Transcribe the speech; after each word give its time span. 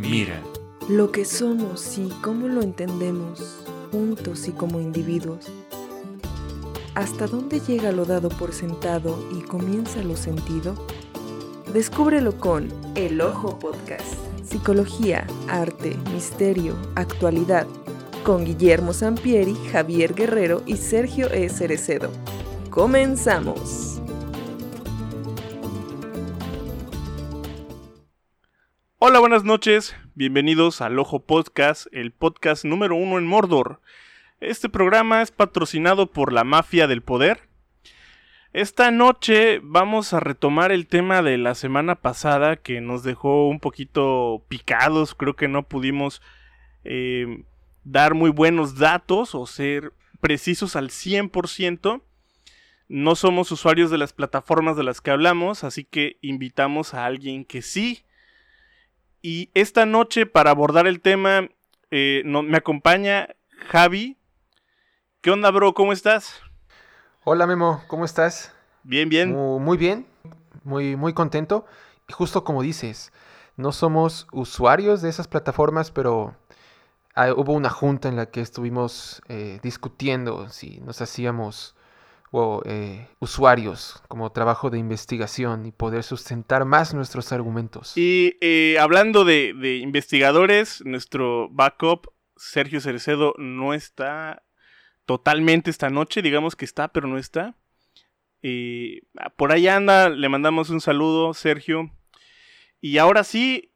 Mira. 0.00 0.42
Lo 0.88 1.12
que 1.12 1.24
somos 1.24 1.98
y 1.98 2.08
cómo 2.22 2.48
lo 2.48 2.62
entendemos, 2.62 3.64
juntos 3.92 4.48
y 4.48 4.52
como 4.52 4.80
individuos. 4.80 5.46
¿Hasta 6.94 7.26
dónde 7.26 7.60
llega 7.60 7.92
lo 7.92 8.04
dado 8.04 8.30
por 8.30 8.52
sentado 8.52 9.16
y 9.38 9.42
comienza 9.42 10.02
lo 10.02 10.16
sentido? 10.16 10.74
Descúbrelo 11.72 12.36
con 12.38 12.68
El 12.94 13.20
Ojo 13.20 13.58
Podcast. 13.58 14.14
Psicología, 14.42 15.26
arte, 15.48 15.96
misterio, 16.12 16.74
actualidad. 16.96 17.66
Con 18.24 18.44
Guillermo 18.44 18.92
Sampieri, 18.92 19.54
Javier 19.70 20.14
Guerrero 20.14 20.62
y 20.66 20.76
Sergio 20.76 21.30
E. 21.30 21.48
Cerecedo. 21.48 22.10
Comenzamos. 22.70 23.89
Hola, 29.02 29.18
buenas 29.18 29.44
noches. 29.44 29.96
Bienvenidos 30.14 30.82
al 30.82 30.98
Ojo 30.98 31.20
Podcast, 31.20 31.86
el 31.90 32.12
podcast 32.12 32.66
número 32.66 32.96
uno 32.96 33.16
en 33.16 33.26
Mordor. 33.26 33.80
Este 34.40 34.68
programa 34.68 35.22
es 35.22 35.30
patrocinado 35.30 36.12
por 36.12 36.34
la 36.34 36.44
Mafia 36.44 36.86
del 36.86 37.00
Poder. 37.00 37.48
Esta 38.52 38.90
noche 38.90 39.60
vamos 39.62 40.12
a 40.12 40.20
retomar 40.20 40.70
el 40.70 40.86
tema 40.86 41.22
de 41.22 41.38
la 41.38 41.54
semana 41.54 41.94
pasada 41.94 42.56
que 42.56 42.82
nos 42.82 43.02
dejó 43.02 43.48
un 43.48 43.58
poquito 43.58 44.44
picados. 44.48 45.14
Creo 45.14 45.34
que 45.34 45.48
no 45.48 45.66
pudimos 45.66 46.20
eh, 46.84 47.44
dar 47.84 48.12
muy 48.12 48.28
buenos 48.28 48.76
datos 48.76 49.34
o 49.34 49.46
ser 49.46 49.94
precisos 50.20 50.76
al 50.76 50.90
100%. 50.90 52.02
No 52.88 53.14
somos 53.14 53.50
usuarios 53.50 53.90
de 53.90 53.96
las 53.96 54.12
plataformas 54.12 54.76
de 54.76 54.84
las 54.84 55.00
que 55.00 55.10
hablamos, 55.10 55.64
así 55.64 55.84
que 55.84 56.18
invitamos 56.20 56.92
a 56.92 57.06
alguien 57.06 57.46
que 57.46 57.62
sí 57.62 58.04
y 59.22 59.50
esta 59.54 59.86
noche, 59.86 60.26
para 60.26 60.50
abordar 60.50 60.86
el 60.86 61.00
tema, 61.00 61.48
eh, 61.90 62.22
me 62.24 62.56
acompaña 62.56 63.28
Javi. 63.68 64.16
¿Qué 65.20 65.30
onda, 65.30 65.50
bro? 65.50 65.74
¿Cómo 65.74 65.92
estás? 65.92 66.40
Hola, 67.24 67.46
Memo. 67.46 67.82
¿Cómo 67.88 68.04
estás? 68.04 68.52
Bien, 68.82 69.08
bien. 69.08 69.32
Muy, 69.32 69.76
bien. 69.76 70.06
Muy, 70.64 70.96
muy 70.96 71.12
contento. 71.12 71.66
Y 72.08 72.12
justo 72.12 72.44
como 72.44 72.62
dices, 72.62 73.12
no 73.56 73.72
somos 73.72 74.26
usuarios 74.32 75.02
de 75.02 75.10
esas 75.10 75.28
plataformas, 75.28 75.90
pero 75.90 76.34
ah, 77.14 77.32
hubo 77.36 77.52
una 77.52 77.70
junta 77.70 78.08
en 78.08 78.16
la 78.16 78.26
que 78.26 78.40
estuvimos 78.40 79.22
eh, 79.28 79.60
discutiendo 79.62 80.48
si 80.48 80.80
nos 80.80 81.02
hacíamos 81.02 81.74
o 82.30 82.62
eh, 82.64 83.08
usuarios 83.18 84.02
como 84.06 84.30
trabajo 84.30 84.70
de 84.70 84.78
investigación 84.78 85.66
y 85.66 85.72
poder 85.72 86.04
sustentar 86.04 86.64
más 86.64 86.94
nuestros 86.94 87.32
argumentos. 87.32 87.96
Y 87.96 88.36
eh, 88.40 88.78
hablando 88.78 89.24
de, 89.24 89.80
investigadores, 89.82 90.82
nuestro 90.84 91.48
backup, 91.50 92.12
Sergio 92.36 92.80
Cerecedo, 92.80 93.34
no 93.36 93.74
está 93.74 94.44
totalmente 95.06 95.70
esta 95.70 95.90
noche, 95.90 96.22
digamos 96.22 96.54
que 96.54 96.64
está, 96.64 96.88
pero 96.88 97.08
no 97.08 97.18
está. 97.18 97.56
Eh, 98.42 99.02
por 99.36 99.52
ahí 99.52 99.66
anda, 99.66 100.08
le 100.08 100.28
mandamos 100.28 100.70
un 100.70 100.80
saludo, 100.80 101.34
Sergio. 101.34 101.90
Y 102.80 102.98
ahora 102.98 103.24
sí, 103.24 103.72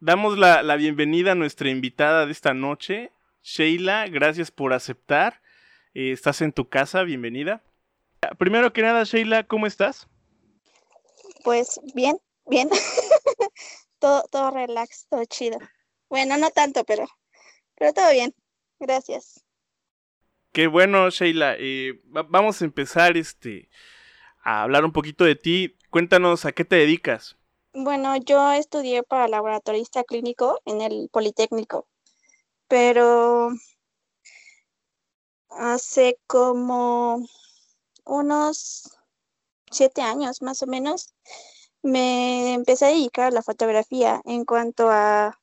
damos 0.00 0.36
la, 0.36 0.64
la 0.64 0.74
bienvenida 0.74 1.32
a 1.32 1.36
nuestra 1.36 1.70
invitada 1.70 2.26
de 2.26 2.32
esta 2.32 2.54
noche, 2.54 3.12
Sheila, 3.42 4.08
gracias 4.08 4.50
por 4.50 4.72
aceptar. 4.72 5.42
estás 5.94 6.42
en 6.42 6.52
tu 6.52 6.68
casa, 6.68 7.04
bienvenida. 7.04 7.62
Primero 8.38 8.72
que 8.72 8.82
nada, 8.82 9.04
Sheila, 9.04 9.44
¿cómo 9.44 9.66
estás? 9.66 10.08
Pues 11.42 11.80
bien, 11.94 12.18
bien. 12.46 12.68
todo, 13.98 14.24
todo 14.30 14.50
relax, 14.50 15.06
todo 15.08 15.24
chido. 15.24 15.58
Bueno, 16.08 16.36
no 16.36 16.50
tanto, 16.50 16.84
pero, 16.84 17.06
pero 17.76 17.92
todo 17.92 18.10
bien. 18.12 18.34
Gracias. 18.78 19.44
Qué 20.52 20.66
bueno, 20.66 21.10
Sheila. 21.10 21.56
Eh, 21.58 22.00
vamos 22.04 22.62
a 22.62 22.64
empezar 22.64 23.16
este, 23.16 23.68
a 24.42 24.62
hablar 24.62 24.84
un 24.84 24.92
poquito 24.92 25.24
de 25.24 25.34
ti. 25.34 25.76
Cuéntanos 25.90 26.44
a 26.44 26.52
qué 26.52 26.64
te 26.64 26.76
dedicas. 26.76 27.36
Bueno, 27.72 28.16
yo 28.18 28.52
estudié 28.52 29.02
para 29.02 29.26
laboratorista 29.26 30.04
clínico 30.04 30.60
en 30.64 30.80
el 30.80 31.08
Politécnico, 31.10 31.88
pero 32.68 33.50
hace 35.50 36.18
como 36.28 37.26
unos 38.04 38.90
siete 39.70 40.02
años 40.02 40.42
más 40.42 40.62
o 40.62 40.66
menos, 40.66 41.14
me 41.82 42.54
empecé 42.54 42.86
a 42.86 42.88
dedicar 42.88 43.26
a 43.26 43.30
la 43.30 43.42
fotografía 43.42 44.20
en 44.24 44.44
cuanto 44.44 44.90
a 44.90 45.38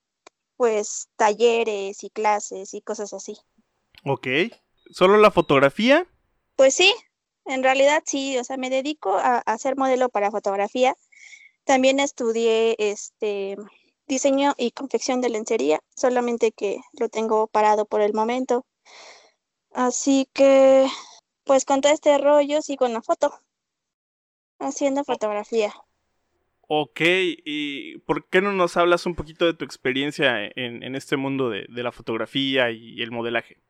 pues 0.58 1.10
talleres 1.16 2.04
y 2.04 2.10
clases 2.10 2.74
y 2.74 2.82
cosas 2.82 3.14
así. 3.14 3.38
Ok. 4.06 4.28
¿Solo 4.92 5.18
la 5.18 5.32
fotografía? 5.32 6.08
Pues 6.56 6.76
sí, 6.76 6.94
en 7.46 7.64
realidad 7.64 8.04
sí, 8.06 8.38
o 8.38 8.44
sea, 8.44 8.58
me 8.58 8.70
dedico 8.70 9.18
a, 9.18 9.40
a 9.40 9.58
ser 9.58 9.76
modelo 9.76 10.10
para 10.10 10.32
fotografía. 10.32 10.96
También 11.64 12.00
estudié 12.00 12.76
este 12.78 13.56
diseño 14.08 14.54
y 14.58 14.72
confección 14.72 15.22
de 15.22 15.30
lencería, 15.30 15.80
solamente 15.96 16.52
que 16.52 16.82
lo 17.00 17.10
tengo 17.10 17.48
parado 17.48 17.86
por 17.86 18.02
el 18.02 18.14
momento. 18.14 18.66
Así 19.72 20.28
que 20.34 20.88
pues 21.44 21.66
con 21.66 21.82
todo 21.82 21.92
este 21.92 22.18
rollo 22.18 22.62
sí 22.62 22.78
con 22.78 22.94
la 22.94 23.02
foto, 23.02 23.34
haciendo 24.60 25.04
fotografía. 25.04 25.74
Ok, 26.68 27.02
¿y 27.04 27.98
por 28.00 28.30
qué 28.30 28.42
no 28.42 28.54
nos 28.54 28.78
hablas 28.78 29.06
un 29.06 29.16
poquito 29.16 29.46
de 29.46 29.54
tu 29.54 29.66
experiencia 29.66 30.50
en, 30.56 30.96
este 30.96 31.18
mundo 31.18 31.50
de, 31.50 31.66
la 31.70 31.92
fotografía 31.92 32.72
y 32.72 33.02
el 33.02 33.12
modelaje? 33.12 33.62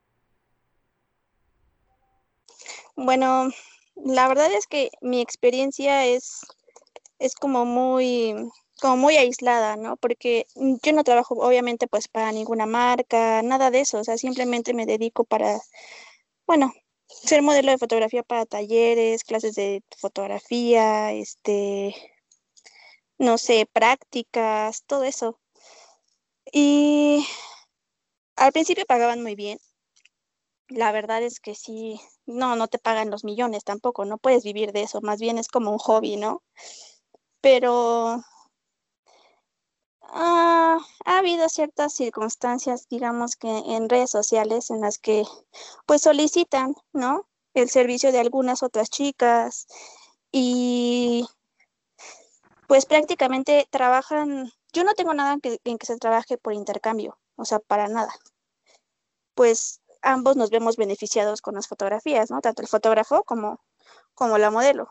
Bueno, 2.95 3.49
la 3.95 4.27
verdad 4.27 4.51
es 4.53 4.67
que 4.67 4.91
mi 5.01 5.21
experiencia 5.21 6.05
es, 6.05 6.45
es 7.17 7.33
como 7.35 7.65
muy 7.65 8.35
como 8.81 8.97
muy 8.97 9.15
aislada, 9.15 9.77
¿no? 9.77 9.95
Porque 9.95 10.47
yo 10.55 10.91
no 10.93 11.03
trabajo 11.03 11.35
obviamente 11.35 11.87
pues 11.87 12.07
para 12.07 12.31
ninguna 12.31 12.65
marca, 12.65 13.41
nada 13.43 13.69
de 13.71 13.81
eso, 13.81 13.99
o 13.99 14.03
sea, 14.03 14.17
simplemente 14.17 14.73
me 14.73 14.87
dedico 14.87 15.23
para, 15.23 15.61
bueno, 16.47 16.73
ser 17.11 17.41
modelo 17.41 17.71
de 17.71 17.77
fotografía 17.77 18.23
para 18.23 18.45
talleres, 18.45 19.23
clases 19.23 19.55
de 19.55 19.83
fotografía, 19.97 21.11
este, 21.13 21.95
no 23.17 23.37
sé, 23.37 23.67
prácticas, 23.71 24.83
todo 24.85 25.03
eso. 25.03 25.39
Y 26.51 27.25
al 28.35 28.51
principio 28.51 28.85
pagaban 28.85 29.21
muy 29.21 29.35
bien. 29.35 29.59
La 30.67 30.91
verdad 30.91 31.21
es 31.23 31.39
que 31.39 31.53
sí, 31.53 31.99
no, 32.25 32.55
no 32.55 32.67
te 32.67 32.79
pagan 32.79 33.11
los 33.11 33.23
millones 33.23 33.63
tampoco, 33.63 34.05
no 34.05 34.17
puedes 34.17 34.43
vivir 34.43 34.71
de 34.71 34.83
eso, 34.83 35.01
más 35.01 35.19
bien 35.19 35.37
es 35.37 35.47
como 35.49 35.71
un 35.71 35.77
hobby, 35.77 36.15
¿no? 36.15 36.43
Pero 37.41 38.23
Ah, 40.13 40.77
ha 41.05 41.17
habido 41.19 41.47
ciertas 41.47 41.93
circunstancias, 41.93 42.87
digamos 42.89 43.37
que 43.37 43.47
en 43.47 43.87
redes 43.87 44.09
sociales 44.09 44.69
en 44.69 44.81
las 44.81 44.99
que 44.99 45.23
pues 45.85 46.01
solicitan, 46.01 46.75
¿no? 46.91 47.29
El 47.53 47.69
servicio 47.69 48.11
de 48.11 48.19
algunas 48.19 48.61
otras 48.61 48.89
chicas 48.89 49.67
y 50.29 51.25
pues 52.67 52.85
prácticamente 52.85 53.67
trabajan, 53.69 54.51
yo 54.73 54.83
no 54.83 54.93
tengo 54.95 55.13
nada 55.13 55.33
en 55.33 55.41
que, 55.41 55.59
en 55.63 55.77
que 55.77 55.85
se 55.85 55.97
trabaje 55.97 56.37
por 56.37 56.53
intercambio, 56.53 57.17
o 57.37 57.45
sea, 57.45 57.59
para 57.59 57.87
nada. 57.87 58.13
Pues 59.33 59.81
ambos 60.01 60.35
nos 60.35 60.49
vemos 60.49 60.75
beneficiados 60.75 61.41
con 61.41 61.55
las 61.55 61.67
fotografías, 61.69 62.31
¿no? 62.31 62.41
Tanto 62.41 62.61
el 62.61 62.67
fotógrafo 62.67 63.23
como, 63.23 63.61
como 64.13 64.37
la 64.37 64.51
modelo. 64.51 64.89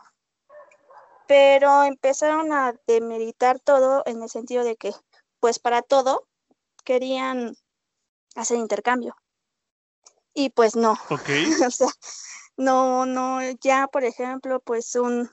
Pero 1.27 1.83
empezaron 1.83 2.51
a 2.53 2.73
demeritar 2.87 3.59
todo 3.59 4.01
en 4.07 4.23
el 4.23 4.29
sentido 4.29 4.63
de 4.63 4.75
que 4.77 4.93
pues 5.41 5.59
para 5.59 5.81
todo 5.81 6.25
querían 6.85 7.57
hacer 8.35 8.57
intercambio. 8.57 9.17
Y 10.33 10.51
pues 10.51 10.77
no. 10.77 10.93
Ok. 11.09 11.29
o 11.67 11.71
sea, 11.71 11.89
no, 12.55 13.05
no, 13.05 13.41
ya 13.61 13.87
por 13.87 14.05
ejemplo, 14.05 14.61
pues 14.61 14.95
un, 14.95 15.29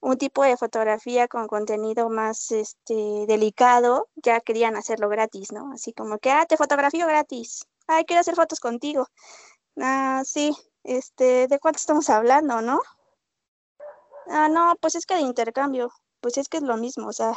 un 0.00 0.16
tipo 0.16 0.42
de 0.42 0.56
fotografía 0.56 1.28
con 1.28 1.46
contenido 1.46 2.08
más 2.08 2.50
este 2.50 3.26
delicado, 3.28 4.08
ya 4.16 4.40
querían 4.40 4.76
hacerlo 4.76 5.08
gratis, 5.08 5.52
¿no? 5.52 5.70
Así 5.72 5.92
como 5.92 6.18
que, 6.18 6.32
ah, 6.32 6.46
te 6.46 6.56
fotografío 6.56 7.06
gratis. 7.06 7.64
Ay, 7.86 8.04
quiero 8.04 8.20
hacer 8.20 8.34
fotos 8.34 8.58
contigo. 8.58 9.06
Ah, 9.76 10.22
sí, 10.24 10.56
este, 10.82 11.46
¿de 11.46 11.58
cuánto 11.60 11.78
estamos 11.78 12.08
hablando, 12.10 12.60
no? 12.62 12.80
Ah, 14.28 14.48
no, 14.48 14.76
pues 14.80 14.94
es 14.94 15.06
que 15.06 15.14
de 15.14 15.20
intercambio, 15.20 15.92
pues 16.20 16.38
es 16.38 16.48
que 16.48 16.58
es 16.58 16.62
lo 16.62 16.76
mismo, 16.76 17.08
o 17.08 17.12
sea, 17.12 17.34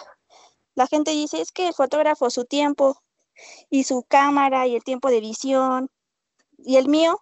la 0.76 0.88
gente 0.88 1.12
dice, 1.12 1.42
es 1.42 1.52
que 1.52 1.68
el 1.68 1.74
fotógrafo, 1.74 2.30
su 2.30 2.46
tiempo 2.46 3.02
y 3.70 3.84
su 3.84 4.04
cámara 4.04 4.68
y 4.68 4.76
el 4.76 4.84
tiempo 4.84 5.10
de 5.10 5.22
visión 5.22 5.90
y 6.58 6.78
el 6.78 6.88
mío, 6.88 7.20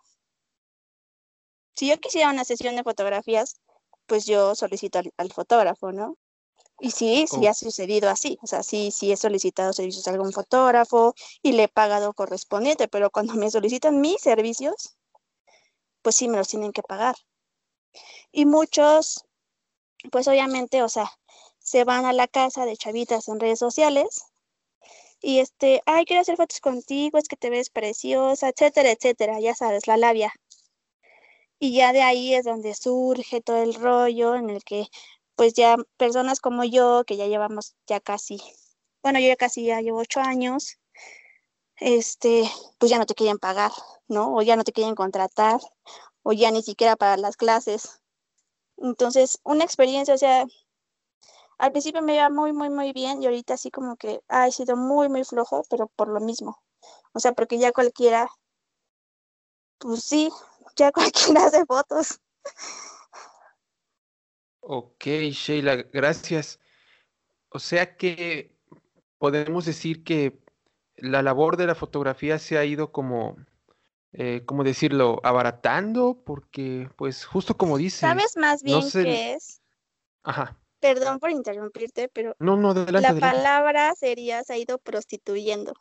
si 1.75 1.87
yo 1.87 1.99
quisiera 1.99 2.29
una 2.29 2.45
sesión 2.45 2.75
de 2.75 2.83
fotografías, 2.83 3.59
pues 4.05 4.25
yo 4.25 4.55
solicito 4.55 4.99
al, 5.17 5.31
fotógrafo, 5.33 5.91
¿no? 5.91 6.17
Y 6.79 6.91
sí, 6.91 7.25
sí 7.27 7.47
Oh. 7.47 7.49
ha 7.49 7.53
sucedido 7.53 8.09
así. 8.09 8.37
O 8.41 8.47
sea, 8.47 8.63
sí, 8.63 8.91
sí 8.91 9.11
he 9.11 9.17
solicitado 9.17 9.71
servicios 9.73 10.07
a 10.07 10.11
algún 10.11 10.33
fotógrafo 10.33 11.13
y 11.41 11.53
le 11.53 11.63
he 11.63 11.67
pagado 11.67 12.13
correspondiente, 12.13 12.87
pero 12.87 13.09
cuando 13.09 13.33
me 13.35 13.49
solicitan 13.51 14.01
mis 14.01 14.21
servicios, 14.21 14.97
pues 16.01 16.15
sí 16.15 16.27
me 16.27 16.37
los 16.37 16.47
tienen 16.47 16.71
que 16.71 16.83
pagar. 16.83 17.15
Y 18.31 18.45
muchos, 18.45 19.25
pues 20.11 20.27
obviamente, 20.27 20.83
o 20.83 20.89
sea, 20.89 21.11
se 21.71 21.85
van 21.85 22.05
a 22.05 22.11
la 22.11 22.27
casa 22.27 22.65
de 22.65 22.75
chavitas 22.75 23.29
en 23.29 23.39
redes 23.39 23.59
sociales 23.59 24.25
y 25.21 25.39
este, 25.39 25.81
ay, 25.85 26.03
quiero 26.03 26.21
hacer 26.21 26.35
fotos 26.35 26.59
contigo, 26.59 27.17
es 27.17 27.29
que 27.29 27.37
te 27.37 27.49
ves 27.49 27.69
preciosa, 27.69 28.49
etcétera, 28.49 28.91
etcétera, 28.91 29.39
ya 29.39 29.55
sabes, 29.55 29.87
la 29.87 29.95
labia. 29.95 30.33
Y 31.59 31.73
ya 31.73 31.93
de 31.93 32.01
ahí 32.01 32.33
es 32.35 32.43
donde 32.43 32.75
surge 32.75 33.39
todo 33.39 33.63
el 33.63 33.73
rollo 33.75 34.35
en 34.35 34.49
el 34.49 34.63
que 34.65 34.87
pues 35.37 35.53
ya 35.53 35.77
personas 35.95 36.41
como 36.41 36.65
yo, 36.65 37.05
que 37.07 37.15
ya 37.15 37.27
llevamos 37.27 37.75
ya 37.87 38.01
casi, 38.01 38.41
bueno, 39.01 39.19
yo 39.19 39.27
ya 39.27 39.37
casi 39.37 39.63
ya 39.63 39.79
llevo 39.79 39.99
ocho 39.99 40.19
años, 40.19 40.77
este, 41.77 42.51
pues 42.79 42.89
ya 42.91 42.97
no 42.97 43.05
te 43.05 43.15
quieren 43.15 43.39
pagar, 43.39 43.71
¿no? 44.09 44.35
O 44.35 44.41
ya 44.41 44.57
no 44.57 44.65
te 44.65 44.73
quieren 44.73 44.95
contratar, 44.95 45.61
o 46.23 46.33
ya 46.33 46.51
ni 46.51 46.63
siquiera 46.63 46.97
para 46.97 47.15
las 47.15 47.37
clases. 47.37 48.01
Entonces, 48.77 49.39
una 49.43 49.63
experiencia, 49.63 50.13
o 50.15 50.17
sea, 50.17 50.45
al 51.61 51.71
principio 51.71 52.01
me 52.01 52.15
iba 52.15 52.27
muy, 52.31 52.53
muy, 52.53 52.71
muy 52.71 52.91
bien 52.91 53.21
y 53.21 53.27
ahorita 53.27 53.53
así 53.53 53.69
como 53.69 53.95
que 53.95 54.19
ha 54.27 54.49
sido 54.49 54.75
muy, 54.75 55.09
muy 55.09 55.23
flojo, 55.23 55.63
pero 55.69 55.87
por 55.95 56.07
lo 56.07 56.19
mismo. 56.19 56.59
O 57.13 57.19
sea, 57.19 57.33
porque 57.33 57.59
ya 57.59 57.71
cualquiera, 57.71 58.27
pues 59.77 60.03
sí, 60.03 60.31
ya 60.75 60.91
cualquiera 60.91 61.45
hace 61.45 61.63
fotos. 61.67 62.19
Ok, 64.61 65.05
Sheila, 65.05 65.75
gracias. 65.75 66.59
O 67.49 67.59
sea 67.59 67.95
que 67.95 68.57
podemos 69.19 69.65
decir 69.65 70.03
que 70.03 70.41
la 70.95 71.21
labor 71.21 71.57
de 71.57 71.67
la 71.67 71.75
fotografía 71.75 72.39
se 72.39 72.57
ha 72.57 72.65
ido 72.65 72.91
como, 72.91 73.35
eh, 74.13 74.41
¿cómo 74.47 74.63
decirlo?, 74.63 75.19
abaratando, 75.23 76.23
porque, 76.25 76.89
pues, 76.95 77.23
justo 77.23 77.55
como 77.55 77.77
dices, 77.77 77.99
¿Sabes 77.99 78.35
más 78.35 78.63
no 78.63 78.79
bien 78.79 78.91
qué 78.91 79.33
es? 79.33 79.61
ajá, 80.23 80.60
Perdón 80.81 81.19
por 81.19 81.31
interrumpirte, 81.31 82.09
pero 82.09 82.35
no, 82.39 82.57
no, 82.57 82.71
adelante, 82.71 82.91
la 82.91 83.09
adelante. 83.09 83.21
palabra 83.21 83.95
sería 83.95 84.43
se 84.43 84.53
ha 84.53 84.57
ido 84.57 84.79
prostituyendo. 84.79 85.73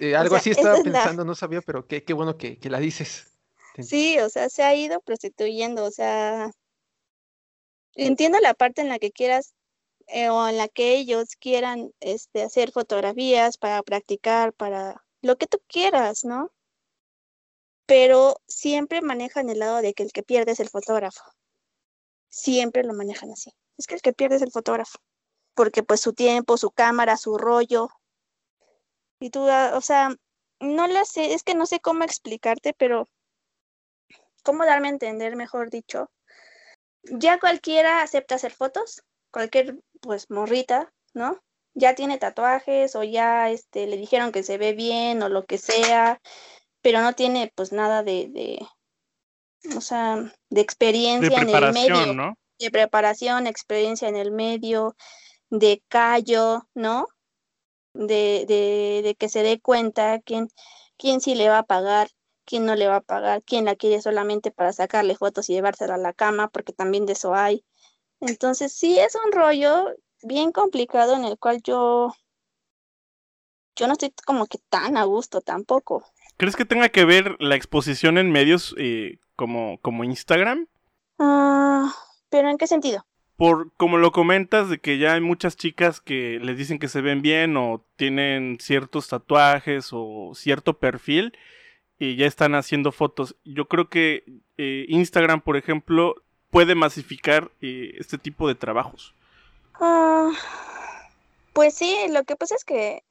Eh, 0.00 0.14
O 0.14 0.18
algo 0.18 0.30
sea, 0.30 0.38
así 0.38 0.50
estaba 0.50 0.76
la, 0.76 0.84
pensando, 0.84 1.24
no 1.24 1.34
sabía, 1.34 1.62
pero 1.62 1.86
qué, 1.86 2.04
qué 2.04 2.12
bueno 2.12 2.36
que, 2.36 2.58
que 2.60 2.70
la 2.70 2.78
dices. 2.78 3.32
Sí, 3.78 4.18
o 4.20 4.28
sea, 4.28 4.48
se 4.48 4.62
ha 4.62 4.74
ido 4.74 5.00
prostituyendo, 5.00 5.84
o 5.84 5.90
sea, 5.90 6.50
entiendo 7.94 8.38
la 8.40 8.54
parte 8.54 8.82
en 8.82 8.88
la 8.88 8.98
que 8.98 9.10
quieras 9.10 9.54
eh, 10.06 10.28
o 10.28 10.48
en 10.48 10.56
la 10.58 10.68
que 10.68 10.94
ellos 10.96 11.36
quieran 11.36 11.92
este, 12.00 12.42
hacer 12.42 12.70
fotografías 12.72 13.58
para 13.58 13.82
practicar, 13.82 14.52
para 14.52 15.04
lo 15.22 15.36
que 15.36 15.46
tú 15.46 15.58
quieras, 15.66 16.24
¿no? 16.24 16.52
Pero 17.86 18.40
siempre 18.46 19.00
manejan 19.02 19.48
el 19.50 19.60
lado 19.60 19.82
de 19.82 19.94
que 19.94 20.02
el 20.02 20.12
que 20.12 20.22
pierde 20.22 20.52
es 20.52 20.60
el 20.60 20.68
fotógrafo. 20.68 21.22
Siempre 22.36 22.84
lo 22.84 22.92
manejan 22.92 23.30
así. 23.30 23.50
Es 23.78 23.86
que 23.86 23.94
el 23.94 24.02
que 24.02 24.12
pierde 24.12 24.36
es 24.36 24.42
el 24.42 24.52
fotógrafo, 24.52 24.98
porque 25.54 25.82
pues 25.82 26.02
su 26.02 26.12
tiempo, 26.12 26.58
su 26.58 26.70
cámara, 26.70 27.16
su 27.16 27.38
rollo, 27.38 27.88
y 29.18 29.30
tú, 29.30 29.48
ah, 29.48 29.72
o 29.74 29.80
sea, 29.80 30.14
no 30.60 30.86
la 30.86 31.06
sé, 31.06 31.32
es 31.32 31.42
que 31.42 31.54
no 31.54 31.64
sé 31.64 31.80
cómo 31.80 32.04
explicarte, 32.04 32.74
pero 32.76 33.08
cómo 34.42 34.66
darme 34.66 34.88
a 34.88 34.90
entender, 34.90 35.34
mejor 35.34 35.70
dicho. 35.70 36.10
Ya 37.04 37.38
cualquiera 37.40 38.02
acepta 38.02 38.34
hacer 38.34 38.52
fotos, 38.52 39.02
cualquier 39.30 39.80
pues 40.02 40.30
morrita, 40.30 40.92
¿no? 41.14 41.40
Ya 41.72 41.94
tiene 41.94 42.18
tatuajes 42.18 42.96
o 42.96 43.02
ya 43.02 43.48
este, 43.48 43.86
le 43.86 43.96
dijeron 43.96 44.30
que 44.30 44.42
se 44.42 44.58
ve 44.58 44.74
bien 44.74 45.22
o 45.22 45.30
lo 45.30 45.46
que 45.46 45.56
sea, 45.56 46.20
pero 46.82 47.00
no 47.00 47.14
tiene 47.14 47.50
pues 47.54 47.72
nada 47.72 48.02
de, 48.02 48.28
de 48.28 48.58
o 49.76 49.80
sea, 49.80 50.16
de 50.16 50.32
De 50.50 50.60
experiencia 50.60 51.40
en 51.40 51.48
el 51.48 51.72
medio, 51.72 52.14
¿no? 52.14 52.34
de 52.58 52.70
preparación, 52.70 53.46
experiencia 53.46 54.08
en 54.08 54.16
el 54.16 54.30
medio, 54.30 54.96
de 55.50 55.82
callo, 55.88 56.66
¿no? 56.74 57.06
De, 57.92 58.44
de, 58.46 59.00
de 59.02 59.14
que 59.18 59.28
se 59.28 59.42
dé 59.42 59.60
cuenta 59.60 60.20
quién, 60.20 60.48
quién 60.98 61.20
sí 61.20 61.34
le 61.34 61.48
va 61.48 61.58
a 61.58 61.66
pagar, 61.66 62.08
quién 62.44 62.64
no 62.64 62.74
le 62.74 62.86
va 62.86 62.96
a 62.96 63.00
pagar, 63.00 63.42
quién 63.42 63.64
la 63.64 63.76
quiere 63.76 64.00
solamente 64.00 64.50
para 64.50 64.72
sacarle 64.72 65.16
fotos 65.16 65.48
y 65.48 65.54
llevársela 65.54 65.94
a 65.94 65.98
la 65.98 66.12
cama, 66.12 66.48
porque 66.48 66.72
también 66.72 67.06
de 67.06 67.14
eso 67.14 67.34
hay. 67.34 67.64
Entonces, 68.20 68.72
sí 68.72 68.98
es 68.98 69.14
un 69.14 69.32
rollo 69.32 69.94
bien 70.22 70.52
complicado 70.52 71.14
en 71.14 71.24
el 71.24 71.38
cual 71.38 71.60
yo, 71.62 72.14
yo 73.76 73.86
no 73.86 73.92
estoy 73.94 74.12
como 74.24 74.46
que 74.46 74.58
tan 74.68 74.96
a 74.96 75.04
gusto 75.04 75.40
tampoco. 75.40 76.04
¿Crees 76.36 76.56
que 76.56 76.64
tenga 76.64 76.88
que 76.88 77.04
ver 77.04 77.36
la 77.40 77.56
exposición 77.56 78.18
en 78.18 78.30
medios 78.30 78.74
eh, 78.78 79.18
como, 79.36 79.78
como 79.78 80.04
Instagram? 80.04 80.66
Ah, 81.18 81.92
pero 82.30 82.50
¿en 82.50 82.58
qué 82.58 82.66
sentido? 82.66 83.04
Por 83.36 83.70
como 83.76 83.98
lo 83.98 84.12
comentas, 84.12 84.70
de 84.70 84.78
que 84.78 84.98
ya 84.98 85.12
hay 85.12 85.20
muchas 85.20 85.56
chicas 85.56 86.00
que 86.00 86.38
les 86.42 86.56
dicen 86.56 86.78
que 86.78 86.88
se 86.88 87.02
ven 87.02 87.20
bien 87.20 87.56
o 87.56 87.84
tienen 87.96 88.56
ciertos 88.60 89.08
tatuajes 89.08 89.90
o 89.92 90.32
cierto 90.34 90.78
perfil 90.78 91.36
y 91.98 92.16
ya 92.16 92.26
están 92.26 92.54
haciendo 92.54 92.92
fotos. 92.92 93.36
Yo 93.44 93.68
creo 93.68 93.88
que 93.88 94.24
eh, 94.56 94.86
Instagram, 94.88 95.42
por 95.42 95.56
ejemplo, 95.56 96.14
puede 96.50 96.74
masificar 96.74 97.50
eh, 97.60 97.94
este 97.98 98.16
tipo 98.16 98.48
de 98.48 98.54
trabajos. 98.54 99.14
Ah, 99.74 100.30
pues 101.52 101.74
sí, 101.74 101.94
lo 102.10 102.24
que 102.24 102.36
pasa 102.36 102.54
es 102.54 102.64
que 102.64 103.02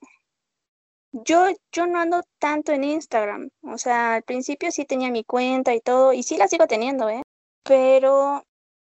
yo, 1.23 1.47
yo 1.71 1.87
no 1.87 1.99
ando 1.99 2.23
tanto 2.39 2.71
en 2.71 2.83
Instagram. 2.83 3.49
O 3.63 3.77
sea, 3.77 4.15
al 4.15 4.23
principio 4.23 4.71
sí 4.71 4.85
tenía 4.85 5.11
mi 5.11 5.23
cuenta 5.23 5.73
y 5.73 5.79
todo, 5.79 6.13
y 6.13 6.23
sí 6.23 6.37
la 6.37 6.47
sigo 6.47 6.67
teniendo, 6.67 7.09
¿eh? 7.09 7.21
Pero 7.63 8.43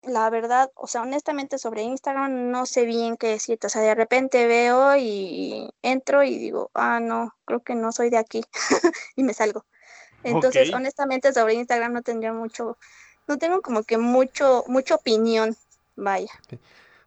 la 0.03 0.31
verdad, 0.31 0.71
o 0.75 0.87
sea, 0.87 1.03
honestamente 1.03 1.59
sobre 1.59 1.83
Instagram 1.83 2.51
no 2.51 2.67
sé 2.67 2.85
bien 2.85 3.17
qué 3.17 3.29
decirte. 3.29 3.67
O 3.67 3.71
sea, 3.71 3.83
de 3.83 3.95
repente 3.95 4.47
veo 4.47 4.97
y 4.97 5.71
entro 5.83 6.23
y 6.23 6.39
digo, 6.39 6.71
ah, 6.75 7.01
no, 7.01 7.35
creo 7.45 7.61
que 7.61 7.75
no 7.75 7.93
soy 7.93 8.11
de 8.11 8.19
aquí. 8.19 8.45
y 9.17 9.23
me 9.23 9.35
salgo. 9.35 9.65
Entonces, 10.25 10.73
honestamente 10.73 11.33
sobre 11.33 11.55
Instagram 11.55 11.93
no 11.93 12.03
tendría 12.03 12.33
mucho, 12.33 12.77
no 13.29 13.39
tengo 13.39 13.63
como 13.63 13.85
que 13.85 13.99
mucho, 13.99 14.65
mucha 14.67 14.97
opinión, 14.97 15.57
vaya. 15.95 16.33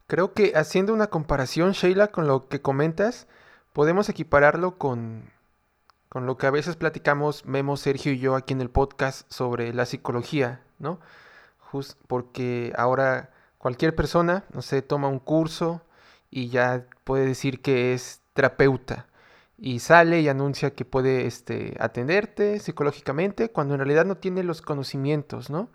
Creo 0.07 0.33
que 0.33 0.53
haciendo 0.55 0.93
una 0.93 1.07
comparación, 1.07 1.73
Sheila, 1.73 2.07
con 2.07 2.27
lo 2.27 2.47
que 2.47 2.61
comentas, 2.61 3.27
podemos 3.73 4.09
equipararlo 4.09 4.77
con, 4.77 5.29
con 6.09 6.25
lo 6.25 6.37
que 6.37 6.47
a 6.47 6.51
veces 6.51 6.75
platicamos 6.75 7.45
Memo, 7.45 7.77
Sergio 7.77 8.11
y 8.11 8.19
yo 8.19 8.35
aquí 8.35 8.53
en 8.53 8.61
el 8.61 8.69
podcast 8.69 9.31
sobre 9.31 9.73
la 9.73 9.85
psicología, 9.85 10.61
¿no? 10.79 10.99
Just 11.59 11.99
porque 12.07 12.73
ahora 12.75 13.31
cualquier 13.57 13.95
persona, 13.95 14.43
no 14.53 14.61
sé, 14.61 14.81
toma 14.81 15.07
un 15.07 15.19
curso 15.19 15.81
y 16.29 16.49
ya 16.49 16.85
puede 17.03 17.25
decir 17.25 17.61
que 17.61 17.93
es 17.93 18.21
terapeuta 18.33 19.07
y 19.57 19.79
sale 19.79 20.21
y 20.21 20.27
anuncia 20.27 20.73
que 20.73 20.85
puede 20.85 21.27
este, 21.27 21.77
atenderte 21.79 22.59
psicológicamente 22.59 23.51
cuando 23.51 23.75
en 23.75 23.79
realidad 23.79 24.05
no 24.05 24.17
tiene 24.17 24.43
los 24.43 24.61
conocimientos, 24.61 25.49
¿no? 25.49 25.69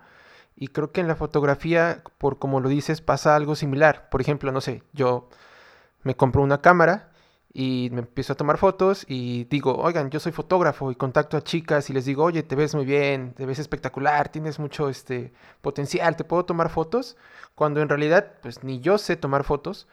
Y 0.55 0.69
creo 0.69 0.91
que 0.91 1.01
en 1.01 1.07
la 1.07 1.15
fotografía, 1.15 2.03
por 2.17 2.39
como 2.39 2.59
lo 2.59 2.67
dices, 2.67 3.01
pasa 3.01 3.35
algo 3.35 3.55
similar. 3.55 4.09
Por 4.09 4.21
ejemplo, 4.21 4.51
no 4.51 4.59
sé, 4.59 4.83
yo 4.91 5.29
me 6.03 6.15
compro 6.15 6.41
una 6.41 6.61
cámara 6.61 7.06
y 7.59 7.89
me 7.91 8.01
empiezo 8.01 8.33
a 8.33 8.35
tomar 8.35 8.59
fotos 8.59 9.03
y 9.09 9.45
digo, 9.45 9.75
oigan, 9.77 10.11
yo 10.11 10.19
soy 10.19 10.31
fotógrafo 10.31 10.91
y 10.91 10.95
contacto 10.95 11.37
a 11.37 11.43
chicas 11.43 11.89
y 11.89 11.93
les 11.93 12.05
digo, 12.05 12.23
oye, 12.23 12.43
te 12.43 12.55
ves 12.55 12.75
muy 12.75 12.85
bien, 12.85 13.33
te 13.33 13.47
ves 13.47 13.57
espectacular, 13.57 14.29
tienes 14.29 14.59
mucho 14.59 14.89
este 14.89 15.33
potencial, 15.61 16.15
te 16.15 16.23
puedo 16.23 16.45
tomar 16.45 16.69
fotos, 16.69 17.17
cuando 17.55 17.81
en 17.81 17.89
realidad 17.89 18.33
pues 18.43 18.63
ni 18.63 18.79
yo 18.79 18.99
sé 18.99 19.15
tomar 19.15 19.43
fotos, 19.43 19.87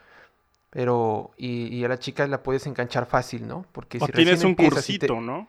pero 0.68 1.30
y, 1.38 1.68
y 1.74 1.84
a 1.84 1.88
la 1.88 1.98
chica 1.98 2.26
la 2.26 2.42
puedes 2.42 2.66
enganchar 2.66 3.06
fácil, 3.06 3.46
¿no? 3.46 3.64
Porque 3.72 3.96
O 3.96 4.04
si 4.06 4.12
tienes 4.12 4.32
recién 4.34 4.48
un 4.50 4.56
te- 4.56 4.64
cursito, 4.68 5.20
¿no? 5.22 5.48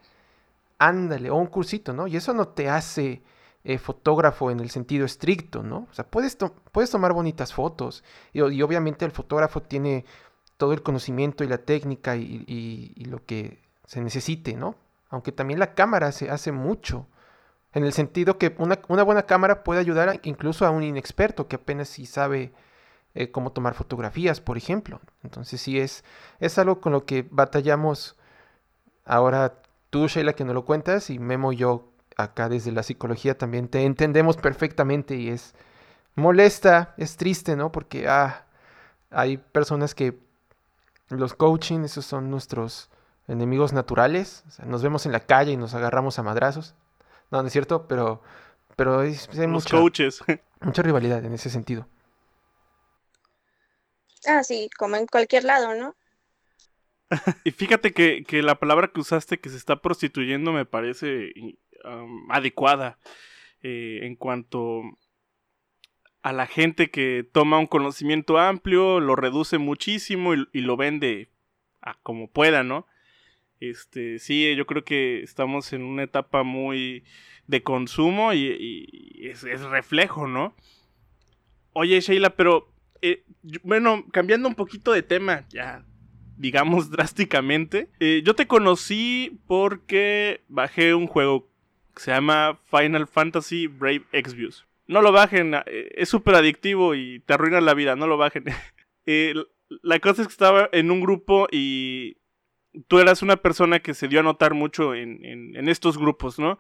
Ándale, 0.78 1.30
o 1.30 1.36
un 1.36 1.48
cursito, 1.48 1.94
¿no? 1.94 2.08
Y 2.08 2.16
eso 2.18 2.34
no 2.34 2.50
te 2.50 2.70
hace 2.70 3.24
eh, 3.64 3.78
fotógrafo 3.78 4.52
en 4.52 4.60
el 4.60 4.70
sentido 4.70 5.06
estricto, 5.06 5.64
¿no? 5.64 5.88
O 5.90 5.94
sea, 5.94 6.06
puedes, 6.06 6.38
to- 6.38 6.54
puedes 6.72 6.92
tomar 6.92 7.14
bonitas 7.14 7.54
fotos. 7.54 8.04
Y, 8.34 8.42
o- 8.42 8.52
y 8.52 8.62
obviamente 8.62 9.06
el 9.06 9.12
fotógrafo 9.12 9.62
tiene 9.62 10.06
todo 10.58 10.74
el 10.74 10.84
conocimiento 10.84 11.44
y 11.44 11.48
la 11.48 11.60
técnica 11.60 12.16
y, 12.16 12.94
lo 13.06 13.26
que 13.26 13.60
se 13.86 14.02
necesite, 14.02 14.56
¿no? 14.56 14.76
Aunque 15.10 15.32
también 15.32 15.60
la 15.60 15.74
cámara 15.74 16.12
se 16.12 16.30
hace 16.30 16.52
mucho. 16.52 17.08
En 17.74 17.84
el 17.84 17.94
sentido 17.94 18.38
que 18.38 18.56
una, 18.58 18.76
buena 19.04 19.24
cámara 19.24 19.64
puede 19.64 19.82
ayudar 19.82 20.20
incluso 20.24 20.66
a 20.66 20.72
un 20.72 20.84
inexperto 20.84 21.48
que 21.48 21.58
apenas 21.58 21.90
sí 21.90 22.06
sabe 22.06 22.54
eh, 23.14 23.32
cómo 23.32 23.52
tomar 23.52 23.74
fotografías, 23.74 24.42
por 24.42 24.58
ejemplo. 24.58 25.02
Entonces 25.24 25.62
sí 25.62 25.80
es, 25.80 26.04
es 26.40 26.58
algo 26.58 26.80
con 26.80 26.94
lo 26.94 27.06
que 27.06 27.28
batallamos 27.30 28.16
ahora 29.06 29.62
tú, 29.90 30.08
Sheila, 30.08 30.34
que 30.34 30.46
nos 30.46 30.56
lo 30.56 30.66
cuentas, 30.66 31.10
y 31.10 31.20
Memo 31.20 31.54
y 31.54 31.58
yo 31.58 31.92
acá 32.18 32.50
desde 32.50 32.72
la 32.72 32.84
psicología 32.84 33.38
también 33.38 33.68
te 33.68 33.84
entendemos 33.84 34.38
perfectamente 34.38 35.16
y 35.16 35.30
es 35.30 35.54
molesta, 36.16 36.94
es 36.98 37.18
triste, 37.18 37.56
¿no? 37.56 37.72
Porque, 37.72 38.08
ah, 38.08 38.46
hay 39.12 39.38
personas 39.38 39.96
que 39.96 40.25
los 41.10 41.34
coaching, 41.34 41.82
esos 41.82 42.06
son 42.06 42.30
nuestros 42.30 42.90
enemigos 43.28 43.74
naturales. 43.74 44.44
nos 44.66 44.84
vemos 44.84 45.06
en 45.06 45.12
la 45.12 45.22
calle 45.22 45.54
y 45.54 45.58
nos 45.58 45.74
agarramos 45.74 46.20
a 46.20 46.24
madrazos. 46.24 46.76
No, 47.32 47.42
no 47.42 47.48
es 47.48 47.54
cierto, 47.54 47.88
pero, 47.88 48.22
pero 48.76 49.00
hay, 49.00 49.18
mucha, 49.48 49.78
coaches. 49.78 50.24
mucha 50.62 50.82
rivalidad 50.82 51.24
en 51.24 51.34
ese 51.34 51.50
sentido. 51.50 51.88
Ah, 54.28 54.44
sí, 54.44 54.70
como 54.78 54.96
en 54.96 55.08
cualquier 55.08 55.44
lado, 55.44 55.76
¿no? 55.76 55.96
y 57.44 57.52
fíjate 57.52 57.94
que, 57.94 58.24
que, 58.24 58.42
la 58.42 58.56
palabra 58.56 58.88
que 58.88 59.00
usaste, 59.00 59.40
que 59.40 59.50
se 59.50 59.58
está 59.58 59.82
prostituyendo, 59.82 60.52
me 60.52 60.66
parece 60.66 61.32
adecuada 62.30 62.98
eh, 63.62 64.00
en 64.04 64.16
cuanto 64.16 64.82
a 66.26 66.34
la 66.34 66.48
gente 66.48 66.90
que 66.90 67.24
toma 67.32 67.60
un 67.60 67.68
conocimiento 67.68 68.40
amplio, 68.40 69.00
lo 69.00 69.16
reduce 69.16 69.60
muchísimo 69.60 70.34
y, 70.34 70.48
lo 70.54 70.76
vende 70.76 71.30
a 71.84 72.00
como 72.02 72.28
pueda, 72.28 72.64
¿no? 72.64 72.88
Este, 73.60 74.18
sí, 74.18 74.56
yo 74.56 74.66
creo 74.66 74.84
que 74.84 75.22
estamos 75.22 75.72
en 75.72 75.84
una 75.84 76.02
etapa 76.02 76.42
muy 76.42 77.04
de 77.46 77.62
consumo 77.62 78.34
y, 78.34 79.22
es, 79.22 79.44
reflejo, 79.44 80.28
¿no? 80.28 80.56
Oye, 81.74 82.02
Sheila, 82.02 82.32
pero 82.32 82.74
eh, 83.04 83.24
bueno, 83.62 84.04
cambiando 84.12 84.50
un 84.50 84.56
poquito 84.56 84.94
de 84.94 85.04
tema, 85.04 85.46
ya 85.50 85.86
digamos 86.38 86.90
drásticamente, 86.90 87.92
eh, 88.00 88.24
yo 88.26 88.34
te 88.34 88.48
conocí 88.48 89.40
porque 89.46 90.44
bajé 90.48 90.96
un 90.96 91.06
juego 91.06 91.52
que 91.94 92.02
se 92.02 92.10
llama 92.10 92.60
Final 92.72 93.06
Fantasy 93.06 93.68
Brave 93.68 94.06
Exvius. 94.12 94.66
No 94.88 95.02
lo 95.02 95.12
bajen, 95.12 95.54
eh, 95.54 95.92
es 95.96 96.10
súper 96.10 96.36
adictivo 96.36 96.96
y 96.96 97.20
te 97.22 97.34
arruina 97.34 97.62
la 97.62 97.74
vida, 97.74 97.96
no 97.96 98.08
lo 98.08 98.18
bajen. 98.18 98.46
la 99.82 100.00
cosa 100.00 100.22
es 100.22 100.28
que 100.28 100.32
estaba 100.34 100.70
en 100.72 100.92
un 100.92 101.02
grupo 101.02 101.48
y 101.52 102.18
tú 102.88 103.00
eras 103.00 103.22
una 103.22 103.38
persona 103.38 103.80
que 103.80 103.94
se 103.94 104.08
dio 104.08 104.20
a 104.20 104.24
notar 104.24 104.54
mucho 104.54 104.94
en, 104.94 105.24
en, 105.24 105.70
estos 105.70 105.98
grupos, 105.98 106.40
¿no? 106.40 106.60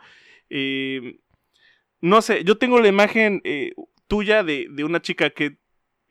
no 2.02 2.22
sé, 2.22 2.44
yo 2.44 2.58
tengo 2.58 2.80
la 2.80 2.88
imagen 2.88 3.42
tuya 4.08 4.44
de, 4.44 4.68
de, 4.70 4.84
una 4.84 5.02
chica 5.02 5.32
que 5.32 5.58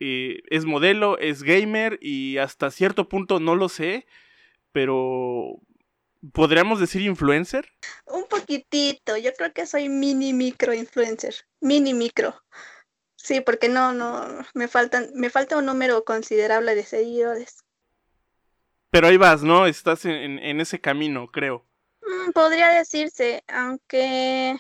eh, 0.00 0.42
es 0.50 0.64
modelo, 0.64 1.18
es 1.18 1.42
gamer 1.42 1.98
y 2.02 2.38
hasta 2.38 2.70
cierto 2.70 3.08
punto 3.08 3.40
no 3.40 3.54
lo 3.54 3.68
sé, 3.68 4.06
pero 4.72 5.60
¿podríamos 6.32 6.80
decir 6.80 7.02
influencer? 7.02 7.68
Un 8.06 8.26
poquitito, 8.26 9.16
yo 9.16 9.32
creo 9.34 9.52
que 9.52 9.66
soy 9.66 9.88
mini 9.88 10.32
micro 10.32 10.72
influencer, 10.72 11.34
mini 11.60 11.94
micro. 11.94 12.34
Sí, 13.16 13.40
porque 13.40 13.68
no, 13.68 13.92
no, 13.92 14.26
me 14.54 14.68
faltan, 14.68 15.10
me 15.14 15.30
falta 15.30 15.56
un 15.56 15.66
número 15.66 16.04
considerable 16.04 16.74
de 16.74 16.84
seguidores. 16.84 17.64
Pero 18.90 19.08
ahí 19.08 19.16
vas, 19.16 19.42
¿no? 19.42 19.66
Estás 19.66 20.04
en, 20.04 20.38
en 20.38 20.60
ese 20.60 20.80
camino, 20.80 21.28
creo. 21.28 21.64
Mm, 22.02 22.32
podría 22.32 22.68
decirse, 22.68 23.42
aunque, 23.48 24.56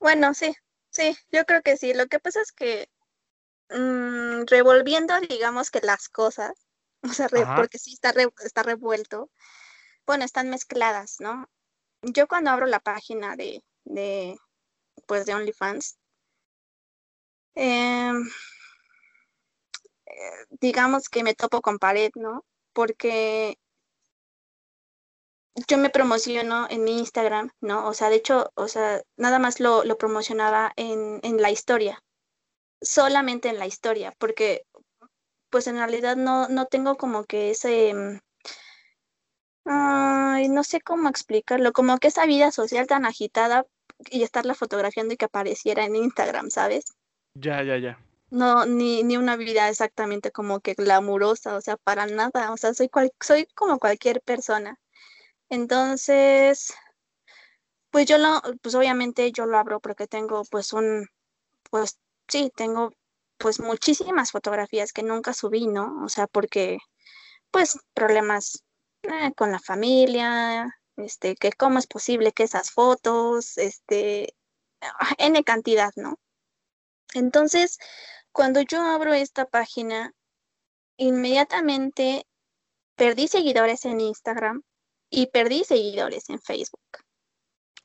bueno, 0.00 0.34
sí, 0.34 0.54
sí, 0.90 1.16
yo 1.30 1.44
creo 1.44 1.62
que 1.62 1.76
sí. 1.76 1.94
Lo 1.94 2.06
que 2.06 2.18
pasa 2.18 2.40
es 2.42 2.52
que 2.52 2.88
Mm, 3.68 4.44
revolviendo, 4.46 5.14
digamos 5.28 5.70
que 5.70 5.80
las 5.80 6.08
cosas, 6.08 6.52
o 7.02 7.08
sea, 7.08 7.28
porque 7.56 7.78
sí 7.78 7.94
está, 7.94 8.14
está 8.44 8.62
revuelto, 8.62 9.30
bueno, 10.06 10.24
están 10.24 10.50
mezcladas, 10.50 11.16
¿no? 11.20 11.48
Yo 12.02 12.28
cuando 12.28 12.50
abro 12.50 12.66
la 12.66 12.80
página 12.80 13.36
de, 13.36 13.62
de 13.84 14.36
pues, 15.06 15.26
de 15.26 15.34
OnlyFans, 15.34 15.98
em, 17.54 18.28
eh, 20.06 20.46
digamos 20.60 21.08
que 21.08 21.22
me 21.22 21.34
topo 21.34 21.60
con 21.60 21.78
pared, 21.78 22.10
¿no? 22.14 22.44
Porque 22.72 23.58
yo 25.68 25.78
me 25.78 25.90
promociono 25.90 26.66
en 26.70 26.84
mi 26.84 26.98
Instagram, 26.98 27.50
¿no? 27.60 27.88
O 27.88 27.94
sea, 27.94 28.10
de 28.10 28.16
hecho, 28.16 28.50
o 28.54 28.68
sea, 28.68 29.02
nada 29.16 29.38
más 29.38 29.58
lo, 29.60 29.84
lo 29.84 29.96
promocionaba 29.96 30.72
en, 30.76 31.20
en 31.22 31.40
la 31.40 31.50
historia, 31.50 32.02
solamente 32.80 33.48
en 33.48 33.58
la 33.58 33.66
historia, 33.66 34.12
porque 34.18 34.62
pues 35.50 35.66
en 35.66 35.76
realidad 35.76 36.16
no, 36.16 36.48
no 36.48 36.66
tengo 36.66 36.96
como 36.96 37.24
que 37.24 37.50
ese, 37.50 37.94
mm, 37.94 38.18
ay, 39.66 40.48
no 40.48 40.64
sé 40.64 40.80
cómo 40.80 41.08
explicarlo, 41.08 41.72
como 41.72 41.98
que 41.98 42.08
esa 42.08 42.26
vida 42.26 42.50
social 42.52 42.86
tan 42.86 43.04
agitada 43.04 43.66
y 44.10 44.22
estarla 44.22 44.54
fotografiando 44.54 45.14
y 45.14 45.16
que 45.16 45.24
apareciera 45.26 45.84
en 45.84 45.96
Instagram, 45.96 46.50
¿sabes? 46.50 46.84
Ya, 47.34 47.62
ya, 47.62 47.76
ya. 47.78 47.98
No, 48.30 48.66
ni, 48.66 49.02
ni 49.02 49.16
una 49.16 49.36
vida 49.36 49.68
exactamente 49.68 50.30
como 50.32 50.60
que 50.60 50.74
glamurosa, 50.74 51.56
o 51.56 51.60
sea, 51.60 51.76
para 51.76 52.06
nada, 52.06 52.52
o 52.52 52.56
sea, 52.56 52.74
soy, 52.74 52.90
soy 53.20 53.46
como 53.54 53.78
cualquier 53.78 54.20
persona. 54.22 54.78
Entonces, 55.48 56.74
pues 57.90 58.06
yo 58.06 58.18
lo, 58.18 58.40
pues 58.62 58.74
obviamente 58.74 59.30
yo 59.32 59.46
lo 59.46 59.58
abro 59.58 59.80
porque 59.80 60.06
tengo 60.06 60.42
pues 60.50 60.72
un, 60.72 61.06
pues 61.70 61.98
sí, 62.28 62.52
tengo 62.54 62.92
pues 63.38 63.60
muchísimas 63.60 64.32
fotografías 64.32 64.92
que 64.92 65.02
nunca 65.02 65.32
subí, 65.32 65.66
¿no? 65.66 66.04
O 66.04 66.08
sea, 66.08 66.26
porque 66.26 66.78
pues 67.50 67.78
problemas 67.94 68.64
eh, 69.10 69.32
con 69.36 69.52
la 69.52 69.58
familia, 69.58 70.68
este, 70.96 71.36
que 71.36 71.52
cómo 71.52 71.78
es 71.78 71.86
posible 71.86 72.32
que 72.32 72.44
esas 72.44 72.70
fotos, 72.70 73.58
este, 73.58 74.34
n 75.18 75.44
cantidad, 75.44 75.92
¿no? 75.96 76.18
Entonces, 77.14 77.78
cuando 78.32 78.60
yo 78.60 78.82
abro 78.82 79.14
esta 79.14 79.46
página, 79.46 80.12
inmediatamente 80.96 82.26
perdí 82.96 83.28
seguidores 83.28 83.84
en 83.84 84.00
Instagram 84.00 84.62
y 85.10 85.28
perdí 85.28 85.64
seguidores 85.64 86.28
en 86.30 86.40
Facebook. 86.40 86.80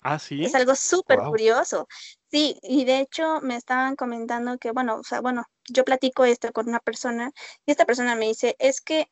Ah, 0.02 0.18
sí. 0.18 0.44
Es 0.44 0.56
algo 0.56 0.76
súper 0.76 1.20
curioso. 1.20 1.88
Sí, 2.32 2.58
y 2.64 2.86
de 2.86 3.02
hecho 3.02 3.40
me 3.42 3.56
estaban 3.56 3.96
comentando 3.96 4.58
que, 4.58 4.72
bueno, 4.72 4.96
o 4.96 5.04
sea, 5.04 5.22
bueno, 5.22 5.46
yo 5.70 5.84
platico 5.84 6.26
esto 6.26 6.52
con 6.52 6.68
una 6.68 6.80
persona 6.80 7.32
y 7.66 7.72
esta 7.72 7.86
persona 7.86 8.16
me 8.16 8.28
dice, 8.28 8.56
es 8.58 8.82
que 8.82 9.12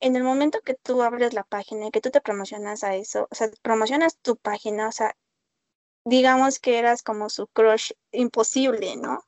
en 0.00 0.16
el 0.16 0.24
momento 0.24 0.60
que 0.62 0.74
tú 0.74 1.02
abres 1.02 1.34
la 1.34 1.44
página 1.44 1.86
y 1.86 1.90
que 1.90 2.00
tú 2.00 2.10
te 2.10 2.20
promocionas 2.20 2.82
a 2.84 2.94
eso, 2.94 3.28
o 3.30 3.34
sea, 3.34 3.50
promocionas 3.62 4.16
tu 4.18 4.36
página, 4.36 4.88
o 4.88 4.92
sea, 4.92 5.14
digamos 6.04 6.58
que 6.58 6.78
eras 6.78 7.02
como 7.02 7.28
su 7.28 7.46
crush 7.48 7.92
imposible, 8.10 8.96
¿no? 8.96 9.22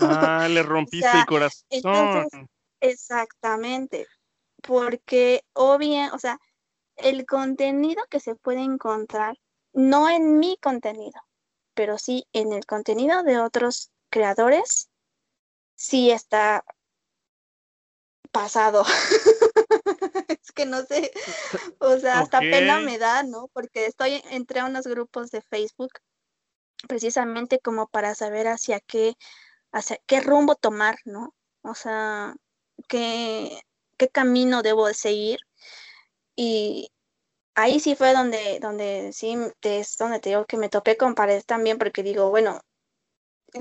Ah, 0.00 0.46
le 0.48 0.62
rompiste 0.62 1.10
el 1.18 1.26
corazón. 1.26 1.64
Entonces, 1.70 2.40
exactamente, 2.80 4.06
porque 4.62 5.44
obvio, 5.52 6.14
o 6.14 6.18
sea, 6.18 6.38
el 6.96 7.26
contenido 7.26 8.02
que 8.08 8.20
se 8.20 8.34
puede 8.34 8.60
encontrar 8.60 9.36
no 9.72 10.08
en 10.08 10.38
mi 10.38 10.56
contenido, 10.58 11.20
pero 11.74 11.98
sí 11.98 12.26
en 12.32 12.52
el 12.52 12.66
contenido 12.66 13.22
de 13.22 13.38
otros 13.38 13.90
creadores, 14.10 14.90
sí 15.74 16.10
está 16.10 16.64
pasado. 18.32 18.84
es 20.42 20.52
que 20.52 20.66
no 20.66 20.82
sé, 20.82 21.10
o 21.78 21.98
sea, 21.98 22.20
hasta 22.20 22.40
pena 22.40 22.80
me 22.80 22.98
da, 22.98 23.22
¿no? 23.22 23.48
Porque 23.52 23.86
estoy 23.86 24.22
entre 24.30 24.62
unos 24.64 24.86
grupos 24.86 25.30
de 25.30 25.42
Facebook 25.42 25.92
precisamente 26.88 27.58
como 27.60 27.88
para 27.88 28.14
saber 28.14 28.48
hacia 28.48 28.80
qué, 28.80 29.14
hacia 29.72 29.98
qué 30.06 30.20
rumbo 30.20 30.54
tomar, 30.54 30.96
¿no? 31.04 31.34
O 31.62 31.74
sea, 31.74 32.34
qué, 32.88 33.60
qué 33.98 34.08
camino 34.08 34.62
debo 34.62 34.86
de 34.86 34.94
seguir. 34.94 35.38
Y, 36.36 36.90
ahí 37.54 37.80
sí 37.80 37.94
fue 37.94 38.12
donde, 38.12 38.58
donde 38.60 39.12
sí, 39.12 39.36
es 39.62 39.96
donde 39.96 40.20
te 40.20 40.30
digo 40.30 40.46
que 40.46 40.56
me 40.56 40.68
topé 40.68 40.96
con 40.96 41.14
pared 41.14 41.42
también, 41.44 41.78
porque 41.78 42.02
digo, 42.02 42.30
bueno, 42.30 42.60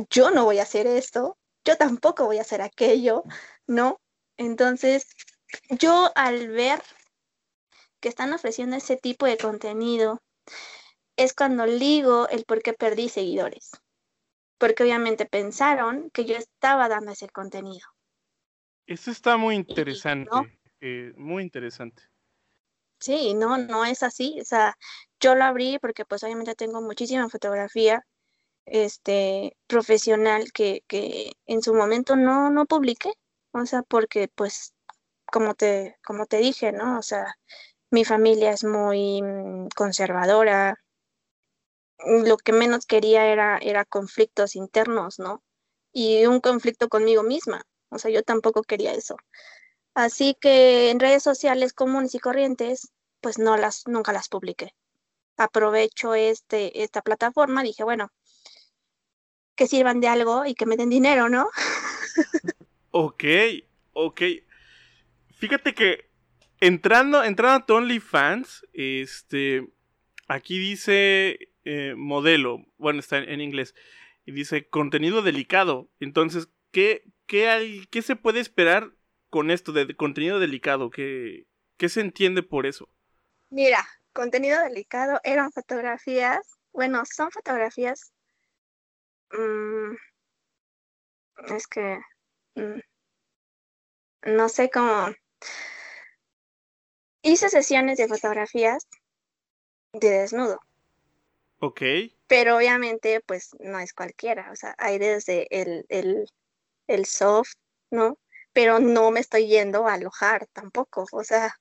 yo 0.09 0.31
no 0.31 0.45
voy 0.45 0.59
a 0.59 0.63
hacer 0.63 0.87
esto, 0.87 1.37
yo 1.65 1.77
tampoco 1.77 2.25
voy 2.25 2.37
a 2.37 2.41
hacer 2.41 2.61
aquello, 2.61 3.23
¿no? 3.67 3.99
Entonces, 4.37 5.07
yo 5.69 6.11
al 6.15 6.49
ver 6.49 6.81
que 7.99 8.09
están 8.09 8.33
ofreciendo 8.33 8.75
ese 8.75 8.97
tipo 8.97 9.25
de 9.25 9.37
contenido, 9.37 10.21
es 11.17 11.33
cuando 11.33 11.65
ligo 11.65 12.29
el 12.29 12.45
por 12.45 12.61
qué 12.61 12.73
perdí 12.73 13.09
seguidores. 13.09 13.71
Porque 14.57 14.83
obviamente 14.83 15.25
pensaron 15.25 16.09
que 16.11 16.25
yo 16.25 16.35
estaba 16.35 16.87
dando 16.89 17.11
ese 17.11 17.29
contenido. 17.29 17.87
Eso 18.85 19.11
está 19.11 19.37
muy 19.37 19.55
interesante, 19.55 20.29
eh, 20.81 21.13
muy 21.15 21.43
interesante. 21.43 22.03
Sí, 22.99 23.33
no, 23.33 23.57
no 23.57 23.85
es 23.85 24.03
así. 24.03 24.39
O 24.41 24.45
sea, 24.45 24.75
yo 25.19 25.35
lo 25.35 25.43
abrí 25.45 25.77
porque 25.79 26.05
pues 26.05 26.23
obviamente 26.23 26.55
tengo 26.55 26.81
muchísima 26.81 27.29
fotografía 27.29 28.03
este, 28.65 29.55
profesional 29.67 30.51
que, 30.53 30.83
que 30.87 31.31
en 31.45 31.61
su 31.61 31.73
momento 31.73 32.15
no, 32.15 32.49
no 32.49 32.65
publiqué. 32.65 33.13
O 33.51 33.65
sea, 33.65 33.83
porque 33.83 34.27
pues 34.33 34.73
como 35.31 35.55
te, 35.55 35.97
como 36.03 36.25
te 36.25 36.37
dije, 36.37 36.71
¿no? 36.71 36.99
O 36.99 37.01
sea, 37.01 37.35
mi 37.91 38.05
familia 38.05 38.51
es 38.51 38.63
muy 38.63 39.21
mm, 39.21 39.69
conservadora. 39.75 40.77
Lo 42.25 42.37
que 42.37 42.53
menos 42.53 42.85
quería 42.85 43.25
era, 43.27 43.57
era 43.57 43.85
conflictos 43.85 44.55
internos, 44.55 45.19
¿no? 45.19 45.43
Y 45.91 46.25
un 46.25 46.39
conflicto 46.39 46.87
conmigo 46.87 47.23
misma. 47.23 47.63
O 47.89 47.99
sea, 47.99 48.11
yo 48.11 48.23
tampoco 48.23 48.63
quería 48.63 48.93
eso. 48.93 49.17
Así 49.95 50.35
que 50.39 50.91
en 50.91 50.99
redes 50.99 51.23
sociales 51.23 51.73
comunes 51.73 52.15
y 52.15 52.19
corrientes, 52.19 52.91
pues 53.21 53.37
no 53.39 53.57
las, 53.57 53.87
nunca 53.87 54.13
las 54.13 54.29
publiqué. 54.29 54.73
Aprovecho 55.37 56.15
este, 56.15 56.83
esta 56.83 57.01
plataforma, 57.01 57.63
dije, 57.63 57.83
bueno, 57.83 58.11
que 59.55 59.67
sirvan 59.67 59.99
de 59.99 60.07
algo 60.07 60.45
y 60.45 60.53
que 60.53 60.65
me 60.65 60.77
den 60.77 60.89
dinero, 60.89 61.27
¿no? 61.27 61.49
ok, 62.91 63.23
ok. 63.93 64.21
Fíjate 65.39 65.73
que 65.73 66.09
entrando, 66.59 67.23
entrando 67.23 67.73
a 67.73 67.77
OnlyFans, 67.77 68.65
este, 68.73 69.67
aquí 70.27 70.59
dice 70.59 71.51
eh, 71.63 71.95
modelo, 71.97 72.65
bueno, 72.77 72.99
está 72.99 73.17
en, 73.17 73.41
inglés, 73.41 73.73
y 74.25 74.31
dice 74.31 74.69
contenido 74.69 75.21
delicado. 75.21 75.89
Entonces, 75.99 76.49
¿qué, 76.71 77.03
qué, 77.25 77.49
hay, 77.49 77.87
qué 77.87 78.01
se 78.01 78.15
puede 78.15 78.39
esperar 78.39 78.91
con 79.29 79.49
esto 79.49 79.71
de 79.71 79.95
contenido 79.95 80.39
delicado? 80.39 80.89
¿Qué, 80.91 81.47
¿Qué 81.77 81.89
se 81.89 82.01
entiende 82.01 82.43
por 82.43 82.67
eso? 82.67 82.89
Mira, 83.49 83.83
contenido 84.13 84.61
delicado 84.61 85.19
eran 85.23 85.51
fotografías, 85.51 86.59
bueno, 86.71 87.03
son 87.05 87.31
fotografías 87.31 88.11
Mm, 89.31 89.95
es 91.55 91.67
que 91.67 91.99
mm, 92.55 92.79
no 94.35 94.49
sé 94.49 94.69
cómo. 94.69 95.07
Hice 97.21 97.49
sesiones 97.49 97.97
de 97.97 98.07
fotografías 98.07 98.87
de 99.93 100.09
desnudo. 100.09 100.59
Ok. 101.59 101.81
Pero 102.27 102.57
obviamente, 102.57 103.21
pues 103.25 103.49
no 103.59 103.79
es 103.79 103.93
cualquiera. 103.93 104.51
O 104.51 104.55
sea, 104.55 104.75
hay 104.77 104.97
desde 104.97 105.47
el, 105.49 105.85
el, 105.89 106.29
el 106.87 107.05
soft, 107.05 107.53
¿no? 107.91 108.17
Pero 108.53 108.79
no 108.79 109.11
me 109.11 109.19
estoy 109.19 109.47
yendo 109.47 109.87
a 109.87 109.93
alojar 109.93 110.47
tampoco. 110.53 111.05
O 111.11 111.23
sea, 111.23 111.53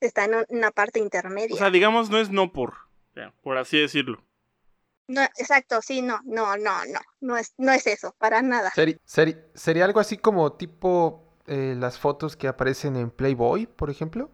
está 0.00 0.24
en 0.24 0.44
una 0.48 0.70
parte 0.70 0.98
intermedia. 0.98 1.54
O 1.54 1.58
sea, 1.58 1.70
digamos, 1.70 2.10
no 2.10 2.18
es 2.18 2.30
no 2.30 2.52
por, 2.52 2.74
por 3.42 3.56
así 3.56 3.80
decirlo. 3.80 4.22
No, 5.08 5.22
exacto, 5.22 5.80
sí, 5.82 6.02
no, 6.02 6.20
no, 6.24 6.56
no, 6.56 6.84
no, 6.86 7.00
no 7.20 7.36
es, 7.36 7.54
no 7.58 7.72
es 7.72 7.86
eso, 7.86 8.12
para 8.18 8.42
nada. 8.42 8.72
¿Sería 9.04 9.84
algo 9.84 10.00
así 10.00 10.18
como 10.18 10.54
tipo 10.54 11.25
eh, 11.46 11.74
las 11.76 11.98
fotos 11.98 12.36
que 12.36 12.48
aparecen 12.48 12.96
en 12.96 13.10
Playboy, 13.10 13.66
por 13.66 13.90
ejemplo? 13.90 14.30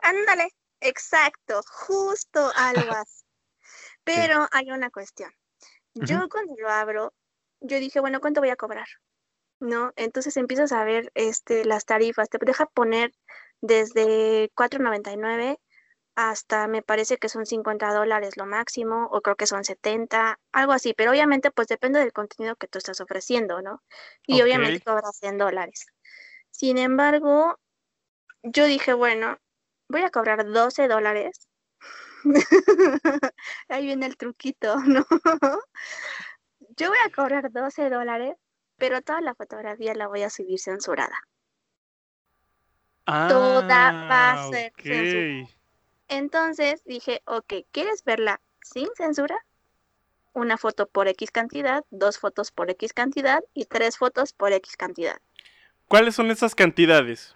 Ándale, 0.00 0.48
exacto, 0.80 1.60
justo 1.86 2.50
algo 2.54 2.90
así. 2.96 3.24
Pero 4.04 4.46
hay 4.52 4.70
una 4.70 4.90
cuestión. 4.90 5.30
Yo 5.94 6.28
cuando 6.28 6.54
lo 6.58 6.68
abro, 6.68 7.14
yo 7.60 7.80
dije, 7.80 8.00
bueno, 8.00 8.20
¿cuánto 8.20 8.40
voy 8.40 8.50
a 8.50 8.56
cobrar? 8.56 8.86
¿No? 9.60 9.92
Entonces 9.96 10.36
empiezas 10.36 10.72
a 10.72 10.84
ver 10.84 11.10
este, 11.14 11.64
las 11.64 11.86
tarifas, 11.86 12.28
te 12.28 12.38
deja 12.40 12.66
poner 12.66 13.12
desde 13.62 14.50
4.99 14.54 15.58
hasta 16.16 16.66
me 16.66 16.82
parece 16.82 17.18
que 17.18 17.28
son 17.28 17.44
50 17.44 17.92
dólares 17.92 18.38
lo 18.38 18.46
máximo, 18.46 19.06
o 19.12 19.20
creo 19.20 19.36
que 19.36 19.46
son 19.46 19.64
70, 19.64 20.40
algo 20.50 20.72
así, 20.72 20.94
pero 20.94 21.10
obviamente 21.10 21.50
pues 21.50 21.68
depende 21.68 22.00
del 22.00 22.14
contenido 22.14 22.56
que 22.56 22.68
tú 22.68 22.78
estás 22.78 23.00
ofreciendo, 23.02 23.60
¿no? 23.60 23.82
Y 24.26 24.40
obviamente 24.40 24.80
cobras 24.80 25.18
100 25.18 25.36
dólares. 25.36 25.86
Sin 26.50 26.78
embargo, 26.78 27.60
yo 28.42 28.64
dije, 28.64 28.94
bueno, 28.94 29.38
voy 29.88 30.02
a 30.02 30.10
cobrar 30.10 30.46
12 30.46 30.88
dólares. 30.88 31.48
Ahí 33.68 33.84
viene 33.84 34.06
el 34.06 34.16
truquito, 34.16 34.76
¿no? 34.86 35.04
yo 36.78 36.88
voy 36.88 36.98
a 37.04 37.10
cobrar 37.14 37.52
12 37.52 37.90
dólares, 37.90 38.36
pero 38.78 39.02
toda 39.02 39.20
la 39.20 39.34
fotografía 39.34 39.94
la 39.94 40.08
voy 40.08 40.22
a 40.22 40.30
subir 40.30 40.58
censurada. 40.58 41.18
toda 43.04 43.92
va 44.08 44.30
a 44.30 44.46
ah, 44.46 44.48
ser 44.50 44.72
censurada. 44.78 45.55
Entonces 46.08 46.82
dije, 46.84 47.22
ok, 47.26 47.52
¿quieres 47.72 48.04
verla 48.04 48.40
sin 48.62 48.88
censura? 48.96 49.36
Una 50.32 50.58
foto 50.58 50.86
por 50.86 51.08
X 51.08 51.30
cantidad, 51.30 51.84
dos 51.90 52.18
fotos 52.18 52.52
por 52.52 52.70
X 52.70 52.92
cantidad 52.92 53.42
y 53.54 53.64
tres 53.64 53.96
fotos 53.96 54.32
por 54.32 54.52
X 54.52 54.76
cantidad. 54.76 55.18
¿Cuáles 55.88 56.14
son 56.14 56.30
esas 56.30 56.54
cantidades? 56.54 57.34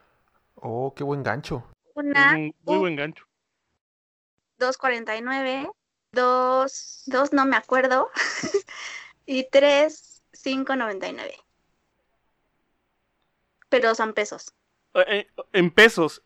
Oh, 0.55 0.93
qué 0.95 1.05
buen 1.05 1.23
gancho. 1.23 1.65
Una. 1.95 2.37
muy 2.37 2.53
buen 2.79 2.97
gancho. 2.97 3.27
2.49, 4.59 5.73
dos, 6.13 7.03
dos 7.07 7.33
no 7.33 7.47
me 7.47 7.57
acuerdo, 7.57 8.11
y 9.27 9.49
tres 9.51 10.23
5.99. 10.33 11.33
Pero 13.69 13.95
son 13.95 14.13
pesos. 14.13 14.53
Eh, 14.95 15.05
eh, 15.09 15.27
en 15.53 15.71
pesos 15.71 16.23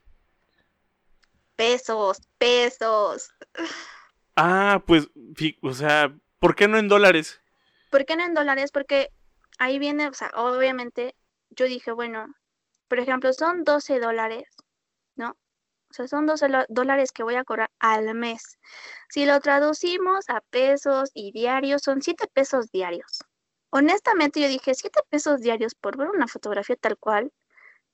pesos, 1.55 2.21
pesos. 2.37 3.31
Ah, 4.35 4.83
pues, 4.85 5.09
o 5.61 5.73
sea, 5.73 6.13
¿por 6.39 6.55
qué 6.55 6.67
no 6.67 6.77
en 6.77 6.87
dólares? 6.87 7.41
¿Por 7.89 8.05
qué 8.05 8.15
no 8.15 8.25
en 8.25 8.33
dólares? 8.33 8.71
Porque 8.71 9.11
ahí 9.57 9.79
viene, 9.79 10.07
o 10.07 10.13
sea, 10.13 10.31
obviamente 10.35 11.15
yo 11.51 11.65
dije, 11.65 11.91
bueno, 11.91 12.27
por 12.87 12.99
ejemplo, 12.99 13.31
son 13.33 13.63
12 13.63 13.99
dólares, 13.99 14.47
¿no? 15.15 15.37
O 15.89 15.93
sea, 15.93 16.07
son 16.07 16.25
12 16.25 16.47
dólares 16.69 17.11
que 17.11 17.23
voy 17.23 17.35
a 17.35 17.43
cobrar 17.43 17.71
al 17.79 18.13
mes. 18.15 18.59
Si 19.09 19.25
lo 19.25 19.39
traducimos 19.39 20.29
a 20.29 20.41
pesos 20.41 21.11
y 21.13 21.31
diarios, 21.31 21.81
son 21.83 22.01
7 22.01 22.27
pesos 22.33 22.71
diarios. 22.71 23.23
Honestamente, 23.69 24.41
yo 24.41 24.47
dije, 24.47 24.73
7 24.73 25.01
pesos 25.09 25.41
diarios 25.41 25.75
por 25.75 25.97
ver 25.97 26.09
una 26.09 26.27
fotografía 26.27 26.75
tal 26.75 26.97
cual, 26.97 27.31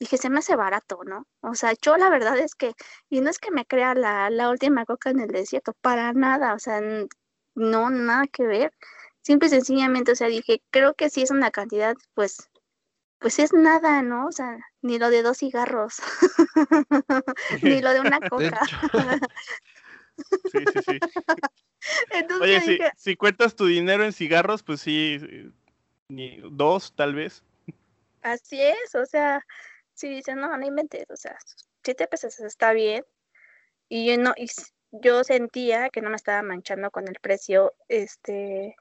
dije, 0.01 0.17
se 0.17 0.31
me 0.31 0.39
hace 0.39 0.55
barato, 0.55 1.01
¿no? 1.05 1.27
O 1.41 1.53
sea, 1.53 1.73
yo 1.79 1.95
la 1.95 2.09
verdad 2.09 2.35
es 2.39 2.55
que, 2.55 2.73
y 3.07 3.21
no 3.21 3.29
es 3.29 3.37
que 3.37 3.51
me 3.51 3.67
crea 3.67 3.93
la, 3.93 4.31
la 4.31 4.49
última 4.49 4.83
coca 4.83 5.11
en 5.11 5.19
el 5.19 5.27
desierto, 5.27 5.73
para 5.79 6.11
nada, 6.13 6.55
o 6.55 6.59
sea, 6.59 6.81
no, 7.53 7.89
nada 7.91 8.25
que 8.25 8.47
ver. 8.47 8.73
Simple 9.21 9.47
y 9.47 9.51
sencillamente, 9.51 10.11
o 10.11 10.15
sea, 10.15 10.27
dije, 10.27 10.63
creo 10.71 10.95
que 10.95 11.11
sí 11.11 11.21
es 11.21 11.29
una 11.29 11.51
cantidad, 11.51 11.95
pues, 12.15 12.49
pues 13.19 13.37
es 13.37 13.53
nada, 13.53 14.01
¿no? 14.01 14.25
O 14.25 14.31
sea, 14.31 14.57
ni 14.81 14.97
lo 14.97 15.11
de 15.11 15.21
dos 15.21 15.37
cigarros, 15.37 15.97
ni 17.61 17.79
lo 17.79 17.93
de 17.93 17.99
una 17.99 18.19
coca. 18.29 18.59
sí, 20.51 20.63
sí, 20.73 20.79
sí. 20.83 20.99
Oye, 22.41 22.61
si, 22.61 22.79
si 22.97 23.15
cuentas 23.15 23.55
tu 23.55 23.67
dinero 23.67 24.03
en 24.03 24.13
cigarros, 24.13 24.63
pues 24.63 24.81
sí, 24.81 25.19
ni 26.07 26.41
dos 26.49 26.91
tal 26.95 27.13
vez. 27.13 27.43
Así 28.23 28.59
es, 28.59 28.95
o 28.95 29.05
sea, 29.05 29.45
sí 30.01 30.09
dicen, 30.09 30.39
no, 30.39 30.55
no 30.57 30.65
inventes, 30.65 31.05
o 31.09 31.15
sea, 31.15 31.37
siete 31.83 32.07
pesos 32.07 32.39
está 32.41 32.73
bien. 32.73 33.05
Y 33.89 34.07
yo 34.07 34.17
no, 34.21 34.33
y 34.37 34.47
yo 34.91 35.23
sentía 35.23 35.89
que 35.89 36.01
no 36.01 36.09
me 36.09 36.15
estaba 36.15 36.41
manchando 36.41 36.91
con 36.91 37.07
el 37.07 37.15
precio, 37.21 37.73
este, 37.87 38.75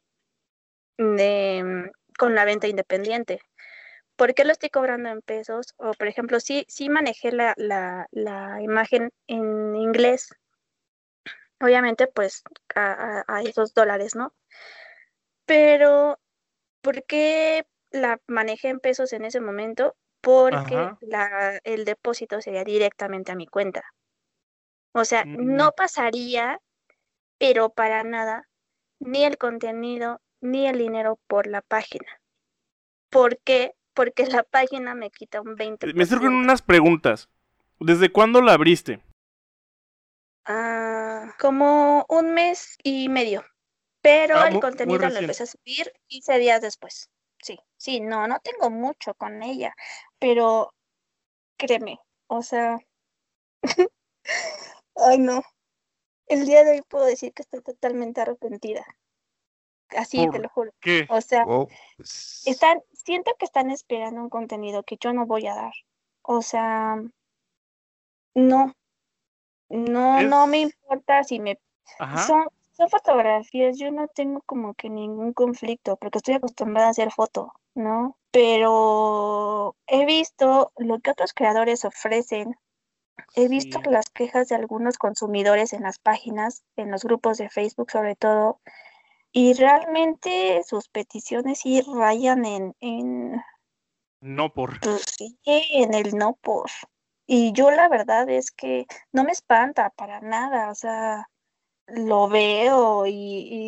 de, 0.98 1.90
con 2.18 2.34
la 2.34 2.44
venta 2.44 2.68
independiente. 2.68 3.40
¿Por 4.16 4.34
qué 4.34 4.44
lo 4.44 4.52
estoy 4.52 4.70
cobrando 4.70 5.08
en 5.10 5.22
pesos? 5.22 5.74
O, 5.78 5.92
por 5.92 6.08
ejemplo, 6.08 6.40
sí, 6.40 6.64
sí 6.68 6.88
manejé 6.90 7.32
la, 7.32 7.54
la, 7.56 8.06
la 8.10 8.60
imagen 8.62 9.10
en 9.26 9.76
inglés, 9.76 10.30
obviamente, 11.60 12.06
pues, 12.06 12.42
a, 12.74 13.24
a 13.26 13.42
esos 13.42 13.74
dólares, 13.74 14.14
¿no? 14.14 14.34
Pero, 15.46 16.18
¿por 16.82 17.04
qué 17.04 17.66
la 17.90 18.20
manejé 18.26 18.68
en 18.68 18.80
pesos 18.80 19.12
en 19.12 19.24
ese 19.24 19.40
momento? 19.40 19.96
Porque 20.20 20.92
la, 21.00 21.60
el 21.64 21.84
depósito 21.84 22.40
sería 22.40 22.64
directamente 22.64 23.32
a 23.32 23.36
mi 23.36 23.46
cuenta. 23.46 23.82
O 24.92 25.04
sea, 25.04 25.24
no 25.24 25.68
mm. 25.68 25.72
pasaría, 25.76 26.60
pero 27.38 27.70
para 27.70 28.04
nada, 28.04 28.48
ni 28.98 29.24
el 29.24 29.38
contenido 29.38 30.20
ni 30.40 30.66
el 30.66 30.78
dinero 30.78 31.18
por 31.26 31.46
la 31.46 31.62
página. 31.62 32.20
¿Por 33.10 33.38
qué? 33.38 33.74
Porque 33.94 34.26
la 34.26 34.42
página 34.42 34.94
me 34.94 35.10
quita 35.10 35.40
un 35.40 35.56
20%. 35.56 35.94
Me 35.94 36.06
surgen 36.06 36.32
unas 36.32 36.62
preguntas. 36.62 37.28
¿Desde 37.78 38.10
cuándo 38.12 38.40
la 38.42 38.54
abriste? 38.54 39.02
Ah, 40.44 41.34
como 41.38 42.04
un 42.08 42.34
mes 42.34 42.76
y 42.82 43.08
medio. 43.08 43.44
Pero 44.02 44.38
ah, 44.38 44.48
el 44.48 44.60
contenido 44.60 45.08
lo 45.08 45.18
empecé 45.18 45.42
a 45.42 45.46
subir 45.46 45.92
15 46.08 46.38
días 46.38 46.62
después 46.62 47.10
sí, 47.80 48.00
no, 48.00 48.28
no 48.28 48.38
tengo 48.40 48.68
mucho 48.68 49.14
con 49.14 49.42
ella, 49.42 49.74
pero 50.18 50.74
créeme, 51.56 51.98
o 52.26 52.42
sea, 52.42 52.78
ay 54.96 55.18
no, 55.18 55.42
el 56.26 56.44
día 56.44 56.62
de 56.62 56.72
hoy 56.72 56.82
puedo 56.82 57.06
decir 57.06 57.32
que 57.32 57.42
estoy 57.42 57.62
totalmente 57.62 58.20
arrepentida. 58.20 58.84
Así 59.96 60.28
te 60.30 60.38
lo 60.38 60.48
juro. 60.50 60.70
¿Qué? 60.78 61.04
O 61.08 61.20
sea, 61.20 61.44
están, 62.44 62.80
siento 62.92 63.32
que 63.36 63.44
están 63.44 63.70
esperando 63.70 64.20
un 64.20 64.28
contenido 64.28 64.84
que 64.84 64.96
yo 65.00 65.12
no 65.12 65.26
voy 65.26 65.48
a 65.48 65.56
dar. 65.56 65.72
O 66.22 66.42
sea, 66.42 67.02
no, 68.34 68.72
no, 69.68 70.22
no 70.22 70.46
me 70.46 70.60
importa 70.60 71.24
si 71.24 71.40
me 71.40 71.58
son 72.24 72.46
son 72.80 72.88
fotografías, 72.88 73.78
yo 73.78 73.90
no 73.90 74.08
tengo 74.08 74.40
como 74.42 74.72
que 74.72 74.88
ningún 74.88 75.34
conflicto, 75.34 75.96
porque 75.96 76.16
estoy 76.18 76.34
acostumbrada 76.34 76.88
a 76.88 76.90
hacer 76.92 77.10
foto, 77.10 77.52
¿no? 77.74 78.16
pero 78.30 79.76
he 79.86 80.04
visto 80.06 80.72
lo 80.76 81.00
que 81.00 81.10
otros 81.10 81.32
creadores 81.32 81.84
ofrecen. 81.84 82.56
He 83.34 83.48
visto 83.48 83.80
Sí. 83.84 83.90
las 83.90 84.08
quejas 84.10 84.48
de 84.48 84.54
algunos 84.54 84.98
consumidores 84.98 85.72
en 85.72 85.82
las 85.82 85.98
páginas, 85.98 86.62
en 86.76 86.90
los 86.90 87.04
grupos 87.04 87.38
de 87.38 87.50
Facebook 87.50 87.90
sobre 87.90 88.16
todo, 88.16 88.60
y 89.32 89.54
realmente 89.54 90.62
sus 90.66 90.88
peticiones 90.88 91.60
sí 91.60 91.82
rayan 91.94 92.44
en, 92.44 92.74
en, 92.80 93.42
No 94.20 94.52
por. 94.52 94.80
pues 94.80 95.04
sí, 95.16 95.38
en 95.44 95.94
el 95.94 96.16
no 96.16 96.34
por. 96.40 96.70
Y 97.26 97.52
yo 97.52 97.70
la 97.70 97.88
verdad 97.88 98.28
es 98.28 98.50
que 98.50 98.86
no 99.12 99.22
me 99.24 99.32
espanta 99.32 99.90
para 99.90 100.20
nada, 100.20 100.70
o 100.70 100.74
sea, 100.74 101.28
lo 101.86 102.28
veo 102.28 103.06
y, 103.06 103.12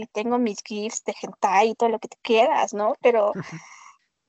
y 0.02 0.06
tengo 0.12 0.38
mis 0.38 0.58
gifs 0.64 1.04
de 1.04 1.14
hentai 1.20 1.70
y 1.70 1.74
todo 1.74 1.88
lo 1.90 1.98
que 1.98 2.08
tú 2.08 2.16
quieras, 2.22 2.74
¿no? 2.74 2.94
Pero 3.00 3.32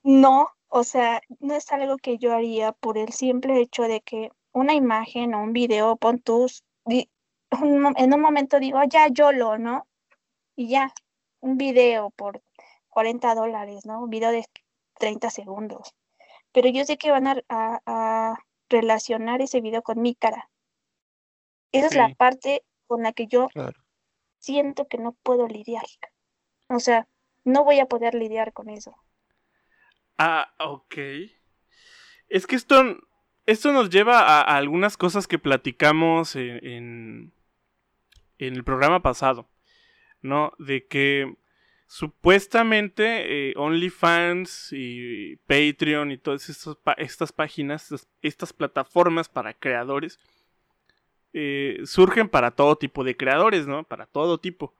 no, 0.04 0.48
o 0.68 0.84
sea, 0.84 1.20
no 1.40 1.54
es 1.54 1.72
algo 1.72 1.96
que 1.98 2.18
yo 2.18 2.34
haría 2.34 2.72
por 2.72 2.98
el 2.98 3.12
simple 3.12 3.60
hecho 3.60 3.84
de 3.84 4.00
que 4.02 4.30
una 4.52 4.74
imagen 4.74 5.34
o 5.34 5.42
un 5.42 5.52
video, 5.52 5.96
pon 5.96 6.20
tus, 6.20 6.64
en 6.86 8.14
un 8.14 8.20
momento 8.20 8.60
digo, 8.60 8.78
"Ah, 8.78 8.86
ya 8.88 9.08
yo 9.08 9.32
lo, 9.32 9.58
¿no? 9.58 9.86
Y 10.56 10.68
ya, 10.68 10.92
un 11.40 11.56
video 11.58 12.10
por 12.10 12.42
40 12.90 13.34
dólares, 13.34 13.86
¿no? 13.86 14.02
Un 14.02 14.10
video 14.10 14.30
de 14.32 14.44
30 14.98 15.30
segundos. 15.30 15.94
Pero 16.52 16.68
yo 16.70 16.84
sé 16.84 16.98
que 16.98 17.10
van 17.10 17.26
a, 17.28 17.36
a- 17.48 17.80
a 17.86 18.38
relacionar 18.70 19.42
ese 19.42 19.60
video 19.60 19.82
con 19.82 20.02
mi 20.02 20.14
cara. 20.14 20.50
Esa 21.72 21.86
es 21.88 21.94
la 21.96 22.14
parte 22.14 22.64
con 22.86 23.02
la 23.02 23.12
que 23.12 23.26
yo 23.26 23.48
Claro. 23.48 23.80
siento 24.38 24.86
que 24.86 24.98
no 24.98 25.12
puedo 25.22 25.48
lidiar. 25.48 25.84
O 26.68 26.78
sea, 26.80 27.08
no 27.44 27.64
voy 27.64 27.80
a 27.80 27.86
poder 27.86 28.14
lidiar 28.14 28.52
con 28.52 28.68
eso. 28.68 28.94
Ah, 30.18 30.54
ok. 30.58 30.96
Es 32.28 32.46
que 32.46 32.56
esto, 32.56 32.98
esto 33.46 33.72
nos 33.72 33.90
lleva 33.90 34.20
a, 34.20 34.56
algunas 34.56 34.96
cosas 34.96 35.26
que 35.26 35.38
platicamos 35.38 36.36
en, 36.36 36.64
en, 36.64 37.32
el 38.38 38.64
programa 38.64 39.02
pasado, 39.02 39.48
¿no? 40.22 40.52
De 40.58 40.86
que 40.86 41.36
supuestamente 41.86 43.50
eh, 43.50 43.54
OnlyFans 43.56 44.70
y 44.72 45.36
Patreon 45.46 46.10
y 46.10 46.18
todas 46.18 46.48
estas, 46.48 46.76
estas 46.96 47.32
páginas, 47.32 47.84
estas, 47.84 48.08
estas 48.22 48.52
plataformas 48.52 49.28
para 49.28 49.54
creadores, 49.54 50.18
eh, 51.32 51.80
surgen 51.84 52.28
para 52.28 52.52
todo 52.52 52.76
tipo 52.76 53.02
de 53.04 53.16
creadores, 53.16 53.66
¿no? 53.66 53.84
Para 53.84 54.06
todo 54.06 54.38
tipo. 54.38 54.74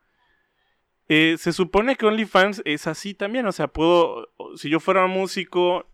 Eh, 1.09 1.37
se 1.38 1.53
supone 1.53 1.97
que 1.97 2.07
OnlyFans 2.07 2.62
es 2.64 2.87
así 2.87 3.14
también, 3.14 3.47
o 3.47 3.53
sea, 3.53 3.69
puedo, 3.69 4.33
si 4.57 4.71
yo 4.71 4.81
fuera 4.81 5.07
músico, 5.07 5.87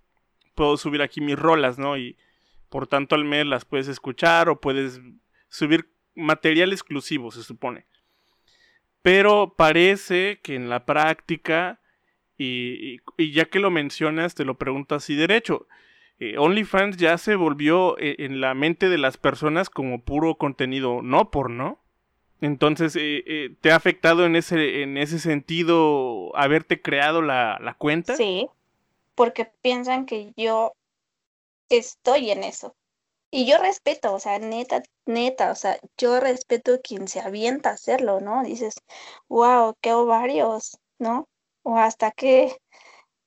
puedo 0.55 0.77
subir 0.77 1.03
aquí 1.03 1.21
mis 1.21 1.39
rolas, 1.39 1.79
¿no? 1.79 1.97
Y 1.97 2.17
por 2.69 2.87
tanto 2.87 3.17
al 3.17 3.25
mes 3.25 3.47
las 3.47 3.65
puedes 3.65 3.89
escuchar 3.89 4.49
o 4.49 4.61
puedes 4.61 5.01
subir 5.49 5.91
material 6.15 6.73
exclusivo, 6.73 7.31
se 7.31 7.43
supone. 7.43 7.87
Pero 9.03 9.55
parece 9.57 10.41
que 10.43 10.55
en 10.55 10.69
la 10.69 10.85
práctica, 10.87 11.81
y, 12.39 12.99
ya 13.19 13.47
que 13.47 13.59
lo 13.59 13.71
mencionas, 13.71 14.35
te 14.35 14.45
lo 14.45 14.59
pregunto 14.59 14.95
así 14.95 15.15
derecho. 15.15 15.67
eh, 16.19 16.37
OnlyFans 16.39 16.99
ya 16.99 17.17
se 17.19 17.35
volvió 17.35 17.99
eh, 17.99 18.17
en 18.19 18.41
la 18.41 18.55
mente 18.55 18.89
de 18.89 18.99
las 18.99 19.17
personas 19.17 19.71
como 19.71 20.05
puro 20.05 20.37
contenido 20.37 21.01
no 21.03 21.31
por, 21.31 21.51
¿no? 21.51 21.80
Entonces, 22.41 22.97
eh, 22.97 23.23
eh, 23.27 23.57
¿te 23.61 23.73
ha 23.73 23.77
afectado 23.77 24.25
en 24.25 24.37
ese, 24.37 24.83
en 24.83 24.97
ese 24.97 25.19
sentido 25.19 26.35
haberte 26.37 26.81
creado 26.81 27.23
la, 27.23 27.59
la 27.61 27.75
cuenta? 27.75 28.17
Sí, 28.17 28.49
porque 29.15 29.51
piensan 29.63 30.07
que 30.07 30.33
yo 30.37 30.73
estoy 31.69 32.31
en 32.31 32.45
eso. 32.45 32.75
Y 33.31 33.47
yo 33.47 33.59
respeto, 33.59 34.13
o 34.13 34.19
sea, 34.19 34.39
neta, 34.39 34.83
neta, 35.07 35.53
o 35.53 35.55
sea, 35.55 35.79
yo 35.97 36.19
respeto 36.19 36.75
a 36.75 36.79
quien 36.79 37.07
se 37.07 37.21
avienta 37.21 37.71
a 37.71 37.75
hacerlo, 37.75 38.21
¿no? 38.21 38.43
Dices, 38.43 38.75
wow, 39.29 39.75
qué 39.81 39.93
ovarios, 39.93 40.79
¿no? 40.99 41.29
O 41.63 41.77
hasta 41.77 42.11
que, 42.11 42.57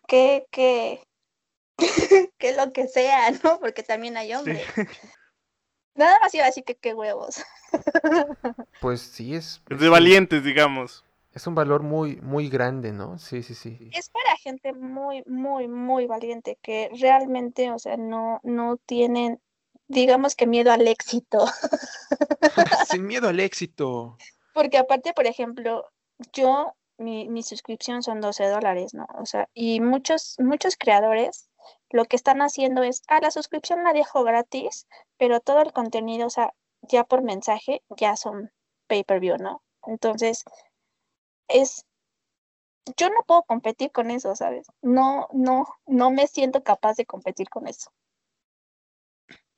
que, 0.07 0.45
que, 0.51 1.01
que 2.37 2.53
lo 2.53 2.73
que 2.73 2.87
sea, 2.87 3.31
¿no? 3.43 3.59
Porque 3.59 3.83
también 3.83 4.17
hay 4.17 4.33
hombres. 4.33 4.61
Nada 5.95 6.17
más 6.21 6.33
iba 6.33 6.43
a 6.43 6.47
decir 6.47 6.63
que 6.63 6.75
qué 6.75 6.93
huevos. 6.93 7.41
Pues 8.81 9.01
sí, 9.01 9.33
es, 9.35 9.61
Es 9.69 9.79
de 9.79 9.89
valientes, 9.89 10.43
digamos. 10.43 11.03
es 11.33 11.47
un 11.47 11.55
valor 11.55 11.81
muy, 11.83 12.17
muy 12.17 12.49
grande, 12.49 12.91
¿no? 12.91 13.17
Sí, 13.17 13.41
sí, 13.43 13.55
sí. 13.55 13.89
Es 13.93 14.09
para 14.09 14.35
gente 14.37 14.73
muy, 14.73 15.23
muy, 15.25 15.67
muy 15.67 16.05
valiente 16.05 16.57
que 16.61 16.89
realmente, 16.99 17.71
o 17.71 17.79
sea, 17.79 17.97
no, 17.97 18.39
no 18.43 18.77
tienen, 18.77 19.39
digamos 19.87 20.35
que 20.35 20.45
miedo 20.47 20.71
al 20.71 20.87
éxito. 20.87 21.45
Sin 22.89 23.05
miedo 23.07 23.29
al 23.29 23.39
éxito. 23.39 24.17
Porque 24.53 24.77
aparte, 24.77 25.13
por 25.13 25.25
ejemplo, 25.25 25.89
yo, 26.33 26.75
mi, 26.97 27.27
mi 27.29 27.41
suscripción 27.41 28.03
son 28.03 28.21
12 28.21 28.45
dólares, 28.49 28.93
¿no? 28.93 29.07
O 29.17 29.25
sea, 29.25 29.47
y 29.53 29.79
muchos, 29.79 30.35
muchos 30.39 30.75
creadores 30.77 31.49
lo 31.89 32.05
que 32.05 32.15
están 32.15 32.41
haciendo 32.41 32.83
es, 32.83 33.03
ah, 33.07 33.19
la 33.21 33.31
suscripción 33.31 33.83
la 33.83 33.93
dejo 33.93 34.23
gratis, 34.23 34.87
pero 35.17 35.39
todo 35.39 35.61
el 35.61 35.73
contenido, 35.73 36.27
o 36.27 36.29
sea, 36.29 36.53
ya 36.81 37.03
por 37.03 37.21
mensaje, 37.21 37.83
ya 37.97 38.15
son 38.15 38.51
pay-per-view, 38.87 39.37
¿no? 39.37 39.63
Entonces, 39.85 40.43
es, 41.47 41.85
yo 42.97 43.09
no 43.09 43.23
puedo 43.25 43.43
competir 43.43 43.91
con 43.91 44.11
eso, 44.11 44.35
¿sabes? 44.35 44.67
No, 44.81 45.27
no, 45.33 45.65
no 45.85 46.11
me 46.11 46.27
siento 46.27 46.63
capaz 46.63 46.95
de 46.95 47.05
competir 47.05 47.49
con 47.49 47.67
eso. 47.67 47.91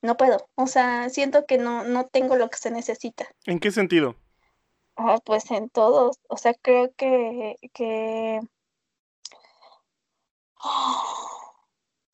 No 0.02 0.16
puedo, 0.16 0.48
o 0.54 0.66
sea, 0.66 1.08
siento 1.08 1.46
que 1.46 1.58
no, 1.58 1.84
no 1.84 2.06
tengo 2.06 2.36
lo 2.36 2.48
que 2.48 2.58
se 2.58 2.70
necesita. 2.70 3.26
¿En 3.44 3.58
qué 3.58 3.70
sentido? 3.70 4.14
Ah, 4.96 5.18
pues 5.24 5.50
en 5.50 5.68
todos, 5.68 6.18
o 6.28 6.36
sea, 6.36 6.54
creo 6.54 6.92
que, 6.94 7.56
que... 7.72 8.40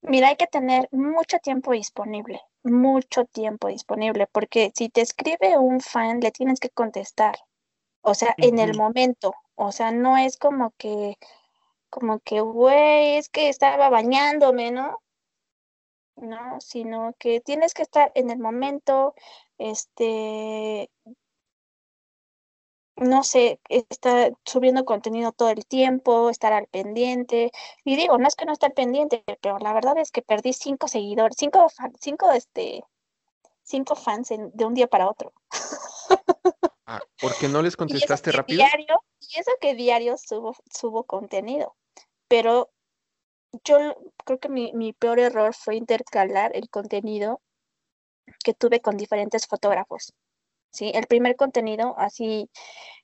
Mira, 0.03 0.29
hay 0.29 0.37
que 0.37 0.49
tener 0.49 0.89
mucho 0.91 1.39
tiempo 1.39 1.73
disponible, 1.73 2.41
mucho 2.65 3.25
tiempo 3.25 3.69
disponible, 3.69 4.27
porque 4.27 4.73
si 4.75 4.89
te 4.89 5.01
escribe 5.01 5.57
un 5.59 5.81
fan, 5.81 6.21
le 6.21 6.33
tienes 6.33 6.59
que 6.59 6.71
contestar, 6.71 7.37
o 8.03 8.15
sea, 8.15 8.35
en 8.39 8.59
el 8.59 8.77
momento, 8.77 9.33
o 9.55 9.71
sea, 9.71 9.93
no 9.93 10.19
es 10.19 10.37
como 10.37 10.73
que, 10.77 11.19
como 11.89 12.19
que, 12.21 12.41
güey, 12.41 13.17
es 13.17 13.29
que 13.29 13.49
estaba 13.49 13.91
bañándome, 13.91 14.73
¿no? 14.73 14.99
No, 16.17 16.61
sino 16.61 17.15
que 17.19 17.41
tienes 17.41 17.73
que 17.75 17.83
estar 17.83 18.11
en 18.15 18.31
el 18.31 18.39
momento, 18.39 19.15
este, 19.59 20.91
no 23.03 23.25
sé, 23.25 23.61
estar 23.69 24.33
subiendo 24.45 24.85
contenido 24.85 25.33
todo 25.33 25.51
el 25.51 25.67
tiempo, 25.67 26.31
estar 26.31 26.53
al 26.53 26.67
pendiente. 26.67 27.51
Y 27.85 27.97
digo, 27.97 28.19
no 28.19 28.27
es 28.29 28.35
que 28.37 28.45
no 28.45 28.53
esté 28.53 28.67
al 28.67 28.73
pendiente, 28.73 29.25
pero 29.41 29.59
la 29.59 29.73
verdad 29.73 29.97
es 29.99 30.11
que 30.11 30.23
perdí 30.23 30.53
cinco 30.53 30.89
seguidores, 30.89 31.37
cinco, 31.39 31.69
fan- 31.69 31.95
cinco, 32.01 32.31
este, 32.33 32.85
cinco 33.63 33.95
fans 33.97 34.31
en- 34.31 34.51
de 34.55 34.65
un 34.65 34.75
día 34.75 34.87
para 34.87 35.09
otro. 35.09 35.33
Ah, 36.85 37.01
¿Por 37.21 37.33
qué 37.39 37.49
no 37.49 37.63
les 37.63 37.77
contestaste 37.77 38.33
rápido? 38.33 38.65
diario, 38.65 39.05
y 39.21 39.39
eso 39.39 39.53
que 39.61 39.75
diario 39.75 40.17
subo, 40.19 40.57
subo 40.69 41.05
contenido. 41.05 41.77
Pero 42.27 42.71
yo 43.65 43.77
creo 44.25 44.41
que 44.41 44.49
mi, 44.49 44.73
mi 44.73 44.93
peor 44.93 45.21
error 45.21 45.55
fue 45.55 45.77
intercalar 45.77 46.51
el 46.57 46.69
contenido 46.69 47.41
que 48.43 48.53
tuve 48.53 48.81
con 48.81 48.97
diferentes 48.97 49.47
fotógrafos. 49.47 50.13
¿Sí? 50.73 50.91
El 50.95 51.07
primer 51.07 51.37
contenido, 51.37 51.95
así, 51.99 52.51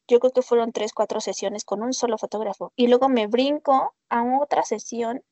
yo 0.09 0.21
creo 0.21 0.33
que 0.33 0.43
fueron 0.43 0.73
tres, 0.73 0.93
cuatro 0.93 1.21
sesiones 1.21 1.65
con 1.65 1.83
un 1.83 1.93
solo 1.93 2.19
fotógrafo. 2.19 2.73
Y 2.77 2.89
luego 2.89 3.09
me 3.09 3.27
brinco 3.27 3.95
a 4.09 4.23
otra 4.41 4.63
sesión 4.65 5.23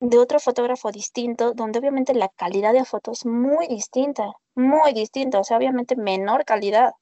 de 0.00 0.18
otro 0.18 0.40
fotógrafo 0.40 0.90
distinto, 0.90 1.52
donde 1.54 1.78
obviamente 1.78 2.14
la 2.14 2.28
calidad 2.28 2.72
de 2.72 2.84
fotos 2.84 3.20
es 3.20 3.26
muy 3.26 3.68
distinta, 3.68 4.32
muy 4.54 4.92
distinta, 4.94 5.38
o 5.38 5.44
sea, 5.44 5.58
obviamente 5.58 5.96
menor 5.96 6.44
calidad. 6.44 6.92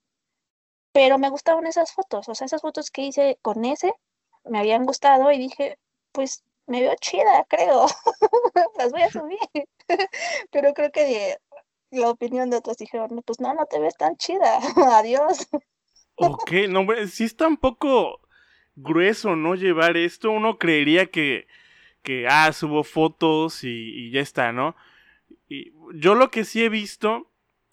Pero 0.92 1.18
me 1.18 1.31
gustaron 1.31 1.66
esas 1.66 1.92
fotos, 1.92 2.29
o 2.29 2.35
sea, 2.35 2.46
esas 2.46 2.61
fotos 2.62 2.90
que 2.90 3.03
hice 3.03 3.38
con 3.42 3.64
ese 3.64 3.94
me 4.44 4.59
habían 4.59 4.85
gustado 4.85 5.31
y 5.33 5.38
dije, 5.38 5.79
pues 6.12 6.44
me 6.66 6.81
veo 6.81 6.94
chida, 7.01 7.44
creo, 7.49 7.87
las 8.79 8.92
voy 8.92 9.03
a 9.03 9.11
subir. 9.11 9.38
Pero 10.51 10.73
creo 10.75 10.90
que 10.92 11.37
la 11.90 12.11
opinión 12.11 12.50
de 12.50 12.59
otros 12.59 12.76
dijeron, 12.79 13.09
"No, 13.12 13.22
pues 13.22 13.40
no, 13.40 13.55
no 13.55 13.66
te 13.66 13.81
ves 13.81 13.96
tan 13.96 14.16
chida, 14.16 14.59
adiós. 14.98 15.48
Ok, 16.16 16.53
no, 16.68 16.87
sí 17.07 17.24
está 17.24 17.46
un 17.48 17.57
poco 17.57 18.20
grueso, 18.76 19.37
¿no? 19.37 19.55
Llevar 19.55 19.96
esto. 19.96 20.31
Uno 20.31 20.59
creería 20.59 21.07
que, 21.07 21.46
que 22.03 22.26
ah, 22.29 22.53
subo 22.53 22.85
fotos 22.85 23.64
y, 23.64 23.68
y 23.68 24.11
ya 24.11 24.20
está, 24.20 24.53
¿no? 24.53 24.76
Y 25.48 25.72
yo 25.94 26.14
lo 26.14 26.31
que 26.31 26.44
sí 26.44 26.62
he 26.62 26.68
visto, 26.68 27.31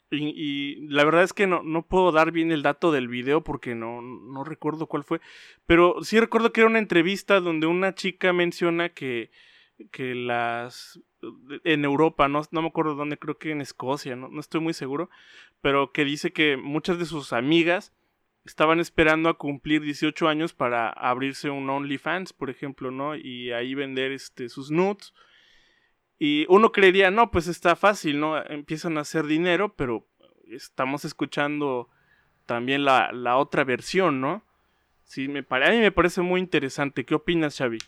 y, 0.09 0.29
y 0.35 0.87
la 0.87 1.03
verdad 1.03 1.23
es 1.23 1.33
que 1.33 1.47
no, 1.47 1.61
no 1.63 1.85
puedo 1.85 2.11
dar 2.11 2.31
bien 2.31 2.51
el 2.51 2.63
dato 2.63 2.91
del 2.91 3.07
video 3.07 3.43
porque 3.43 3.75
no, 3.75 4.01
no 4.01 4.43
recuerdo 4.43 4.87
cuál 4.87 5.03
fue, 5.03 5.19
pero 5.65 6.03
sí 6.03 6.19
recuerdo 6.19 6.53
que 6.53 6.61
era 6.61 6.69
una 6.69 6.79
entrevista 6.79 7.39
donde 7.39 7.67
una 7.67 7.93
chica 7.93 8.33
menciona 8.33 8.89
que, 8.89 9.29
que 9.91 10.15
las 10.15 10.99
en 11.63 11.85
Europa, 11.85 12.27
no, 12.27 12.41
no 12.51 12.61
me 12.61 12.67
acuerdo 12.67 12.95
dónde, 12.95 13.17
creo 13.17 13.37
que 13.37 13.51
en 13.51 13.61
Escocia, 13.61 14.15
no, 14.15 14.29
no 14.29 14.39
estoy 14.39 14.61
muy 14.61 14.73
seguro, 14.73 15.09
pero 15.61 15.91
que 15.91 16.05
dice 16.05 16.31
que 16.31 16.57
muchas 16.57 16.99
de 16.99 17.05
sus 17.05 17.33
amigas 17.33 17.93
estaban 18.45 18.79
esperando 18.79 19.29
a 19.29 19.37
cumplir 19.37 19.81
18 19.81 20.27
años 20.27 20.53
para 20.53 20.89
abrirse 20.89 21.49
un 21.49 21.69
OnlyFans, 21.69 22.33
por 22.33 22.49
ejemplo, 22.49 22.91
¿no? 22.91 23.15
Y 23.15 23.51
ahí 23.51 23.75
vender 23.75 24.11
este, 24.11 24.49
sus 24.49 24.71
nudes. 24.71 25.13
Y 26.17 26.45
uno 26.49 26.71
creería, 26.71 27.11
no, 27.11 27.29
pues 27.29 27.47
está 27.47 27.75
fácil, 27.75 28.19
¿no? 28.19 28.43
Empiezan 28.45 28.97
a 28.97 29.01
hacer 29.01 29.25
dinero, 29.25 29.75
pero 29.75 30.07
estamos 30.49 31.05
escuchando 31.05 31.89
también 32.45 32.85
la, 32.85 33.11
la 33.11 33.37
otra 33.37 33.63
versión, 33.63 34.21
¿no? 34.21 34.43
Sí, 35.03 35.27
me 35.27 35.45
a 35.49 35.71
mí 35.71 35.77
me 35.77 35.91
parece 35.91 36.21
muy 36.21 36.41
interesante. 36.41 37.05
¿Qué 37.05 37.15
opinas, 37.15 37.57
Xavi? 37.57 37.79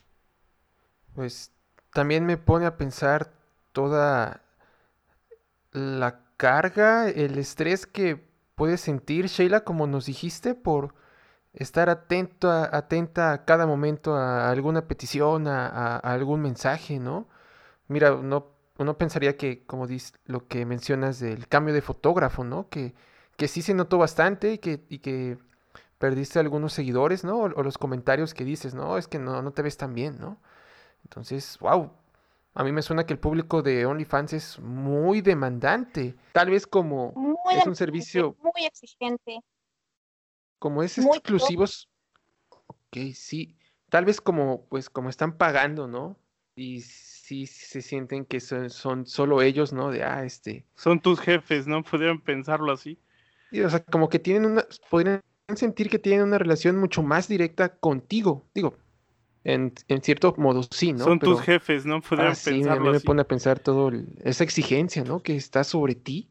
Pues 1.16 1.54
también 1.94 2.26
me 2.26 2.38
pone 2.38 2.66
a 2.66 2.78
pensar 2.78 3.32
toda 3.72 4.42
la 5.72 6.22
carga, 6.38 7.10
el 7.10 7.38
estrés 7.38 7.86
que 7.86 8.28
puedes 8.56 8.82
sentir, 8.82 9.28
Sheila, 9.28 9.64
como 9.64 9.88
nos 9.88 10.06
dijiste, 10.06 10.56
por 10.56 10.94
estar 11.54 11.90
atento 11.90 12.52
atenta 12.52 13.34
a 13.34 13.46
cada 13.46 13.66
momento 13.66 14.16
a 14.16 14.50
alguna 14.50 14.88
petición, 14.88 15.48
a, 15.48 15.98
algún 15.98 16.42
mensaje, 16.42 17.00
¿no? 17.00 17.28
Mira, 17.88 18.14
uno, 18.14 18.48
uno 18.78 18.98
pensaría 18.98 19.38
que, 19.38 19.66
como 19.66 19.88
dices, 19.88 20.14
lo 20.26 20.48
que 20.48 20.66
mencionas 20.66 21.20
del 21.20 21.48
cambio 21.48 21.74
de 21.74 21.82
fotógrafo, 21.82 22.44
¿no? 22.44 22.70
Que, 22.70 22.94
que 23.38 23.48
sí 23.48 23.62
se 23.62 23.74
notó 23.74 23.98
bastante 23.98 24.54
y 24.54 24.58
que, 24.60 24.86
y 24.90 25.00
que 25.00 25.38
perdiste 25.98 26.40
algunos 26.40 26.74
seguidores, 26.74 27.24
¿no? 27.24 27.40
O, 27.40 27.64
los 27.64 27.78
comentarios 27.78 28.34
que 28.34 28.46
dices, 28.46 28.74
no, 28.76 28.98
es 28.98 29.08
que 29.08 29.20
no, 29.20 29.42
no 29.42 29.52
te 29.52 29.62
ves 29.62 29.78
tan 29.78 29.94
bien, 29.94 30.20
¿no? 30.20 30.38
Entonces, 31.04 31.58
wow, 31.60 31.92
a 32.54 32.64
mí 32.64 32.72
me 32.72 32.82
suena 32.82 33.06
que 33.06 33.14
el 33.14 33.20
público 33.20 33.62
de 33.62 33.86
OnlyFans 33.86 34.34
es 34.34 34.60
muy 34.60 35.22
demandante. 35.22 36.16
Tal 36.34 36.50
vez 36.50 36.68
como 36.68 37.14
es 37.52 37.66
un 37.66 37.76
servicio 37.76 38.36
muy 38.42 38.66
exigente. 38.66 39.40
Como 40.58 40.84
es 40.84 40.98
exclusivos. 40.98 41.88
Ok, 42.50 43.14
sí. 43.14 43.56
Tal 43.90 44.06
vez 44.06 44.20
como 44.20 44.66
pues 44.66 44.90
como 44.90 45.10
están 45.10 45.38
pagando, 45.38 45.88
¿no? 45.88 46.18
Y 46.56 46.82
sí 46.82 47.46
se 47.46 47.82
sienten 47.82 48.26
que 48.26 48.40
son, 48.40 48.70
son 48.70 49.06
solo 49.06 49.42
ellos, 49.42 49.72
¿no? 49.72 49.92
De 49.92 50.04
ah, 50.04 50.26
este. 50.26 50.66
Son 50.76 51.00
tus 51.00 51.20
jefes, 51.20 51.68
¿no? 51.68 51.84
Podrían 51.84 52.20
pensarlo 52.20 52.72
así. 52.72 53.00
Y, 53.52 53.62
o 53.62 53.70
sea, 53.70 53.84
como 53.84 54.10
que 54.10 54.20
tienen 54.20 54.46
una. 54.46 54.66
Podrían 54.90 55.22
sentir 55.56 55.90
que 55.90 56.00
tienen 56.00 56.24
una 56.24 56.38
relación 56.38 56.78
mucho 56.78 57.04
más 57.04 57.28
directa 57.28 57.70
contigo. 57.70 58.46
Digo, 58.54 58.76
en, 59.44 59.74
cierto 60.02 60.34
modo 60.38 60.64
sí, 60.64 60.94
¿no? 60.94 61.04
Son 61.04 61.20
tus 61.20 61.42
jefes, 61.42 61.86
¿no? 61.86 62.02
Podrían 62.02 62.34
ah, 62.68 62.74
a 62.74 62.80
mí 62.80 62.90
me 62.90 63.00
pone 63.00 63.22
a 63.22 63.28
pensar 63.28 63.60
todo 63.60 63.92
esa 64.24 64.44
exigencia, 64.44 65.04
¿no? 65.04 65.22
Que 65.22 65.36
está 65.36 65.64
sobre 65.64 65.96
ti 65.96 66.30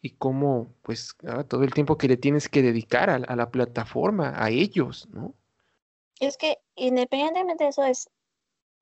y 0.00 0.10
cómo, 0.10 0.74
pues, 0.82 1.16
ah, 1.26 1.44
todo 1.44 1.64
el 1.64 1.74
tiempo 1.74 1.98
que 1.98 2.08
le 2.08 2.16
tienes 2.16 2.48
que 2.48 2.62
dedicar 2.62 3.10
a, 3.10 3.18
la 3.18 3.50
plataforma, 3.50 4.32
a 4.36 4.50
ellos, 4.50 5.08
¿no? 5.10 5.34
Es 6.20 6.36
que 6.36 6.58
independientemente 6.74 7.64
de 7.64 7.70
eso 7.70 7.84
es 7.84 8.08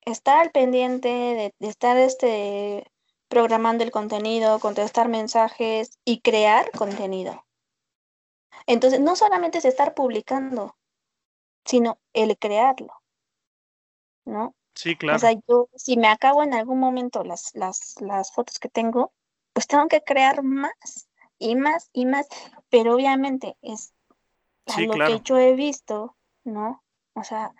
estar 0.03 0.38
al 0.38 0.51
pendiente 0.51 1.09
de, 1.09 1.55
de 1.59 1.69
estar 1.69 1.97
este 1.97 2.85
programando 3.29 3.83
el 3.83 3.90
contenido, 3.90 4.61
contestar 4.61 5.09
mensajes 5.09 5.99
y 6.05 6.21
crear 6.21 6.71
contenido. 6.73 7.45
Entonces, 8.66 9.01
no 9.01 9.16
solamente 9.16 9.59
es 9.59 9.64
estar 9.64 9.95
publicando, 9.95 10.77
sino 11.64 11.99
el 12.12 12.38
crearlo. 12.38 12.92
¿No? 14.27 14.55
Sí, 14.75 14.97
claro. 14.97 15.17
O 15.17 15.19
sea, 15.19 15.33
yo 15.49 15.69
si 15.75 15.97
me 15.97 16.09
acabo 16.09 16.43
en 16.43 16.53
algún 16.53 16.79
momento 16.79 17.25
las, 17.25 17.53
las, 17.55 17.95
las 18.01 18.33
fotos 18.33 18.59
que 18.59 18.69
tengo, 18.69 19.12
pues 19.55 19.67
tengo 19.67 19.89
que 19.89 20.03
crear 20.03 20.43
más 20.43 21.09
y 21.39 21.57
más 21.57 21.89
y 21.93 22.05
más, 22.05 22.29
pero 22.69 22.95
obviamente 22.95 23.57
es 23.62 23.95
lo 24.77 24.93
que 24.93 25.21
yo 25.25 25.39
he 25.39 25.55
visto, 25.55 26.17
¿no? 26.45 26.83
O 27.15 27.25
sea, 27.25 27.55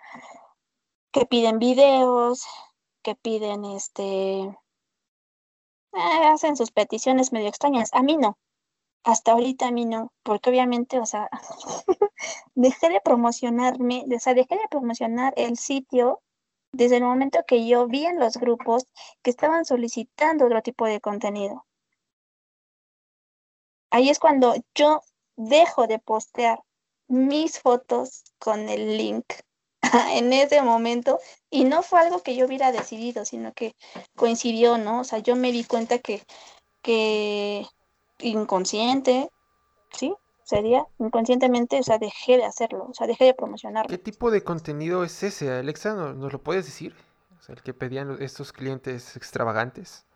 que 1.11 1.25
piden 1.25 1.57
videos, 1.57 2.45
que 3.01 3.15
piden 3.15 3.65
este, 3.65 4.41
eh, 4.41 4.55
hacen 5.93 6.55
sus 6.55 6.71
peticiones 6.71 7.31
medio 7.31 7.47
extrañas. 7.47 7.89
A 7.93 8.03
mí 8.03 8.17
no, 8.17 8.37
hasta 9.03 9.31
ahorita 9.31 9.69
a 9.69 9.71
mí 9.71 9.85
no, 9.85 10.11
porque 10.21 10.49
obviamente, 10.49 10.99
o 10.99 11.05
sea, 11.05 11.29
dejé 12.55 12.89
de 12.89 13.01
promocionarme, 13.01 14.05
o 14.15 14.19
sea, 14.19 14.33
dejé 14.33 14.55
de 14.55 14.67
promocionar 14.69 15.33
el 15.37 15.57
sitio 15.57 16.21
desde 16.71 16.97
el 16.97 17.03
momento 17.03 17.39
que 17.47 17.67
yo 17.67 17.87
vi 17.87 18.05
en 18.05 18.19
los 18.19 18.37
grupos 18.37 18.85
que 19.21 19.29
estaban 19.29 19.65
solicitando 19.65 20.45
otro 20.45 20.61
tipo 20.61 20.85
de 20.85 20.99
contenido. 20.99 21.65
Ahí 23.89 24.09
es 24.09 24.19
cuando 24.19 24.55
yo 24.75 25.01
dejo 25.35 25.87
de 25.87 25.99
postear 25.99 26.59
mis 27.07 27.59
fotos 27.59 28.23
con 28.37 28.67
el 28.69 28.97
link 28.97 29.25
en 30.11 30.33
ese 30.33 30.61
momento 30.61 31.19
y 31.49 31.63
no 31.63 31.83
fue 31.83 32.01
algo 32.01 32.21
que 32.21 32.35
yo 32.35 32.45
hubiera 32.45 32.71
decidido, 32.71 33.23
sino 33.23 33.53
que 33.53 33.75
coincidió, 34.15 34.77
¿no? 34.77 35.01
O 35.01 35.03
sea, 35.03 35.19
yo 35.19 35.35
me 35.35 35.51
di 35.51 35.63
cuenta 35.63 35.99
que, 35.99 36.23
que 36.81 37.65
inconsciente, 38.19 39.29
¿sí? 39.91 40.13
Sería 40.47 40.85
inconscientemente, 40.97 41.77
o 41.77 41.83
sea, 41.83 41.97
dejé 41.97 42.37
de 42.37 42.45
hacerlo, 42.45 42.85
o 42.89 42.93
sea, 42.93 43.05
dejé 43.05 43.25
de 43.25 43.33
promocionarlo. 43.33 43.89
¿Qué 43.89 43.97
tipo 43.97 44.31
de 44.31 44.43
contenido 44.43 45.03
es 45.03 45.21
ese, 45.21 45.51
Alexa? 45.51 45.93
¿Nos, 45.93 46.31
lo 46.31 46.41
puedes 46.41 46.65
decir? 46.65 46.95
O 47.37 47.41
sea, 47.41 47.53
el 47.53 47.61
que 47.61 47.73
pedían 47.73 48.15
estos 48.21 48.53
clientes 48.53 49.17
extravagantes. 49.17 50.07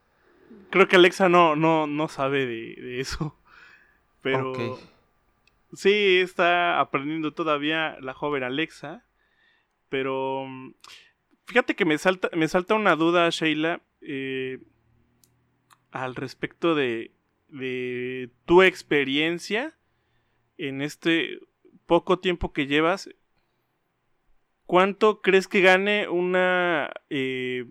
Creo 0.69 0.87
que 0.87 0.95
Alexa 0.95 1.27
no, 1.27 1.57
no, 1.57 1.85
no 1.85 2.07
sabe 2.07 2.45
de, 2.45 3.01
eso. 3.01 3.37
Pero 4.21 4.53
sí, 5.73 6.19
está 6.21 6.79
aprendiendo 6.79 7.33
todavía 7.33 7.97
la 7.99 8.13
joven 8.13 8.43
Alexa. 8.43 9.03
Pero 9.89 10.45
fíjate 11.45 11.75
que 11.75 11.83
me 11.83 11.97
salta, 11.97 12.29
me 12.33 12.47
salta 12.47 12.75
una 12.75 12.95
duda, 12.95 13.29
Sheila, 13.31 13.81
eh, 13.99 14.59
al 15.91 16.15
respecto 16.15 16.73
de, 16.73 17.11
de 17.49 18.31
tu 18.45 18.61
experiencia 18.61 19.75
en 20.67 20.81
este 20.81 21.39
poco 21.85 22.19
tiempo 22.19 22.53
que 22.53 22.67
llevas, 22.67 23.09
¿cuánto 24.65 25.21
crees 25.21 25.47
que 25.47 25.61
gane 25.61 26.07
una, 26.07 26.91
eh, 27.09 27.65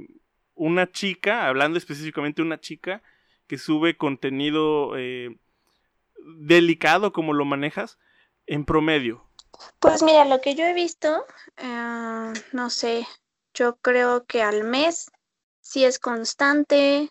una 0.55 0.90
chica, 0.90 1.46
hablando 1.46 1.79
específicamente 1.79 2.42
de 2.42 2.46
una 2.46 2.61
chica, 2.61 3.03
que 3.46 3.59
sube 3.59 3.96
contenido 3.96 4.98
eh, 4.98 5.38
delicado 6.37 7.12
como 7.12 7.33
lo 7.33 7.44
manejas, 7.44 7.98
en 8.46 8.64
promedio? 8.64 9.24
Pues 9.79 10.03
mira, 10.03 10.24
lo 10.24 10.40
que 10.40 10.55
yo 10.55 10.64
he 10.64 10.74
visto, 10.74 11.24
eh, 11.57 12.33
no 12.53 12.70
sé, 12.70 13.07
yo 13.55 13.76
creo 13.76 14.24
que 14.24 14.42
al 14.42 14.64
mes, 14.64 15.11
si 15.61 15.85
es 15.85 15.98
constante, 15.98 17.09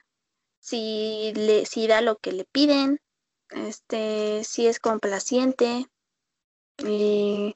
si, 0.60 1.32
le, 1.36 1.66
si 1.66 1.88
da 1.88 2.02
lo 2.02 2.18
que 2.18 2.34
le 2.34 2.44
piden, 2.46 3.00
este, 3.50 4.44
si 4.44 4.68
es 4.68 4.80
complaciente, 4.80 5.86
y 6.78 7.56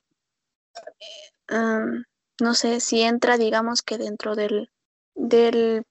no 2.41 2.53
sé, 2.53 2.79
si 2.79 3.01
entra, 3.01 3.37
digamos 3.37 3.81
que 3.81 3.97
dentro 3.97 4.35
del, 4.35 4.69
del 5.15 5.83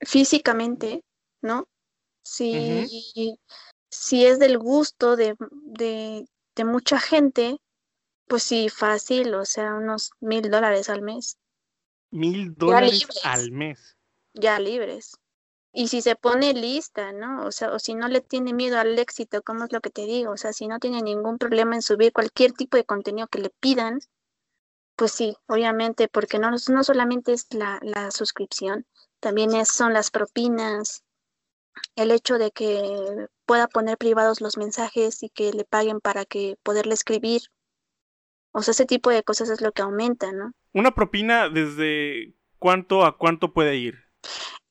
físicamente, 0.00 1.02
¿no? 1.40 1.68
Si, 2.22 3.38
si 3.90 4.26
es 4.26 4.38
del 4.38 4.58
gusto 4.58 5.16
de, 5.16 5.36
de, 5.50 6.26
de 6.56 6.64
mucha 6.64 6.98
gente, 6.98 7.58
pues 8.26 8.42
sí, 8.42 8.68
fácil, 8.68 9.34
o 9.34 9.44
sea, 9.44 9.74
unos 9.74 10.10
mil 10.20 10.50
dólares 10.50 10.88
al 10.88 11.02
mes. 11.02 11.38
Mil 12.10 12.54
dólares 12.54 13.06
al 13.24 13.50
mes. 13.52 13.96
Ya 14.34 14.58
libres. 14.58 15.18
Y 15.76 15.88
si 15.88 16.02
se 16.02 16.14
pone 16.14 16.54
lista, 16.54 17.10
¿no? 17.12 17.44
O 17.44 17.50
sea, 17.50 17.72
o 17.72 17.80
si 17.80 17.96
no 17.96 18.06
le 18.06 18.20
tiene 18.20 18.52
miedo 18.52 18.78
al 18.78 18.96
éxito, 18.96 19.42
como 19.42 19.64
es 19.64 19.72
lo 19.72 19.80
que 19.80 19.90
te 19.90 20.06
digo, 20.06 20.30
o 20.30 20.36
sea, 20.36 20.52
si 20.52 20.68
no 20.68 20.78
tiene 20.78 21.02
ningún 21.02 21.36
problema 21.36 21.74
en 21.74 21.82
subir 21.82 22.12
cualquier 22.12 22.52
tipo 22.52 22.76
de 22.76 22.84
contenido 22.84 23.26
que 23.26 23.40
le 23.40 23.50
pidan, 23.50 23.98
pues 24.94 25.10
sí, 25.10 25.36
obviamente, 25.48 26.06
porque 26.06 26.38
no, 26.38 26.52
no 26.52 26.84
solamente 26.84 27.32
es 27.32 27.52
la, 27.52 27.80
la 27.82 28.12
suscripción, 28.12 28.86
también 29.18 29.52
es, 29.52 29.68
son 29.68 29.92
las 29.92 30.12
propinas, 30.12 31.02
el 31.96 32.12
hecho 32.12 32.38
de 32.38 32.52
que 32.52 33.26
pueda 33.44 33.66
poner 33.66 33.98
privados 33.98 34.40
los 34.40 34.56
mensajes 34.56 35.24
y 35.24 35.28
que 35.28 35.52
le 35.52 35.64
paguen 35.64 36.00
para 36.00 36.24
que 36.24 36.56
poderle 36.62 36.94
escribir. 36.94 37.42
O 38.52 38.62
sea, 38.62 38.70
ese 38.70 38.86
tipo 38.86 39.10
de 39.10 39.24
cosas 39.24 39.50
es 39.50 39.60
lo 39.60 39.72
que 39.72 39.82
aumenta, 39.82 40.30
¿no? 40.30 40.52
Una 40.72 40.94
propina 40.94 41.48
desde 41.48 42.36
cuánto 42.60 43.04
a 43.04 43.18
cuánto 43.18 43.52
puede 43.52 43.74
ir. 43.74 44.04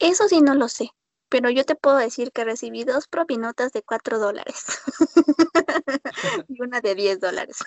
Eso 0.04 0.28
sí 0.28 0.42
no 0.42 0.54
lo 0.54 0.68
sé, 0.68 0.90
pero 1.30 1.50
yo 1.50 1.64
te 1.64 1.76
puedo 1.76 1.96
decir 1.96 2.32
que 2.34 2.44
recibí 2.44 2.84
dos 2.84 3.08
propinotas 3.08 3.72
de 3.72 3.82
cuatro 3.84 4.20
dólares 4.20 4.82
y 6.50 6.62
una 6.62 6.82
de 6.82 6.94
10 6.94 7.22
dólares. 7.22 7.64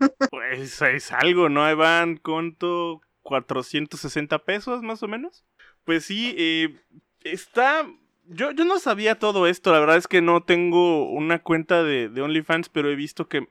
pues 0.30 0.82
es 0.82 1.12
algo, 1.12 1.48
¿no, 1.48 1.68
Evan? 1.68 2.16
¿Cuánto? 2.16 3.00
¿460 3.22 4.44
pesos 4.44 4.82
más 4.82 5.02
o 5.02 5.08
menos? 5.08 5.44
Pues 5.84 6.04
sí, 6.04 6.34
eh, 6.36 6.76
está... 7.22 7.86
Yo, 8.26 8.50
yo 8.50 8.64
no 8.64 8.78
sabía 8.78 9.18
todo 9.18 9.46
esto, 9.46 9.70
la 9.70 9.80
verdad 9.80 9.96
es 9.96 10.08
que 10.08 10.22
no 10.22 10.42
tengo 10.42 11.08
una 11.08 11.42
cuenta 11.42 11.84
de, 11.84 12.08
de 12.08 12.22
OnlyFans, 12.22 12.68
pero 12.68 12.90
he 12.90 12.96
visto 12.96 13.28
que 13.28 13.48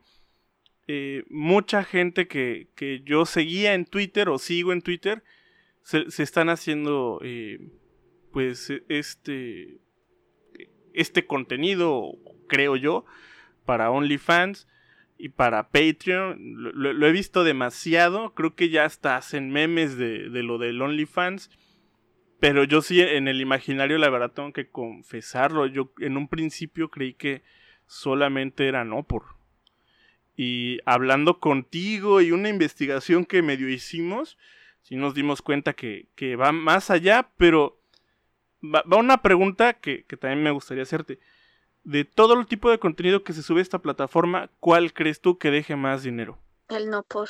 eh, 0.88 1.24
mucha 1.30 1.84
gente 1.84 2.28
que, 2.28 2.68
que, 2.76 3.02
yo 3.06 3.26
seguía 3.26 3.76
en 3.76 3.86
Twitter 3.86 4.30
o 4.30 4.40
sigo 4.40 4.74
en 4.74 4.82
Twitter 4.82 5.24
se, 5.84 6.12
se 6.12 6.24
están 6.24 6.50
haciendo 6.50 7.20
eh, 7.24 7.60
pues 8.34 8.74
este 8.90 9.78
este 10.94 11.26
contenido 11.26 12.12
creo 12.48 12.76
yo 12.76 13.06
para 13.66 13.92
OnlyFans 13.92 14.68
y 15.18 15.30
para 15.30 15.70
Patreon 15.70 16.38
lo, 16.74 16.92
lo, 16.92 17.08
he 17.08 17.12
visto 17.12 17.46
demasiado 17.46 18.34
creo 18.34 18.56
que 18.56 18.70
ya 18.70 18.84
hasta 18.84 19.16
hacen 19.16 19.52
memes 19.52 19.98
de, 19.98 20.30
de 20.30 20.44
lo 20.44 20.58
del 20.58 20.82
OnlyFans 20.82 21.50
pero 22.40 22.66
yo 22.66 22.82
sí 22.82 23.00
en 23.00 23.30
el 23.30 23.40
imaginario 23.40 23.98
la 23.98 24.10
verdad 24.10 24.32
tengo 24.32 24.52
que 24.52 24.68
confesarlo 24.68 25.68
yo 25.68 25.94
en 26.00 26.18
un 26.18 26.28
principio 26.28 26.90
creí 26.90 27.14
que 27.14 27.44
solamente 27.86 28.68
era 28.68 28.84
no 28.84 29.04
por 29.04 29.24
y 30.36 30.80
hablando 30.86 31.40
contigo 31.40 32.22
y 32.22 32.32
una 32.32 32.50
investigación 32.50 33.26
que 33.26 33.42
medio 33.42 33.70
hicimos, 33.70 34.38
sí 34.82 34.96
nos 34.96 35.14
dimos 35.14 35.42
cuenta 35.42 35.74
que, 35.74 36.08
que 36.16 36.36
va 36.36 36.52
más 36.52 36.90
allá, 36.90 37.30
pero 37.38 37.80
va, 38.64 38.84
va 38.92 38.98
una 38.98 39.22
pregunta 39.22 39.74
que, 39.74 40.06
que, 40.06 40.18
también 40.18 40.44
me 40.44 40.52
gustaría 40.52 40.84
hacerte. 40.84 41.20
De 41.84 42.06
todo 42.06 42.40
el 42.40 42.48
tipo 42.48 42.70
de 42.70 42.80
contenido 42.80 43.24
que 43.24 43.34
se 43.34 43.44
sube 43.44 43.60
a 43.60 43.64
esta 43.64 43.80
plataforma, 43.80 44.50
¿cuál 44.60 44.94
crees 44.94 45.22
tú 45.22 45.38
que 45.38 45.52
deje 45.52 45.76
más 45.76 46.04
dinero? 46.04 46.40
El 46.70 46.90
no 46.90 47.04
por. 47.04 47.30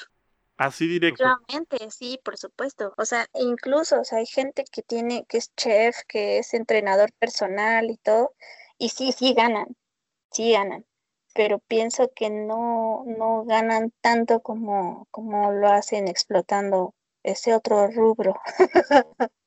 Así 0.58 0.88
directo. 0.88 1.24
Realmente, 1.24 1.89
sí, 1.89 2.19
por 2.24 2.38
supuesto. 2.38 2.93
O 2.98 3.06
sea, 3.06 3.28
incluso, 3.34 4.00
o 4.00 4.04
sea, 4.04 4.19
hay 4.19 4.28
gente 4.28 4.63
que 4.72 4.84
tiene, 4.84 5.26
que 5.28 5.38
es 5.38 5.54
chef, 5.56 5.98
que 6.08 6.38
es 6.38 6.54
entrenador 6.54 7.12
personal 7.17 7.89
y 7.89 7.98
todo, 7.98 8.34
y 8.78 8.89
sí, 8.89 9.12
sí 9.12 9.34
ganan, 9.34 9.76
sí 10.32 10.52
ganan 10.52 10.86
pero 11.34 11.60
pienso 11.60 12.12
que 12.15 12.30
no, 12.30 13.04
no 13.06 13.43
ganan 13.46 13.91
tanto 14.02 14.41
como, 14.41 15.08
como 15.12 15.52
lo 15.52 15.67
hacen 15.69 16.08
explotando 16.08 16.93
ese 17.24 17.56
otro 17.56 17.88
rubro. 17.88 18.40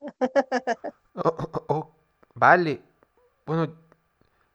oh, 1.15 1.37
oh, 1.39 1.65
oh, 1.69 1.95
vale. 2.35 2.83
Bueno, 3.45 3.75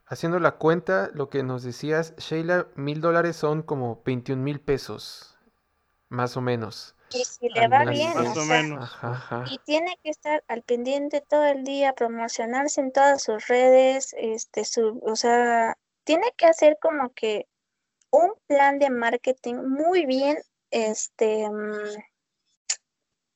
haciendo 0.07 0.39
la 0.39 0.57
cuenta, 0.57 1.09
lo 1.13 1.29
que 1.29 1.43
nos 1.43 1.63
decías, 1.63 2.15
Sheila, 2.17 2.67
mil 2.75 2.99
dólares 2.99 3.35
son 3.35 3.61
como 3.61 4.01
21 4.03 4.41
mil 4.41 4.59
pesos, 4.59 5.37
más 6.09 6.35
o 6.35 6.41
menos. 6.41 6.95
Y 7.13 7.23
si 7.25 7.49
le 7.49 7.67
va 7.67 7.85
bien, 7.85 8.13
más 8.15 8.37
o, 8.37 8.45
sea, 8.45 8.61
menos. 8.61 8.83
Ajá, 8.83 9.11
ajá. 9.11 9.45
y 9.49 9.57
tiene 9.59 9.97
que 10.03 10.09
estar 10.09 10.43
al 10.47 10.63
pendiente 10.63 11.21
todo 11.21 11.45
el 11.45 11.63
día, 11.63 11.93
promocionarse 11.93 12.81
en 12.81 12.91
todas 12.91 13.23
sus 13.23 13.47
redes, 13.47 14.15
este, 14.17 14.65
su, 14.65 14.99
o 15.03 15.15
sea, 15.15 15.77
tiene 16.03 16.33
que 16.37 16.47
hacer 16.47 16.77
como 16.81 17.09
que 17.13 17.47
un 18.11 18.33
plan 18.47 18.79
de 18.79 18.89
marketing 18.89 19.55
muy 19.55 20.05
bien, 20.05 20.37
este, 20.71 21.49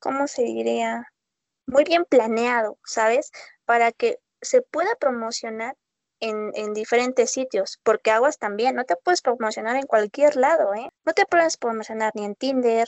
¿cómo 0.05 0.27
se 0.27 0.43
diría? 0.43 1.11
Muy 1.65 1.83
bien 1.83 2.05
planeado, 2.05 2.77
¿sabes? 2.85 3.31
Para 3.65 3.91
que 3.91 4.19
se 4.39 4.61
pueda 4.61 4.95
promocionar 4.99 5.75
en, 6.19 6.51
en, 6.53 6.75
diferentes 6.75 7.31
sitios, 7.31 7.79
porque 7.81 8.11
aguas 8.11 8.37
también, 8.37 8.75
no 8.75 8.83
te 8.83 8.97
puedes 8.97 9.23
promocionar 9.23 9.77
en 9.77 9.87
cualquier 9.87 10.35
lado, 10.35 10.75
¿eh? 10.75 10.91
No 11.05 11.13
te 11.13 11.25
puedes 11.25 11.57
promocionar 11.57 12.11
ni 12.13 12.23
en 12.23 12.35
Tinder, 12.35 12.87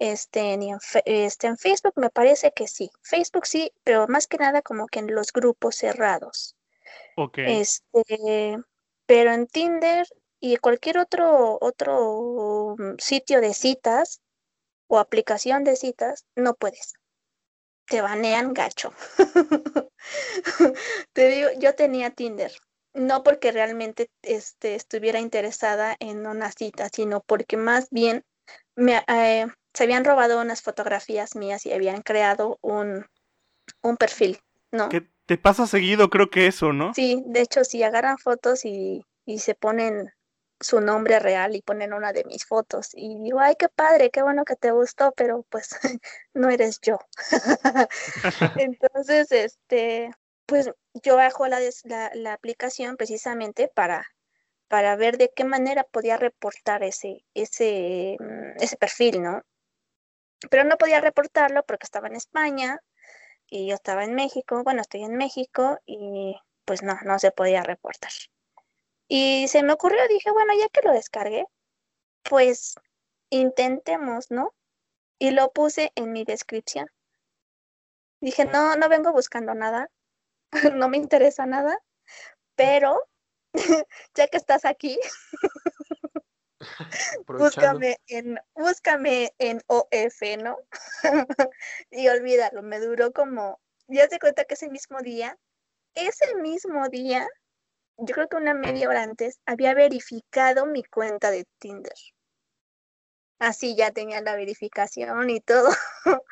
este, 0.00 0.56
ni 0.56 0.72
en, 0.72 0.78
este, 1.04 1.46
en 1.46 1.56
Facebook, 1.56 1.92
me 1.94 2.10
parece 2.10 2.50
que 2.50 2.66
sí. 2.66 2.90
Facebook 3.00 3.46
sí, 3.46 3.72
pero 3.84 4.08
más 4.08 4.26
que 4.26 4.38
nada 4.38 4.60
como 4.60 4.88
que 4.88 4.98
en 4.98 5.14
los 5.14 5.32
grupos 5.32 5.76
cerrados. 5.76 6.56
Ok. 7.16 7.38
Este, 7.38 8.58
pero 9.06 9.32
en 9.32 9.46
Tinder 9.46 10.04
y 10.40 10.56
cualquier 10.56 10.98
otro, 10.98 11.58
otro 11.60 12.74
sitio 12.98 13.40
de 13.40 13.54
citas 13.54 14.20
o 14.90 14.98
aplicación 14.98 15.62
de 15.62 15.76
citas, 15.76 16.26
no 16.34 16.54
puedes. 16.54 16.94
Te 17.86 18.02
banean 18.02 18.52
gacho. 18.52 18.92
Te 21.12 21.28
digo, 21.28 21.48
yo 21.58 21.74
tenía 21.76 22.10
Tinder, 22.10 22.52
no 22.92 23.22
porque 23.22 23.52
realmente 23.52 24.10
este, 24.22 24.74
estuviera 24.74 25.20
interesada 25.20 25.96
en 26.00 26.26
una 26.26 26.50
cita, 26.50 26.88
sino 26.92 27.20
porque 27.20 27.56
más 27.56 27.88
bien 27.90 28.24
me, 28.74 29.02
eh, 29.06 29.46
se 29.72 29.84
habían 29.84 30.04
robado 30.04 30.40
unas 30.40 30.60
fotografías 30.60 31.36
mías 31.36 31.66
y 31.66 31.72
habían 31.72 32.02
creado 32.02 32.58
un, 32.60 33.06
un 33.82 33.96
perfil, 33.96 34.40
¿no? 34.72 34.88
¿Qué 34.88 35.08
te 35.26 35.38
pasa 35.38 35.68
seguido, 35.68 36.10
creo 36.10 36.30
que 36.30 36.48
eso, 36.48 36.72
¿no? 36.72 36.92
Sí, 36.94 37.22
de 37.26 37.42
hecho, 37.42 37.62
si 37.62 37.84
agarran 37.84 38.18
fotos 38.18 38.64
y, 38.64 39.04
y 39.24 39.38
se 39.38 39.54
ponen 39.54 40.12
su 40.60 40.80
nombre 40.80 41.18
real 41.18 41.56
y 41.56 41.62
ponen 41.62 41.94
una 41.94 42.12
de 42.12 42.24
mis 42.24 42.44
fotos. 42.44 42.90
Y 42.94 43.18
digo, 43.22 43.40
ay, 43.40 43.56
qué 43.58 43.68
padre, 43.68 44.10
qué 44.10 44.22
bueno 44.22 44.44
que 44.44 44.56
te 44.56 44.70
gustó, 44.70 45.12
pero 45.12 45.44
pues 45.48 45.70
no 46.34 46.50
eres 46.50 46.80
yo. 46.80 46.98
Entonces, 48.56 49.32
este, 49.32 50.10
pues 50.46 50.70
yo 51.02 51.16
bajo 51.16 51.46
la, 51.48 51.60
la, 51.84 52.10
la, 52.14 52.32
aplicación 52.34 52.96
precisamente 52.96 53.68
para, 53.68 54.06
para 54.68 54.96
ver 54.96 55.16
de 55.18 55.32
qué 55.34 55.44
manera 55.44 55.84
podía 55.84 56.16
reportar 56.16 56.82
ese, 56.84 57.24
ese, 57.34 58.16
mm, 58.20 58.62
ese 58.62 58.76
perfil, 58.76 59.22
¿no? 59.22 59.42
Pero 60.50 60.64
no 60.64 60.76
podía 60.76 61.00
reportarlo 61.00 61.64
porque 61.64 61.84
estaba 61.84 62.08
en 62.08 62.16
España 62.16 62.80
y 63.48 63.68
yo 63.68 63.74
estaba 63.74 64.04
en 64.04 64.14
México, 64.14 64.62
bueno, 64.64 64.80
estoy 64.82 65.02
en 65.04 65.16
México 65.16 65.78
y 65.86 66.36
pues 66.64 66.82
no, 66.82 66.98
no 67.04 67.18
se 67.18 67.32
podía 67.32 67.62
reportar. 67.62 68.12
Y 69.12 69.48
se 69.48 69.64
me 69.64 69.72
ocurrió, 69.72 69.98
dije, 70.06 70.30
bueno, 70.30 70.52
ya 70.56 70.68
que 70.68 70.82
lo 70.82 70.92
descargué, 70.92 71.44
pues 72.22 72.76
intentemos, 73.28 74.30
¿no? 74.30 74.54
Y 75.18 75.32
lo 75.32 75.52
puse 75.52 75.90
en 75.96 76.12
mi 76.12 76.22
descripción. 76.22 76.86
Dije, 78.20 78.44
no, 78.44 78.76
no 78.76 78.88
vengo 78.88 79.12
buscando 79.12 79.52
nada, 79.52 79.90
no 80.76 80.88
me 80.88 80.96
interesa 80.96 81.44
nada, 81.44 81.76
pero 82.54 83.02
ya 84.14 84.28
que 84.28 84.36
estás 84.36 84.64
aquí, 84.64 84.96
búscame 87.26 87.96
en, 88.06 88.38
búscame 88.54 89.34
en 89.38 89.60
OF, 89.66 90.36
¿no? 90.38 90.56
y 91.90 92.06
olvídalo, 92.06 92.62
me 92.62 92.78
duró 92.78 93.10
como, 93.12 93.60
ya 93.88 94.06
se 94.06 94.20
cuenta 94.20 94.44
que 94.44 94.54
ese 94.54 94.70
mismo 94.70 95.00
día, 95.00 95.36
ese 95.94 96.36
mismo 96.36 96.88
día, 96.88 97.26
yo 98.00 98.14
creo 98.14 98.28
que 98.28 98.36
una 98.36 98.54
media 98.54 98.88
hora 98.88 99.02
antes, 99.02 99.40
había 99.46 99.74
verificado 99.74 100.66
mi 100.66 100.82
cuenta 100.84 101.30
de 101.30 101.44
Tinder. 101.58 101.92
Así 103.38 103.76
ya 103.76 103.90
tenía 103.90 104.20
la 104.20 104.36
verificación 104.36 105.30
y 105.30 105.40
todo. 105.40 105.70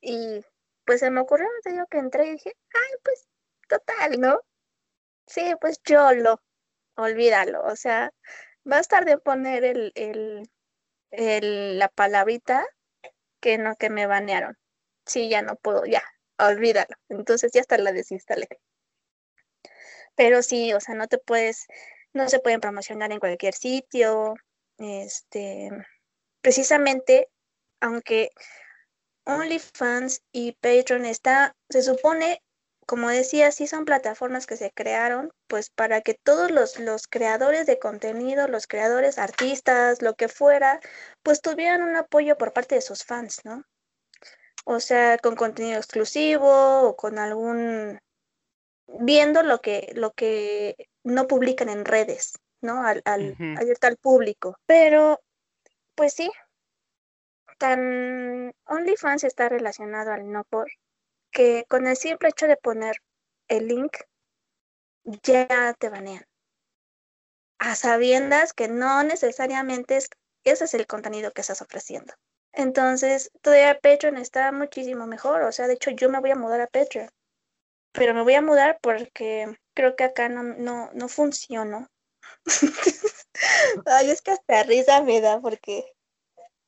y 0.00 0.44
pues 0.84 1.00
se 1.00 1.10
me 1.10 1.20
ocurrió, 1.20 1.46
te 1.62 1.72
digo 1.72 1.86
que 1.90 1.98
entré 1.98 2.26
y 2.26 2.32
dije, 2.32 2.52
ay, 2.74 2.98
pues 3.04 3.26
total, 3.68 4.20
¿no? 4.20 4.40
Sí, 5.26 5.54
pues 5.60 5.80
yo 5.84 6.12
lo, 6.14 6.40
olvídalo. 6.96 7.62
O 7.64 7.76
sea, 7.76 8.12
estar 8.64 9.04
de 9.04 9.18
poner 9.18 9.64
el, 9.64 9.92
el, 9.94 10.50
el, 11.10 11.78
la 11.78 11.88
palabrita 11.88 12.66
que 13.40 13.58
no, 13.58 13.76
que 13.76 13.90
me 13.90 14.06
banearon. 14.06 14.56
Sí, 15.06 15.28
ya 15.30 15.42
no 15.42 15.56
puedo, 15.56 15.84
ya, 15.86 16.02
olvídalo. 16.38 16.96
Entonces 17.08 17.52
ya 17.52 17.60
hasta 17.62 17.78
la 17.78 17.92
desinstalé. 17.92 18.48
Pero 20.18 20.42
sí, 20.42 20.74
o 20.74 20.80
sea, 20.80 20.96
no 20.96 21.06
te 21.06 21.18
puedes, 21.18 21.68
no 22.12 22.28
se 22.28 22.40
pueden 22.40 22.60
promocionar 22.60 23.12
en 23.12 23.20
cualquier 23.20 23.54
sitio. 23.54 24.34
Este, 24.76 25.70
precisamente, 26.40 27.28
aunque 27.80 28.30
OnlyFans 29.26 30.22
y 30.32 30.54
Patreon 30.60 31.04
está, 31.04 31.54
se 31.70 31.82
supone, 31.82 32.42
como 32.84 33.10
decía, 33.10 33.52
sí 33.52 33.68
son 33.68 33.84
plataformas 33.84 34.48
que 34.48 34.56
se 34.56 34.72
crearon, 34.72 35.32
pues 35.46 35.70
para 35.70 36.00
que 36.00 36.14
todos 36.14 36.50
los, 36.50 36.80
los 36.80 37.06
creadores 37.06 37.66
de 37.66 37.78
contenido, 37.78 38.48
los 38.48 38.66
creadores, 38.66 39.18
artistas, 39.18 40.02
lo 40.02 40.14
que 40.14 40.26
fuera, 40.26 40.80
pues 41.22 41.40
tuvieran 41.40 41.82
un 41.82 41.94
apoyo 41.94 42.36
por 42.36 42.52
parte 42.52 42.74
de 42.74 42.80
sus 42.80 43.04
fans, 43.04 43.42
¿no? 43.44 43.62
O 44.64 44.80
sea, 44.80 45.16
con 45.18 45.36
contenido 45.36 45.78
exclusivo 45.78 46.82
o 46.88 46.96
con 46.96 47.20
algún 47.20 48.00
viendo 48.88 49.42
lo 49.42 49.60
que, 49.60 49.92
lo 49.94 50.12
que 50.12 50.88
no 51.04 51.26
publican 51.26 51.68
en 51.68 51.84
redes, 51.84 52.38
¿no? 52.60 52.84
Al, 52.84 53.02
al, 53.04 53.30
uh 53.32 53.34
-huh. 53.34 53.60
abierto 53.60 53.86
al 53.86 53.96
público. 53.96 54.56
Pero, 54.66 55.20
pues 55.94 56.14
sí, 56.14 56.30
tan 57.58 58.52
OnlyFans 58.64 59.24
está 59.24 59.48
relacionado 59.48 60.12
al 60.12 60.30
no 60.30 60.44
por 60.44 60.70
que 61.30 61.64
con 61.68 61.86
el 61.86 61.96
simple 61.96 62.30
hecho 62.30 62.46
de 62.46 62.56
poner 62.56 62.96
el 63.48 63.68
link 63.68 63.96
ya 65.04 65.74
te 65.78 65.88
banean. 65.88 66.24
A 67.58 67.74
sabiendas 67.74 68.52
que 68.52 68.68
no 68.68 69.02
necesariamente 69.02 69.96
es, 69.96 70.08
ese 70.44 70.64
es 70.64 70.74
el 70.74 70.86
contenido 70.86 71.32
que 71.32 71.40
estás 71.40 71.60
ofreciendo. 71.60 72.14
Entonces, 72.52 73.30
todavía 73.42 73.78
Patreon 73.80 74.16
está 74.16 74.52
muchísimo 74.52 75.06
mejor. 75.06 75.42
O 75.42 75.52
sea, 75.52 75.66
de 75.66 75.74
hecho, 75.74 75.90
yo 75.90 76.08
me 76.08 76.20
voy 76.20 76.30
a 76.30 76.36
mudar 76.36 76.60
a 76.60 76.66
Patreon 76.66 77.10
pero 77.92 78.14
me 78.14 78.22
voy 78.22 78.34
a 78.34 78.42
mudar 78.42 78.78
porque 78.82 79.46
creo 79.74 79.96
que 79.96 80.04
acá 80.04 80.28
no, 80.28 80.42
no, 80.42 80.90
no 80.92 81.08
funcionó. 81.08 81.88
Ay, 83.86 84.10
es 84.10 84.22
que 84.22 84.32
hasta 84.32 84.62
risa 84.64 85.02
me 85.02 85.20
da 85.20 85.40
porque 85.40 85.84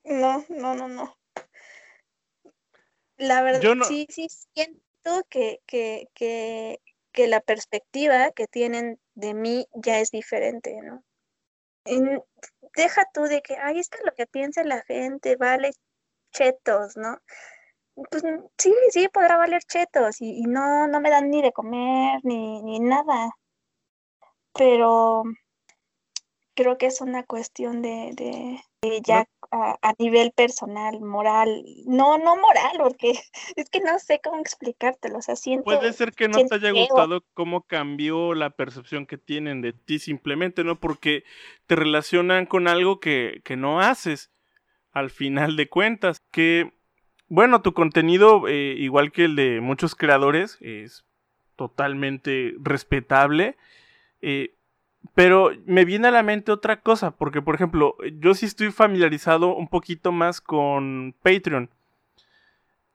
no, 0.04 0.44
no, 0.48 0.74
no, 0.74 0.88
no. 0.88 1.16
La 3.16 3.42
verdad, 3.42 3.60
Yo 3.60 3.74
no- 3.74 3.84
sí, 3.84 4.06
sí 4.08 4.28
siento 4.54 5.24
que, 5.28 5.60
que, 5.66 6.08
que, 6.14 6.80
que 7.12 7.28
la 7.28 7.40
perspectiva 7.40 8.30
que 8.32 8.46
tienen 8.46 8.98
de 9.14 9.34
mí 9.34 9.66
ya 9.74 10.00
es 10.00 10.10
diferente, 10.10 10.78
¿no? 10.82 11.04
Deja 12.76 13.04
tú 13.12 13.22
de 13.22 13.42
que, 13.42 13.56
ay, 13.56 13.78
es 13.78 13.88
que 13.88 13.98
lo 14.04 14.12
que 14.14 14.26
piensa 14.26 14.62
la 14.64 14.82
gente 14.82 15.36
vale 15.36 15.72
chetos, 16.32 16.96
¿no? 16.96 17.18
Pues 18.10 18.22
sí, 18.56 18.72
sí, 18.90 19.08
podrá 19.08 19.36
valer 19.36 19.62
chetos 19.64 20.20
y, 20.20 20.38
y 20.38 20.42
no, 20.42 20.86
no 20.88 21.00
me 21.00 21.10
dan 21.10 21.30
ni 21.30 21.42
de 21.42 21.52
comer 21.52 22.20
ni, 22.22 22.62
ni 22.62 22.80
nada. 22.80 23.30
Pero 24.52 25.24
creo 26.54 26.76
que 26.76 26.86
es 26.86 27.00
una 27.00 27.22
cuestión 27.24 27.80
de, 27.82 28.12
de, 28.14 28.60
de 28.82 29.00
ya 29.02 29.26
a, 29.50 29.78
a 29.80 29.94
nivel 29.98 30.32
personal, 30.32 31.00
moral. 31.00 31.64
No, 31.86 32.18
no 32.18 32.36
moral, 32.36 32.72
porque 32.78 33.12
es 33.56 33.70
que 33.70 33.80
no 33.80 33.98
sé 33.98 34.20
cómo 34.22 34.40
explicártelo. 34.40 35.18
O 35.18 35.22
sea, 35.22 35.36
siento. 35.36 35.64
Puede 35.64 35.92
ser 35.92 36.12
que 36.12 36.28
no 36.28 36.38
te 36.44 36.54
haya 36.54 36.70
gustado 36.70 37.24
cómo 37.34 37.62
cambió 37.62 38.34
la 38.34 38.50
percepción 38.50 39.06
que 39.06 39.18
tienen 39.18 39.62
de 39.62 39.72
ti 39.72 39.98
simplemente, 39.98 40.64
¿no? 40.64 40.78
Porque 40.78 41.24
te 41.66 41.76
relacionan 41.76 42.46
con 42.46 42.68
algo 42.68 43.00
que, 43.00 43.40
que 43.44 43.56
no 43.56 43.80
haces 43.80 44.30
al 44.92 45.10
final 45.10 45.56
de 45.56 45.68
cuentas. 45.68 46.20
Que, 46.30 46.72
bueno, 47.30 47.62
tu 47.62 47.72
contenido, 47.74 48.46
eh, 48.48 48.74
igual 48.78 49.12
que 49.12 49.24
el 49.24 49.36
de 49.36 49.62
muchos 49.62 49.94
creadores, 49.94 50.58
es 50.60 51.04
totalmente 51.56 52.54
respetable. 52.60 53.56
eh, 54.22 54.54
pero 55.14 55.52
me 55.66 55.84
viene 55.86 56.08
a 56.08 56.12
la 56.12 56.22
mente 56.24 56.52
otra 56.52 56.82
cosa, 56.82 57.12
porque 57.12 57.42
por 57.42 57.54
ejemplo, 57.56 57.96
yo 58.20 58.34
sí 58.34 58.46
estoy 58.46 58.72
familiarizado 58.72 59.54
un 59.56 59.68
poquito 59.68 60.12
más 60.12 60.40
con 60.42 61.14
Patreon. 61.22 61.70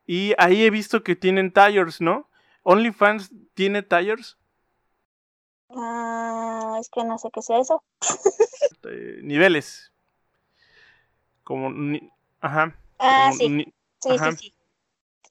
Y 0.07 0.33
ahí 0.37 0.63
he 0.63 0.69
visto 0.69 1.03
que 1.03 1.15
tienen 1.15 1.51
tires, 1.51 2.01
¿no? 2.01 2.29
OnlyFans 2.63 3.31
tiene 3.55 3.83
tires, 3.83 4.37
Ah, 5.69 6.77
es 6.79 6.89
que 6.89 7.03
no 7.03 7.17
sé 7.17 7.29
qué 7.33 7.41
sea 7.41 7.59
eso. 7.59 7.83
eh, 8.83 9.19
niveles. 9.23 9.91
Como 11.43 11.69
ni- 11.71 12.09
ajá. 12.41 12.75
Ah, 12.99 13.31
sí, 13.33 13.73
sí, 14.09 14.15
ajá. 14.15 14.31
sí, 14.31 14.37
sí. 14.37 14.55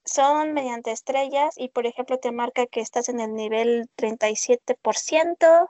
Son 0.05 0.53
mediante 0.53 0.93
estrellas 0.93 1.55
y, 1.57 1.68
por 1.68 1.87
ejemplo, 1.87 2.18
te 2.18 2.31
marca 2.31 2.66
que 2.66 2.81
estás 2.81 3.09
en 3.09 3.20
el 3.20 3.35
nivel 3.35 3.89
37% 3.97 5.68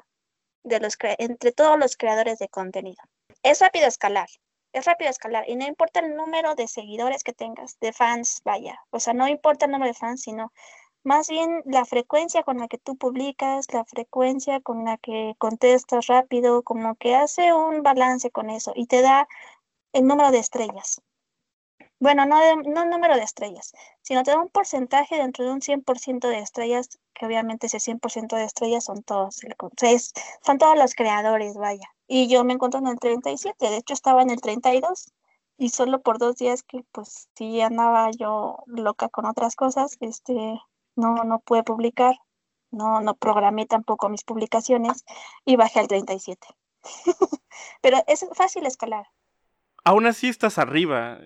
de 0.64 0.80
los 0.80 0.96
entre 1.18 1.52
todos 1.52 1.78
los 1.78 1.96
creadores 1.96 2.38
de 2.38 2.48
contenido. 2.48 3.02
Es 3.42 3.60
rápido 3.60 3.86
escalar, 3.86 4.28
es 4.72 4.86
rápido 4.86 5.10
escalar 5.10 5.48
y 5.48 5.54
no 5.54 5.66
importa 5.66 6.00
el 6.00 6.16
número 6.16 6.54
de 6.56 6.66
seguidores 6.66 7.22
que 7.22 7.32
tengas, 7.32 7.78
de 7.78 7.92
fans, 7.92 8.40
vaya. 8.44 8.80
O 8.90 8.98
sea, 8.98 9.14
no 9.14 9.28
importa 9.28 9.66
el 9.66 9.72
número 9.72 9.92
de 9.92 9.98
fans, 9.98 10.22
sino 10.22 10.52
más 11.04 11.28
bien 11.28 11.62
la 11.66 11.84
frecuencia 11.84 12.42
con 12.42 12.58
la 12.58 12.66
que 12.66 12.78
tú 12.78 12.96
publicas, 12.96 13.72
la 13.72 13.84
frecuencia 13.84 14.60
con 14.60 14.84
la 14.84 14.96
que 14.96 15.34
contestas 15.38 16.06
rápido, 16.06 16.62
como 16.62 16.96
que 16.96 17.14
hace 17.14 17.52
un 17.52 17.82
balance 17.82 18.30
con 18.30 18.50
eso 18.50 18.72
y 18.74 18.86
te 18.86 19.02
da 19.02 19.28
el 19.92 20.06
número 20.06 20.30
de 20.30 20.38
estrellas. 20.38 21.00
Bueno, 22.04 22.26
no, 22.26 22.38
de- 22.38 22.68
no 22.68 22.82
el 22.82 22.90
número 22.90 23.14
de 23.16 23.22
estrellas, 23.22 23.72
sino 24.02 24.22
te 24.24 24.30
da 24.30 24.38
un 24.38 24.50
porcentaje 24.50 25.16
dentro 25.16 25.42
de 25.42 25.50
un 25.52 25.62
100% 25.62 26.28
de 26.28 26.38
estrellas, 26.40 27.00
que 27.14 27.24
obviamente 27.24 27.66
ese 27.68 27.80
100% 27.80 28.36
de 28.36 28.44
estrellas 28.44 28.84
son 28.84 29.02
todos, 29.02 29.40
es- 29.80 30.12
son 30.44 30.58
todos 30.58 30.76
los 30.76 30.94
creadores, 30.94 31.54
vaya. 31.54 31.88
Y 32.06 32.28
yo 32.28 32.44
me 32.44 32.52
encuentro 32.52 32.78
en 32.80 32.88
el 32.88 32.98
37, 32.98 33.70
de 33.70 33.78
hecho 33.78 33.94
estaba 33.94 34.20
en 34.20 34.28
el 34.28 34.42
32 34.42 35.14
y 35.56 35.70
solo 35.70 36.02
por 36.02 36.18
dos 36.18 36.36
días 36.36 36.62
que 36.62 36.84
pues 36.92 37.30
sí 37.36 37.62
andaba 37.62 38.10
yo 38.10 38.58
loca 38.66 39.08
con 39.08 39.24
otras 39.24 39.56
cosas, 39.56 39.96
este, 40.00 40.34
no, 40.96 41.24
no 41.24 41.38
pude 41.38 41.62
publicar, 41.62 42.16
no, 42.70 43.00
no 43.00 43.14
programé 43.14 43.64
tampoco 43.64 44.10
mis 44.10 44.24
publicaciones 44.24 45.06
y 45.46 45.56
bajé 45.56 45.80
al 45.80 45.88
37. 45.88 46.48
Pero 47.80 47.96
es 48.06 48.26
fácil 48.34 48.66
escalar. 48.66 49.06
Aún 49.84 50.04
así 50.06 50.28
estás 50.28 50.58
arriba. 50.58 51.18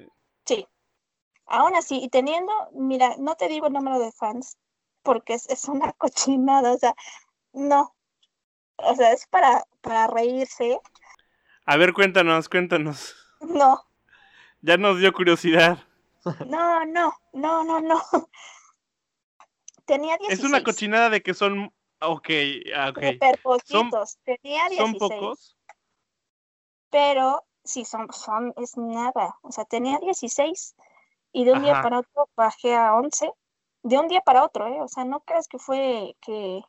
Aún 1.49 1.75
así, 1.77 2.01
y 2.03 2.09
teniendo, 2.09 2.53
mira, 2.73 3.15
no 3.19 3.35
te 3.37 3.49
digo 3.49 3.67
el 3.67 3.73
número 3.73 3.99
de 3.99 4.13
fans, 4.13 4.57
porque 5.03 5.35
es, 5.35 5.49
es 5.49 5.65
una 5.65 5.93
cochinada, 5.99 6.73
o 6.73 6.79
sea, 6.79 6.95
no. 7.53 7.95
O 8.77 8.95
sea, 8.95 9.13
es 9.13 9.27
para, 9.27 9.65
para 9.81 10.07
reírse, 10.07 10.81
A 11.65 11.77
ver, 11.77 11.93
cuéntanos, 11.93 12.49
cuéntanos. 12.49 13.17
no, 13.41 13.85
Ya 14.61 14.77
nos 14.77 15.01
dio 15.01 15.13
curiosidad. 15.13 15.79
no, 16.47 16.85
no, 16.85 17.15
no, 17.33 17.65
no, 17.65 17.81
no. 17.81 18.03
Tenía 19.85 20.17
16. 20.19 20.39
Es 20.39 20.45
una 20.45 20.63
cochinada 20.63 21.11
de 21.11 21.23
que 21.23 21.35
son. 21.35 21.73
Ok, 22.01 22.29
ah, 22.77 22.91
ok. 22.91 22.99
Súper 23.13 23.43
poquitos. 23.43 24.19
Tenía 24.23 24.69
16. 24.69 24.79
¿Son 24.79 24.95
pocos? 24.95 25.59
pero 26.91 27.45
sí 27.65 27.85
son, 27.85 28.09
son, 28.13 28.53
es 28.57 28.77
nada. 28.77 29.39
O 29.43 29.53
sea, 29.53 29.65
tenía 29.65 29.99
16 29.99 30.75
y 31.33 31.45
de 31.45 31.53
un 31.53 31.62
día 31.62 31.74
para 31.83 31.99
otro 32.01 32.29
bajé 32.37 32.74
a 32.74 32.95
11. 32.95 33.31
De 33.83 33.99
un 33.99 34.09
día 34.09 34.20
para 34.22 34.45
otro, 34.45 34.66
¿eh? 34.66 34.81
O 34.83 34.89
sea, 34.89 35.05
no 35.05 35.20
creas 35.20 35.47
que 35.49 35.59
fue 35.59 36.16
que, 36.20 36.62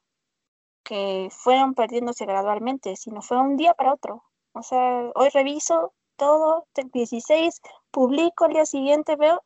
que 0.83 1.29
fueron 1.31 1.73
perdiéndose 1.73 2.25
gradualmente, 2.25 2.95
sino 2.95 3.21
fue 3.21 3.37
un 3.37 3.57
día 3.57 3.73
para 3.73 3.93
otro. 3.93 4.23
O 4.53 4.61
sea, 4.63 5.11
hoy 5.15 5.29
reviso 5.29 5.93
todo, 6.17 6.67
te- 6.73 6.83
16, 6.85 7.61
publico 7.91 8.45
al 8.45 8.53
día 8.53 8.65
siguiente, 8.65 9.15
veo 9.15 9.43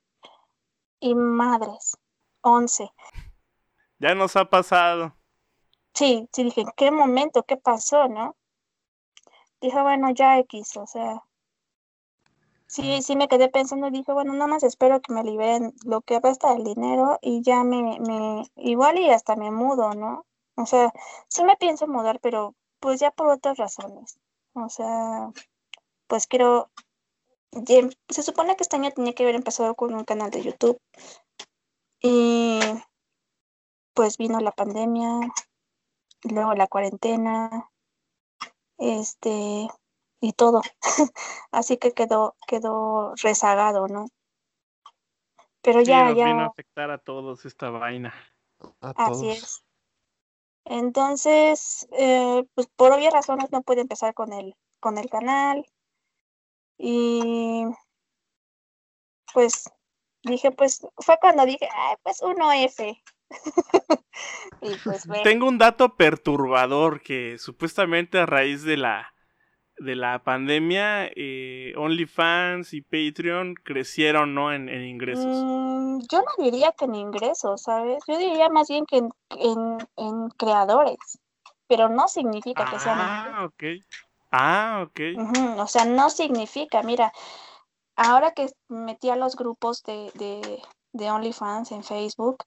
y 0.99 1.15
madres, 1.15 1.97
11. 2.41 2.91
Ya 3.99 4.15
nos 4.15 4.35
ha 4.35 4.49
pasado. 4.49 5.15
Sí, 5.93 6.27
sí, 6.33 6.43
dije, 6.43 6.61
¿en 6.61 6.71
qué 6.75 6.91
momento? 6.91 7.43
¿Qué 7.43 7.57
pasó, 7.57 8.07
no? 8.07 8.35
Dije, 9.61 9.81
bueno, 9.81 10.09
ya 10.11 10.39
X, 10.39 10.75
o 10.77 10.87
sea. 10.87 11.23
Sí, 12.73 13.03
sí 13.03 13.15
me 13.15 13.27
quedé 13.27 13.49
pensando 13.49 13.85
y 13.87 13.91
dije, 13.91 14.13
bueno, 14.13 14.33
nada 14.33 14.47
más 14.47 14.63
espero 14.63 14.99
que 14.99 15.13
me 15.13 15.23
liberen 15.23 15.75
lo 15.85 16.01
que 16.01 16.19
resta 16.19 16.53
del 16.53 16.63
dinero 16.63 17.19
y 17.21 17.43
ya 17.43 17.63
me, 17.63 17.99
me, 17.99 18.49
igual 18.55 18.97
y 18.97 19.11
hasta 19.11 19.35
me 19.35 19.51
mudo, 19.51 19.93
¿no? 19.93 20.25
O 20.55 20.65
sea, 20.65 20.91
sí 21.27 21.43
me 21.43 21.55
pienso 21.55 21.85
mudar, 21.85 22.19
pero 22.19 22.55
pues 22.79 22.99
ya 22.99 23.11
por 23.11 23.27
otras 23.27 23.57
razones. 23.57 24.17
O 24.53 24.69
sea, 24.69 25.31
pues 26.07 26.25
quiero, 26.25 26.71
se 28.09 28.23
supone 28.23 28.55
que 28.55 28.63
este 28.63 28.77
año 28.77 28.89
tenía 28.89 29.13
que 29.13 29.21
haber 29.21 29.35
empezado 29.35 29.75
con 29.75 29.93
un 29.93 30.03
canal 30.03 30.31
de 30.31 30.41
YouTube 30.41 30.79
y 32.01 32.59
pues 33.93 34.17
vino 34.17 34.39
la 34.39 34.51
pandemia, 34.51 35.19
luego 36.23 36.55
la 36.55 36.65
cuarentena, 36.65 37.69
este, 38.79 39.67
y 40.23 40.31
todo. 40.31 40.61
Así 41.51 41.75
que 41.77 41.91
quedó, 41.91 42.37
quedó 42.47 43.13
rezagado, 43.21 43.89
¿no? 43.89 44.05
Pero 45.61 45.81
Sí, 45.81 45.87
ya, 45.87 46.05
nos 46.05 46.23
vino 46.23 46.43
a 46.43 46.45
ya, 46.45 46.45
afectar 46.45 46.91
a 46.91 46.97
todos 46.97 47.45
esta 47.45 47.69
vaina. 47.69 48.13
A 48.79 48.93
así 48.95 49.27
todos. 49.27 49.37
es. 49.37 49.65
Entonces, 50.63 51.85
eh, 51.91 52.45
pues 52.55 52.67
por 52.77 52.93
obvias 52.93 53.13
razones 53.13 53.51
no 53.51 53.63
pude 53.63 53.81
empezar 53.81 54.13
con 54.13 54.31
el, 54.31 54.55
con 54.79 54.97
el 54.97 55.09
canal. 55.09 55.65
Y 56.77 57.65
pues 59.33 59.69
dije, 60.23 60.51
pues 60.51 60.87
fue 60.99 61.17
cuando 61.19 61.45
dije, 61.45 61.67
ay, 61.69 61.97
pues 62.01 62.21
1F. 62.21 63.03
y 64.61 64.75
pues 64.85 65.05
bueno. 65.05 65.23
Tengo 65.23 65.47
un 65.49 65.57
dato 65.57 65.97
perturbador 65.97 67.01
que 67.01 67.37
supuestamente 67.39 68.19
a 68.19 68.25
raíz 68.25 68.63
de 68.63 68.77
la 68.77 69.12
de 69.77 69.95
la 69.95 70.23
pandemia 70.23 71.09
eh, 71.15 71.73
OnlyFans 71.77 72.73
y 72.73 72.81
Patreon 72.81 73.55
crecieron, 73.55 74.33
¿no? 74.35 74.53
En, 74.53 74.69
en 74.69 74.83
ingresos. 74.85 75.25
Mm, 75.25 75.99
yo 76.11 76.21
no 76.21 76.43
diría 76.43 76.71
que 76.71 76.85
en 76.85 76.95
ingresos, 76.95 77.63
¿sabes? 77.63 78.03
Yo 78.07 78.17
diría 78.17 78.49
más 78.49 78.67
bien 78.67 78.85
que 78.85 78.97
en, 78.97 79.09
en, 79.29 79.77
en 79.97 80.29
creadores, 80.29 80.97
pero 81.67 81.89
no 81.89 82.07
significa 82.07 82.69
que 82.69 82.79
sean 82.79 82.97
Ah, 82.99 83.45
ok. 83.45 83.63
Ah, 84.31 84.85
ok. 84.87 84.99
O 85.59 85.67
sea, 85.67 85.85
no 85.85 86.09
significa, 86.09 86.81
mira, 86.81 87.11
ahora 87.95 88.31
que 88.31 88.47
metí 88.67 89.09
a 89.09 89.15
los 89.15 89.35
grupos 89.35 89.83
de, 89.83 90.11
de, 90.15 90.61
de 90.93 91.11
OnlyFans 91.11 91.71
en 91.71 91.83
Facebook, 91.83 92.43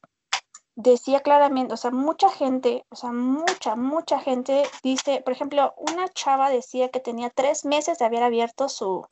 decía 0.77 1.21
claramente, 1.21 1.73
o 1.75 1.77
sea, 1.77 1.91
mucha 1.91 2.31
gente, 2.31 2.85
o 2.91 2.97
sea, 2.97 3.11
mucha, 3.11 3.75
mucha 3.77 4.21
gente 4.21 4.63
dice, 4.83 5.23
por 5.23 5.33
ejemplo, 5.33 5.75
una 5.79 6.09
chava 6.11 6.51
decía 6.51 6.91
que 6.91 7.01
tenía 7.01 7.31
tres 7.31 7.65
meses 7.65 7.99
de 7.99 8.05
haber 8.05 8.23
abierto 8.23 8.69
su, 8.69 9.07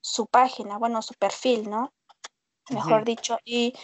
su 0.00 0.26
página, 0.28 0.78
bueno, 0.78 1.02
su 1.02 1.14
perfil, 1.14 1.68
¿no? 1.68 1.92
Mejor 2.70 3.04
dicho, 3.04 3.36
y, 3.44 3.74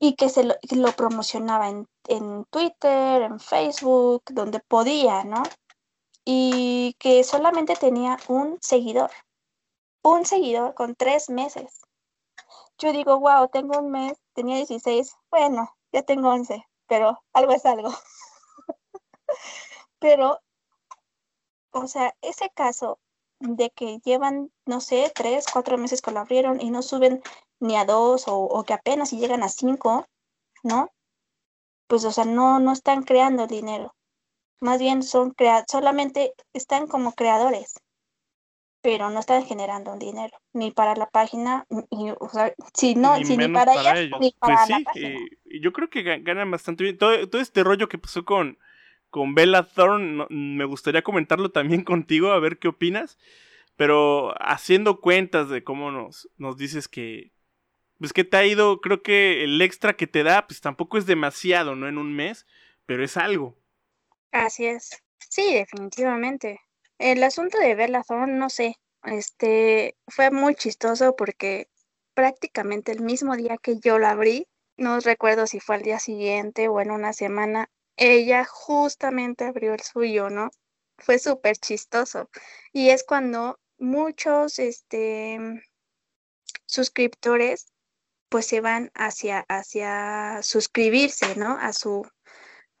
y 0.00 0.16
que 0.16 0.28
se 0.28 0.42
lo, 0.42 0.54
lo 0.72 0.92
promocionaba 0.92 1.68
en, 1.68 1.86
en 2.08 2.44
Twitter, 2.46 3.22
en 3.22 3.38
Facebook, 3.38 4.24
donde 4.32 4.58
podía, 4.58 5.22
¿no? 5.22 5.44
Y 6.24 6.96
que 6.98 7.22
solamente 7.22 7.76
tenía 7.76 8.16
un 8.26 8.58
seguidor, 8.60 9.10
un 10.02 10.26
seguidor 10.26 10.74
con 10.74 10.96
tres 10.96 11.30
meses. 11.30 11.82
Yo 12.78 12.92
digo, 12.92 13.20
wow, 13.20 13.48
tengo 13.48 13.78
un 13.78 13.92
mes, 13.92 14.18
tenía 14.34 14.56
16, 14.56 15.14
bueno, 15.30 15.72
ya 15.92 16.02
tengo 16.02 16.30
11, 16.30 16.66
pero 16.86 17.22
algo 17.32 17.52
es 17.52 17.64
algo. 17.66 17.90
pero, 19.98 20.40
o 21.72 21.86
sea, 21.86 22.14
ese 22.22 22.50
caso 22.50 22.98
de 23.40 23.70
que 23.70 23.98
llevan, 24.04 24.52
no 24.66 24.80
sé, 24.80 25.10
tres, 25.14 25.46
cuatro 25.52 25.78
meses 25.78 26.00
que 26.00 26.12
lo 26.12 26.20
abrieron 26.20 26.60
y 26.60 26.70
no 26.70 26.82
suben 26.82 27.22
ni 27.60 27.76
a 27.76 27.84
dos 27.84 28.24
o, 28.26 28.64
que 28.64 28.74
apenas 28.74 29.12
llegan 29.12 29.42
a 29.42 29.48
cinco, 29.48 30.06
¿no? 30.62 30.90
Pues, 31.88 32.04
o 32.04 32.12
sea, 32.12 32.24
no, 32.24 32.60
no 32.60 32.72
están 32.72 33.02
creando 33.02 33.46
dinero. 33.46 33.94
Más 34.60 34.78
bien 34.78 35.02
son 35.02 35.32
crea 35.32 35.64
solamente 35.68 36.34
están 36.52 36.86
como 36.86 37.12
creadores, 37.12 37.74
pero 38.82 39.10
no 39.10 39.20
están 39.20 39.44
generando 39.44 39.92
un 39.92 40.00
dinero, 40.00 40.36
ni 40.52 40.72
para 40.72 40.96
la 40.96 41.08
página, 41.08 41.66
ni, 41.70 42.10
o 42.18 42.28
sea, 42.28 42.52
si 42.74 42.96
no, 42.96 43.16
ni, 43.16 43.36
ni 43.36 43.48
para, 43.48 43.72
ellas, 43.74 44.10
ni 44.20 44.32
para 44.32 44.56
pues 44.56 44.68
la 44.68 44.76
sí, 44.78 44.84
página. 44.84 45.08
Eh, 45.08 45.60
yo 45.60 45.72
creo 45.72 45.88
que 45.88 46.02
ganan 46.02 46.50
bastante 46.50 46.82
bien. 46.82 46.98
Todo, 46.98 47.28
todo 47.28 47.40
este 47.40 47.62
rollo 47.62 47.88
que 47.88 47.98
pasó 47.98 48.24
con, 48.24 48.58
con 49.08 49.34
Bella 49.34 49.62
Thorne, 49.62 50.26
me 50.30 50.64
gustaría 50.64 51.02
comentarlo 51.02 51.52
también 51.52 51.84
contigo, 51.84 52.32
a 52.32 52.40
ver 52.40 52.58
qué 52.58 52.68
opinas. 52.68 53.18
Pero 53.76 54.34
haciendo 54.40 55.00
cuentas 55.00 55.48
de 55.48 55.64
cómo 55.64 55.90
nos, 55.90 56.28
nos 56.36 56.56
dices 56.56 56.88
que, 56.88 57.32
pues 57.98 58.12
que 58.12 58.24
te 58.24 58.36
ha 58.36 58.44
ido, 58.44 58.80
creo 58.80 59.02
que 59.02 59.44
el 59.44 59.62
extra 59.62 59.94
que 59.94 60.06
te 60.06 60.24
da, 60.24 60.46
pues 60.46 60.60
tampoco 60.60 60.98
es 60.98 61.06
demasiado, 61.06 61.76
¿no? 61.76 61.88
En 61.88 61.98
un 61.98 62.12
mes, 62.12 62.46
pero 62.84 63.04
es 63.04 63.16
algo. 63.16 63.56
Así 64.32 64.66
es. 64.66 65.02
Sí, 65.18 65.54
definitivamente. 65.54 66.60
El 67.02 67.24
asunto 67.24 67.58
de 67.58 67.74
Thorne, 68.06 68.34
no 68.34 68.48
sé, 68.48 68.76
este, 69.02 69.96
fue 70.06 70.30
muy 70.30 70.54
chistoso 70.54 71.16
porque 71.16 71.68
prácticamente 72.14 72.92
el 72.92 73.00
mismo 73.00 73.36
día 73.36 73.56
que 73.60 73.80
yo 73.80 73.98
la 73.98 74.10
abrí, 74.10 74.46
no 74.76 75.00
recuerdo 75.00 75.48
si 75.48 75.58
fue 75.58 75.74
al 75.74 75.82
día 75.82 75.98
siguiente 75.98 76.68
o 76.68 76.80
en 76.80 76.92
una 76.92 77.12
semana, 77.12 77.68
ella 77.96 78.44
justamente 78.44 79.44
abrió 79.44 79.74
el 79.74 79.80
suyo, 79.80 80.30
¿no? 80.30 80.50
Fue 80.96 81.18
súper 81.18 81.56
chistoso. 81.56 82.30
Y 82.72 82.90
es 82.90 83.02
cuando 83.02 83.58
muchos, 83.78 84.60
este, 84.60 85.40
suscriptores 86.66 87.66
pues 88.28 88.46
se 88.46 88.60
van 88.60 88.92
hacia, 88.94 89.44
hacia 89.48 90.40
suscribirse, 90.44 91.34
¿no? 91.34 91.58
A 91.58 91.72
su, 91.72 92.08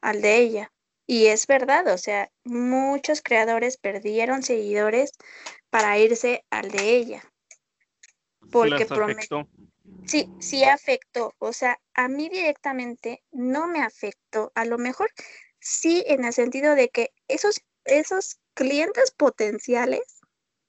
al 0.00 0.22
de 0.22 0.36
ella. 0.38 0.72
Y 1.12 1.26
es 1.26 1.46
verdad, 1.46 1.88
o 1.88 1.98
sea, 1.98 2.30
muchos 2.42 3.20
creadores 3.20 3.76
perdieron 3.76 4.42
seguidores 4.42 5.12
para 5.68 5.98
irse 5.98 6.42
al 6.48 6.70
de 6.70 6.96
ella. 6.96 7.22
Porque 8.50 8.86
prometió. 8.86 9.46
Sí, 10.06 10.32
sí 10.40 10.64
afectó. 10.64 11.34
O 11.38 11.52
sea, 11.52 11.78
a 11.92 12.08
mí 12.08 12.30
directamente 12.30 13.22
no 13.30 13.66
me 13.66 13.82
afectó. 13.82 14.52
A 14.54 14.64
lo 14.64 14.78
mejor 14.78 15.10
sí 15.60 16.02
en 16.06 16.24
el 16.24 16.32
sentido 16.32 16.74
de 16.74 16.88
que 16.88 17.10
esos, 17.28 17.60
esos 17.84 18.40
clientes 18.54 19.10
potenciales, 19.10 20.20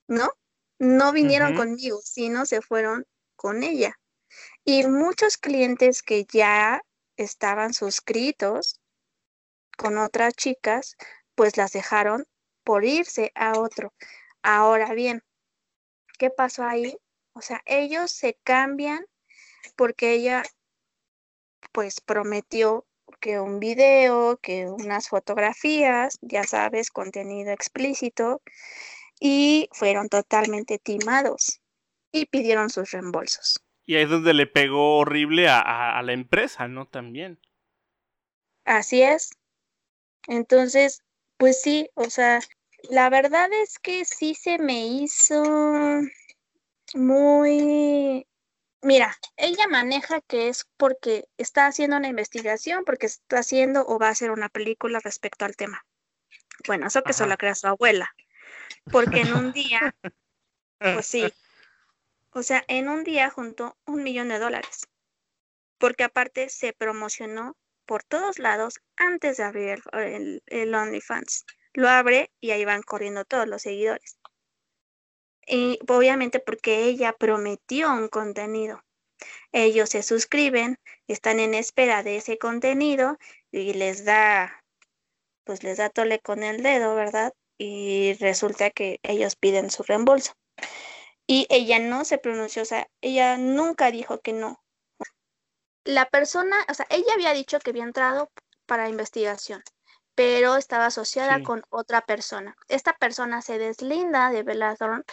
¿no? 0.10 0.30
No 0.78 1.14
vinieron 1.14 1.56
conmigo, 1.56 2.02
sino 2.04 2.46
se 2.46 2.62
fueron 2.62 3.06
con 3.38 3.64
ella. 3.64 3.98
Y 4.66 4.86
muchos 4.88 5.38
clientes 5.38 6.04
que 6.04 6.26
ya 6.26 6.82
estaban 7.16 7.74
suscritos 7.74 8.82
con 9.78 9.98
otras 9.98 10.34
chicas, 10.36 10.96
pues 11.36 11.58
las 11.58 11.72
dejaron 11.72 12.26
por 12.64 12.86
irse 12.86 13.32
a 13.36 13.60
otro. 13.60 13.94
Ahora 14.42 14.94
bien, 14.94 15.24
¿qué 16.18 16.30
pasó 16.30 16.64
ahí? 16.64 16.98
O 17.34 17.42
sea, 17.42 17.62
ellos 17.66 18.12
se 18.12 18.38
cambian 18.44 19.06
porque 19.76 20.14
ella 20.14 20.44
pues 21.72 22.02
prometió 22.02 22.86
que 23.20 23.40
un 23.40 23.60
video, 23.60 24.38
que 24.38 24.68
unas 24.68 25.08
fotografías, 25.10 26.18
ya 26.22 26.44
sabes, 26.44 26.92
contenido 26.92 27.52
explícito, 27.52 28.42
y 29.20 29.70
fueron 29.72 30.10
totalmente 30.10 30.80
timados 30.80 31.62
y 32.12 32.26
pidieron 32.26 32.70
sus 32.70 32.92
reembolsos. 32.92 33.64
Y 33.86 33.96
ahí 33.96 34.04
es 34.04 34.10
donde 34.10 34.34
le 34.34 34.48
pegó 34.48 34.98
horrible 34.98 35.48
a, 35.50 36.02
la 36.04 36.14
empresa, 36.14 36.68
¿no? 36.68 36.88
También. 36.88 37.40
Así 38.66 39.02
es. 39.02 39.32
Entonces, 40.28 41.04
pues 41.38 41.62
sí, 41.62 41.90
o 41.96 42.10
sea, 42.10 42.40
la 42.90 43.10
verdad 43.10 43.50
es 43.54 43.80
que 43.80 44.06
sí 44.06 44.36
se 44.36 44.58
me 44.58 44.86
hizo 44.88 45.44
muy... 46.94 48.28
Mira, 48.82 49.16
ella 49.38 49.68
maneja 49.68 50.20
que 50.22 50.50
es 50.50 50.68
porque 50.76 51.26
está 51.38 51.68
haciendo 51.68 51.96
una 51.96 52.10
investigación, 52.10 52.84
porque 52.84 53.06
está 53.06 53.40
haciendo 53.40 53.86
o 53.88 53.98
va 53.98 54.08
a 54.08 54.12
hacer 54.12 54.32
una 54.32 54.50
película 54.50 55.00
respecto 55.00 55.46
al 55.46 55.56
tema. 55.56 55.86
Bueno, 56.68 56.88
eso 56.88 57.02
que 57.04 57.14
solo 57.14 57.38
crea 57.38 57.56
su 57.56 57.68
abuela. 57.68 58.14
Porque 58.92 59.22
en 59.22 59.34
un 59.34 59.54
día, 59.54 59.96
pues 60.80 61.06
sí, 61.06 61.32
o 62.32 62.44
sea, 62.44 62.64
en 62.68 62.90
un 62.90 63.04
día 63.04 63.30
juntó 63.30 63.78
un 63.86 64.04
millón 64.04 64.30
de 64.30 64.40
dólares. 64.40 64.88
Porque 65.78 66.04
aparte 66.04 66.50
se 66.50 66.74
promocionó 66.74 67.56
por 67.86 68.04
todos 68.04 68.40
lados 68.40 68.80
antes 68.96 69.38
de 69.38 69.44
abrir 69.44 69.82
el, 69.94 70.76
OnlyFans. 70.76 71.46
Lo 71.74 71.90
abre 71.90 72.32
y 72.40 72.52
ahí 72.52 72.66
van 72.66 72.84
corriendo 72.84 73.26
todos 73.26 73.48
los 73.48 73.64
seguidores. 73.64 74.18
Y 75.46 75.80
obviamente 75.88 76.40
porque 76.40 76.84
ella 76.86 77.14
prometió 77.14 77.92
un 77.92 78.08
contenido. 78.08 78.82
Ellos 79.52 79.90
se 79.90 80.04
suscriben, 80.04 80.78
están 81.08 81.40
en 81.40 81.54
espera 81.54 82.04
de 82.04 82.18
ese 82.18 82.38
contenido 82.38 83.18
y 83.52 83.74
les 83.74 84.06
da, 84.06 84.64
pues 85.44 85.64
les 85.64 85.78
da 85.78 85.90
tole 85.90 86.20
con 86.20 86.44
el 86.44 86.64
dedo, 86.64 86.96
¿verdad? 86.96 87.34
Y 87.58 88.14
resulta 88.20 88.70
que 88.72 89.00
ellos 89.04 89.36
piden 89.36 89.70
su 89.70 89.84
reembolso. 89.84 90.34
Y 91.28 91.48
ella 91.50 91.80
no 91.80 92.04
se 92.06 92.18
pronunció, 92.18 92.64
o 92.64 92.66
sea, 92.66 92.88
ella 93.02 93.38
nunca 93.38 93.92
dijo 93.92 94.20
que 94.20 94.34
no. 94.34 94.63
La 95.86 96.06
persona, 96.06 96.56
o 96.70 96.74
sea, 96.74 96.88
ella 96.90 97.14
había 97.14 97.34
dicho 97.34 97.60
que 97.60 97.72
había 97.72 97.84
entrado 97.84 98.32
para 98.66 98.90
investigación, 98.90 99.62
pero 100.16 100.56
estaba 100.56 100.86
asociada 100.88 101.44
con 101.44 101.64
otra 101.70 102.02
persona. 102.02 102.56
Esta 102.68 102.94
persona 102.94 103.42
se 103.42 103.58
deslinda 103.58 104.30
de 104.30 104.44
Bellathorn 104.44 105.04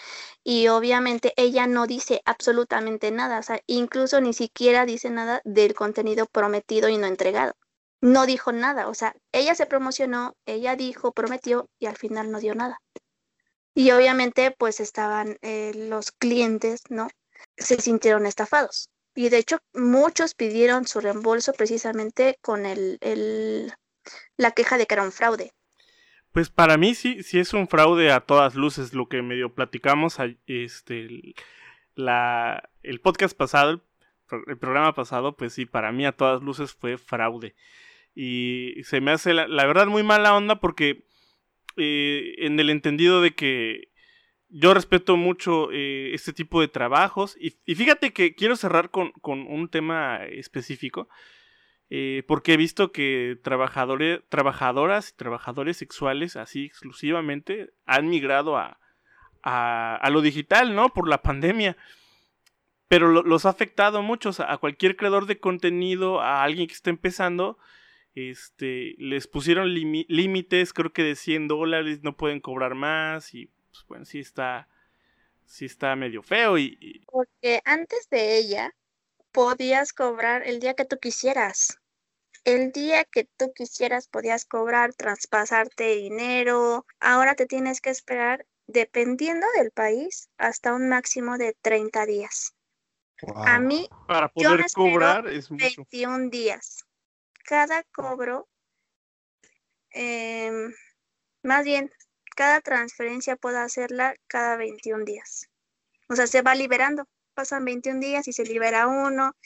y 0.45 0.69
obviamente 0.69 1.33
ella 1.37 1.67
no 1.67 1.87
dice 1.87 2.23
absolutamente 2.25 3.11
nada, 3.11 3.39
o 3.39 3.43
sea, 3.43 3.61
incluso 3.67 4.21
ni 4.21 4.33
siquiera 4.33 4.87
dice 4.87 5.11
nada 5.11 5.41
del 5.45 5.75
contenido 5.75 6.27
prometido 6.27 6.89
y 6.89 6.99
no 6.99 7.07
entregado. 7.07 7.55
No 8.01 8.27
dijo 8.27 8.53
nada, 8.53 8.89
o 8.89 8.95
sea, 8.95 9.15
ella 9.33 9.55
se 9.55 9.67
promocionó, 9.67 10.35
ella 10.47 10.77
dijo, 10.77 11.13
prometió 11.13 11.69
y 11.79 11.87
al 11.87 11.97
final 11.97 12.31
no 12.31 12.41
dio 12.41 12.55
nada. 12.55 12.81
Y 13.75 13.91
obviamente 13.93 14.55
pues 14.57 14.81
estaban 14.81 15.37
eh, 15.43 15.73
los 15.75 16.13
clientes, 16.13 16.83
¿no? 16.91 17.09
Se 17.57 17.81
sintieron 17.81 18.27
estafados. 18.27 18.89
Y 19.21 19.29
de 19.29 19.37
hecho 19.37 19.59
muchos 19.75 20.35
pidieron 20.35 20.87
su 20.87 20.99
reembolso 20.99 21.53
precisamente 21.53 22.39
con 22.41 22.65
el, 22.65 22.97
el, 23.03 23.71
la 24.39 24.53
queja 24.53 24.79
de 24.79 24.87
que 24.87 24.95
era 24.95 25.03
un 25.03 25.13
fraude. 25.13 25.53
Pues 26.33 26.49
para 26.49 26.79
mí 26.79 26.95
sí, 26.95 27.23
sí 27.23 27.39
es 27.39 27.53
un 27.53 27.69
fraude 27.69 28.13
a 28.13 28.21
todas 28.21 28.55
luces 28.55 28.95
lo 28.95 29.11
que 29.11 29.21
medio 29.21 29.55
platicamos 29.55 30.17
este 30.47 31.35
la, 31.95 32.71
el 32.83 33.03
podcast 33.03 33.37
pasado, 33.37 33.85
el, 34.47 34.57
programa 34.57 34.95
pasado, 34.95 35.37
pues 35.37 35.53
sí, 35.53 35.67
para 35.67 35.93
mí 35.93 36.07
a 36.07 36.13
todas 36.13 36.41
luces 36.41 36.73
fue 36.73 36.97
fraude. 36.97 37.55
Y 38.15 38.77
se 38.85 39.03
me 39.03 39.11
hace 39.11 39.35
la, 39.35 39.67
verdad 39.67 39.89
muy 39.89 40.03
mala 40.03 40.35
onda 40.35 40.61
porque 40.61 41.05
eh, 41.77 42.37
en 42.39 42.59
el 42.59 42.71
entendido 42.71 43.21
de 43.21 43.35
que 43.35 43.91
yo 44.51 44.75
respeto 44.75 45.17
mucho 45.17 45.71
eh, 45.73 46.15
este 46.15 46.33
tipo 46.33 46.61
de 46.61 46.69
trabajos 46.69 47.37
y, 47.41 47.51
fíjate 47.75 48.13
que 48.13 48.35
quiero 48.35 48.57
cerrar 48.57 48.91
con, 48.91 49.13
un 49.23 49.69
tema 49.69 50.25
específico 50.25 51.09
eh, 51.89 52.25
porque 52.27 52.55
he 52.55 52.57
visto 52.57 52.93
que 52.93 53.39
trabajadores, 53.43 54.21
trabajadoras 54.29 55.11
y 55.11 55.17
trabajadores 55.17 55.77
sexuales 55.77 56.37
así 56.37 56.65
exclusivamente 56.65 57.71
han 57.87 58.09
migrado 58.09 58.57
a, 58.57 58.79
a, 59.43 60.11
lo 60.11 60.21
digital, 60.21 60.75
¿no? 60.75 60.91
Por 60.91 61.09
la 61.09 61.23
pandemia. 61.23 61.77
Pero 62.89 63.23
los 63.23 63.47
ha 63.47 63.51
afectado 63.51 64.03
mucho, 64.03 64.31
a 64.47 64.59
cualquier 64.59 64.97
creador 64.97 65.27
de 65.27 65.39
contenido, 65.39 66.21
a 66.21 66.43
alguien 66.43 66.67
que 66.67 66.75
está 66.75 66.91
empezando, 66.91 67.57
este, 68.15 68.97
les 68.99 69.29
pusieron 69.29 69.73
límites, 69.73 70.73
creo 70.73 70.93
que 70.93 71.05
de 71.05 71.15
100 71.15 71.47
dólares, 71.47 72.03
no 72.03 72.17
pueden 72.17 72.41
cobrar 72.41 72.75
más 72.75 73.33
y 73.33 73.49
pues 73.81 73.89
bueno, 73.89 74.05
sí 74.05 74.21
está, 74.21 74.69
sí 75.47 75.67
está 75.67 75.97
medio 75.97 76.23
feo 76.23 76.59
y, 76.59 77.05
Porque 77.07 77.61
antes 77.65 78.09
de 78.11 78.37
ella, 78.37 78.75
podías 79.33 79.93
cobrar 79.93 80.47
el 80.47 80.61
día 80.61 80.75
que 80.75 80.85
tú 80.85 80.99
quisieras. 80.99 81.79
El 82.45 82.73
día 82.73 83.05
que 83.05 83.29
tú 83.37 83.53
quisieras 83.55 84.09
podías 84.09 84.45
cobrar, 84.45 84.95
traspasarte 84.95 85.97
dinero. 85.97 86.87
Ahora 86.99 87.35
te 87.35 87.47
tienes 87.47 87.81
que 87.81 87.91
esperar, 87.91 88.47
dependiendo 88.67 89.47
del 89.57 89.71
país, 89.71 90.31
hasta 90.39 90.75
un 90.75 90.89
máximo 90.89 91.37
de 91.37 91.57
30 91.61 92.07
días. 92.07 92.55
A 93.35 93.59
mí, 93.61 93.89
Para 94.07 94.33
Yo 94.37 94.51
poder 94.51 94.61
espero 94.61 94.91
cobrar 94.91 95.29
es 95.29 95.51
mucho. 95.51 95.87
21 95.91 96.31
días. 96.31 96.85
Cada 97.45 97.83
cobro, 97.93 98.49
em, 99.91 100.73
más 101.43 101.65
bien, 101.65 101.91
cada 102.41 102.63
transferencia 102.63 103.37
puedo 103.37 103.59
hacerla 103.59 104.15
cada 104.27 104.57
21 104.57 105.05
días. 105.05 105.51
O 106.09 106.17
sea, 106.17 106.27
se 106.27 106.41
va 106.41 106.55
liberando. 106.55 107.05
Pasan 107.35 107.67
21 107.67 108.01
días 108.01 108.29
y 108.29 108.33
se 108.33 108.45
libera 108.45 108.87
uno. 108.87 109.37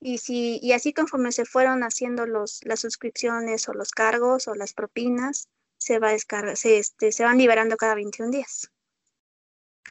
Y, 0.00 0.18
si, 0.18 0.58
y 0.60 0.72
así 0.72 0.92
conforme 0.92 1.30
se 1.30 1.44
fueron 1.44 1.84
haciendo 1.84 2.26
los, 2.26 2.58
las 2.64 2.80
suscripciones 2.80 3.68
o 3.68 3.74
los 3.74 3.92
cargos 3.92 4.48
o 4.48 4.56
las 4.56 4.72
propinas, 4.72 5.48
se, 5.78 6.00
va 6.00 6.10
descarga, 6.10 6.56
se, 6.56 6.78
este, 6.78 7.12
se 7.12 7.22
van 7.22 7.38
liberando 7.38 7.76
cada 7.76 7.94
21 7.94 8.32
días. 8.32 8.72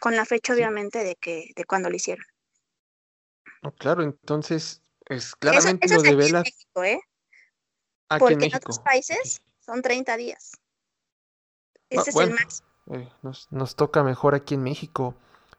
Con 0.02 0.18
la 0.18 0.26
fecha, 0.26 0.52
obviamente, 0.54 1.06
de 1.06 1.16
que 1.16 1.54
de 1.56 1.64
cuando 1.64 1.90
lo 1.90 1.96
hicieron. 1.96 2.26
No, 3.62 3.74
claro, 3.76 4.04
entonces, 4.04 4.82
es 5.06 5.38
claramente 5.38 5.86
eso 5.86 5.96
lo 5.96 6.02
es 6.02 6.04
de 6.04 6.10
aquí 6.10 6.20
en 6.20 6.26
Vela 6.26 6.42
México, 6.42 6.84
¿eh? 6.84 7.00
Porque 8.20 8.34
en 8.34 8.44
en 8.44 8.56
otros 8.56 8.80
países 8.80 9.42
son 9.62 9.82
30 9.82 10.18
días. 10.18 10.61
Ese 11.92 12.10
es 12.10 12.16
el 12.16 12.32
máximo. 12.32 12.68
eh, 12.94 13.10
nos, 13.22 13.48
nos 13.52 13.76
toca 13.76 14.04
mejor 14.04 14.36
aquí 14.36 14.56
en 14.56 14.64
México. 14.64 15.16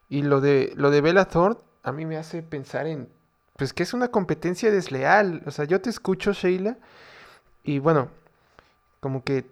Y 0.09 0.23
lo 0.23 0.41
de 0.41 0.73
lo 0.75 0.91
de 0.91 1.01
Bella 1.01 1.25
Thorne 1.25 1.59
a 1.83 1.91
mí 1.91 2.05
me 2.05 2.17
hace 2.17 2.43
pensar 2.43 2.87
en, 2.87 3.09
pues 3.57 3.73
que 3.73 3.83
es 3.83 3.93
una 3.93 4.09
competencia 4.09 4.71
desleal. 4.71 5.43
O 5.45 5.51
sea, 5.51 5.65
yo 5.65 5.81
te 5.81 5.89
escucho, 5.89 6.33
Sheila, 6.33 6.77
y 7.63 7.79
bueno, 7.79 8.09
como 8.99 9.23
que 9.23 9.45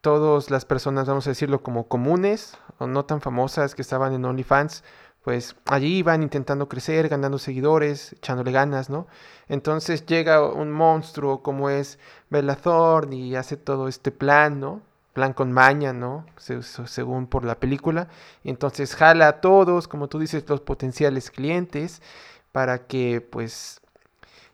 todas 0.00 0.50
las 0.50 0.64
personas, 0.64 1.06
vamos 1.08 1.26
a 1.26 1.30
decirlo, 1.30 1.62
como 1.62 1.88
comunes 1.88 2.56
o 2.78 2.86
no 2.86 3.04
tan 3.04 3.20
famosas 3.20 3.74
que 3.74 3.82
estaban 3.82 4.12
en 4.12 4.24
OnlyFans, 4.24 4.84
pues 5.22 5.56
allí 5.66 5.98
iban 5.98 6.22
intentando 6.22 6.68
crecer, 6.68 7.08
ganando 7.08 7.38
seguidores, 7.38 8.12
echándole 8.14 8.52
ganas, 8.52 8.88
¿no? 8.88 9.06
Entonces 9.48 10.06
llega 10.06 10.42
un 10.48 10.70
monstruo 10.70 11.42
como 11.42 11.70
es 11.70 11.98
Bella 12.30 12.56
Thorne 12.56 13.16
y 13.16 13.36
hace 13.36 13.56
todo 13.56 13.88
este 13.88 14.10
plan, 14.12 14.60
¿no? 14.60 14.80
Plan 15.18 15.32
con 15.34 15.52
maña, 15.52 15.92
¿no? 15.92 16.26
Se- 16.38 16.62
se- 16.62 16.86
según 16.86 17.26
por 17.26 17.44
la 17.44 17.58
película. 17.60 18.08
Entonces 18.44 18.94
jala 18.96 19.28
a 19.28 19.40
todos, 19.40 19.88
como 19.88 20.08
tú 20.08 20.18
dices, 20.20 20.44
los 20.48 20.60
potenciales 20.62 21.30
clientes 21.30 22.02
para 22.52 22.86
que 22.86 23.20
pues 23.20 23.80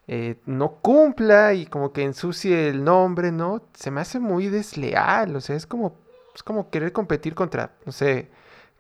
eh, 0.09 0.37
no 0.47 0.77
cumpla 0.83 1.55
y 1.55 1.67
como 1.67 1.93
que 1.93 2.03
ensucie 2.03 2.69
el 2.69 2.85
nombre, 2.85 3.33
¿no? 3.33 3.62
Se 3.75 3.91
me 3.91 4.01
hace 4.01 4.21
muy 4.21 4.49
desleal, 4.49 5.35
o 5.37 5.41
sea, 5.41 5.57
es 5.57 5.67
como, 5.67 5.97
es 6.35 6.43
como 6.43 6.71
querer 6.71 6.93
competir 6.93 7.35
contra, 7.35 7.73
no 7.87 7.93
sé, 7.93 8.31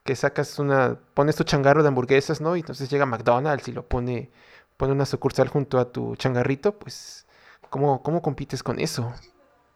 que 0.04 0.16
sacas 0.16 0.58
una, 0.58 0.98
pones 1.14 1.36
tu 1.36 1.44
changarro 1.44 1.82
de 1.82 1.88
hamburguesas, 1.88 2.40
¿no? 2.40 2.56
Y 2.56 2.60
entonces 2.60 2.90
llega 2.90 3.06
McDonald's 3.06 3.68
y 3.68 3.72
lo 3.72 3.86
pone, 3.88 4.30
pone 4.76 4.92
una 4.92 5.06
sucursal 5.06 5.48
junto 5.48 5.78
a 5.78 5.90
tu 5.92 6.16
changarrito, 6.16 6.78
pues, 6.78 7.26
¿cómo, 7.70 8.02
cómo 8.02 8.22
compites 8.22 8.62
con 8.62 8.78
eso? 8.80 9.12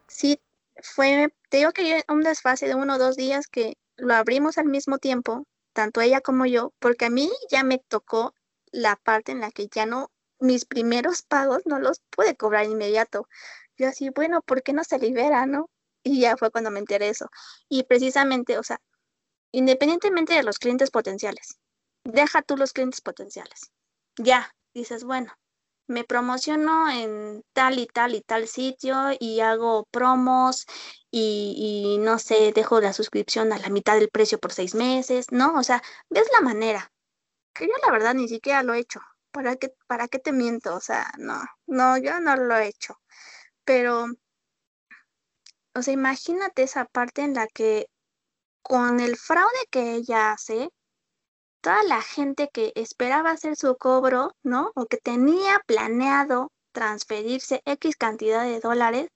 Sí, 0.07 0.41
fue, 0.83 1.33
te 1.49 1.57
digo 1.57 1.71
que 1.71 2.03
un 2.09 2.21
desfase 2.21 2.67
de 2.67 2.75
uno 2.75 2.95
o 2.95 2.97
dos 2.97 3.15
días 3.15 3.47
que 3.47 3.77
lo 3.97 4.13
abrimos 4.13 4.57
al 4.57 4.65
mismo 4.65 4.97
tiempo, 4.97 5.45
tanto 5.73 6.01
ella 6.01 6.21
como 6.21 6.45
yo, 6.45 6.73
porque 6.79 7.05
a 7.05 7.09
mí 7.09 7.29
ya 7.49 7.63
me 7.63 7.79
tocó 7.79 8.33
la 8.71 8.95
parte 8.95 9.31
en 9.31 9.41
la 9.41 9.51
que 9.51 9.67
ya 9.67 9.85
no, 9.85 10.11
mis 10.39 10.65
primeros 10.65 11.21
pagos 11.23 11.63
no 11.65 11.79
los 11.79 12.01
pude 12.09 12.35
cobrar 12.35 12.65
inmediato. 12.65 13.27
Yo 13.77 13.87
así, 13.87 14.09
bueno, 14.09 14.41
¿por 14.41 14.63
qué 14.63 14.73
no 14.73 14.83
se 14.83 14.99
libera, 14.99 15.45
no? 15.45 15.69
Y 16.03 16.21
ya 16.21 16.37
fue 16.37 16.51
cuando 16.51 16.71
me 16.71 16.79
enteré 16.79 17.09
eso. 17.09 17.29
Y 17.67 17.83
precisamente, 17.83 18.57
o 18.57 18.63
sea, 18.63 18.79
independientemente 19.51 20.33
de 20.33 20.43
los 20.43 20.59
clientes 20.59 20.91
potenciales, 20.91 21.59
deja 22.03 22.41
tú 22.41 22.57
los 22.57 22.73
clientes 22.73 23.01
potenciales. 23.01 23.71
Ya, 24.17 24.53
dices, 24.73 25.03
bueno, 25.03 25.33
me 25.89 26.03
promociono 26.03 26.89
en 26.89 27.43
tal 27.53 27.79
y 27.79 27.87
tal 27.87 28.15
y 28.15 28.21
tal 28.21 28.47
sitio 28.47 28.95
y 29.19 29.41
hago 29.41 29.85
promos 29.91 30.65
y, 31.11 31.97
no 32.01 32.19
sé, 32.19 32.53
dejo 32.53 32.79
la 32.79 32.93
suscripción 32.93 33.51
a 33.51 33.57
la 33.59 33.69
mitad 33.69 33.95
del 33.95 34.09
precio 34.09 34.39
por 34.39 34.53
seis 34.53 34.75
meses, 34.75 35.27
¿no? 35.31 35.57
O 35.57 35.63
sea, 35.63 35.81
ves 36.09 36.29
la 36.33 36.41
manera, 36.41 36.91
que 37.53 37.67
yo 37.67 37.73
la 37.85 37.91
verdad 37.91 38.13
ni 38.13 38.27
siquiera 38.29 38.63
lo 38.63 38.73
he 38.73 38.79
hecho. 38.79 39.01
¿Para 39.31 39.55
qué, 39.57 39.73
para 39.87 40.07
qué 40.07 40.19
te 40.19 40.31
miento? 40.31 40.75
O 40.75 40.81
sea, 40.81 41.11
no, 41.17 41.41
no, 41.67 41.97
yo 41.97 42.19
no 42.19 42.35
lo 42.35 42.55
he 42.57 42.67
hecho. 42.67 42.95
Pero, 43.65 44.07
o 45.73 45.81
sea, 45.81 45.93
imagínate 45.93 46.63
esa 46.63 46.85
parte 46.85 47.23
en 47.23 47.33
la 47.33 47.47
que 47.47 47.87
con 48.61 48.99
el 48.99 49.17
fraude 49.17 49.67
que 49.71 49.95
ella 49.95 50.31
hace, 50.33 50.69
toda 51.61 51.83
la 51.83 52.01
gente 52.01 52.49
que 52.53 52.71
esperaba 52.75 53.31
hacer 53.31 53.55
su 53.55 53.75
cobro, 53.77 54.35
¿no? 54.43 54.71
O 54.75 54.85
que 54.85 54.97
tenía 54.97 55.59
planeado 55.65 56.51
transferirse 56.71 57.61
X 57.65 57.95
cantidad 57.97 58.43
de 58.43 58.59
dólares, 58.59 59.09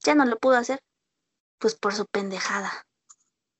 ya 0.00 0.14
no 0.14 0.24
lo 0.24 0.38
pudo 0.38 0.56
hacer, 0.56 0.80
pues 1.58 1.74
por 1.74 1.94
su 1.94 2.06
pendejada, 2.06 2.86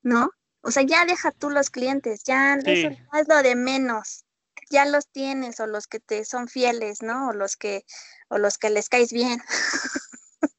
¿no? 0.03 0.30
O 0.61 0.70
sea, 0.70 0.82
ya 0.82 1.05
deja 1.07 1.30
tú 1.32 1.51
los 1.51 1.70
clientes, 1.70 2.22
ya 2.24 2.55
eso 2.55 2.91
no 3.12 3.18
es 3.18 3.28
lo 3.28 3.43
de 3.43 3.55
menos. 3.57 4.24
Ya 4.70 4.84
los 4.84 5.09
tienes 5.09 5.61
o 5.61 5.66
los 5.66 5.86
que 5.86 5.99
te 6.01 6.24
son 6.24 6.47
fieles, 6.49 7.01
¿no? 7.03 7.28
O 7.28 7.32
los 7.32 7.57
que 7.57 7.84
o 8.28 8.39
los 8.39 8.59
que 8.59 8.70
les 8.70 8.89
caes 8.89 9.12
bien. 9.12 9.41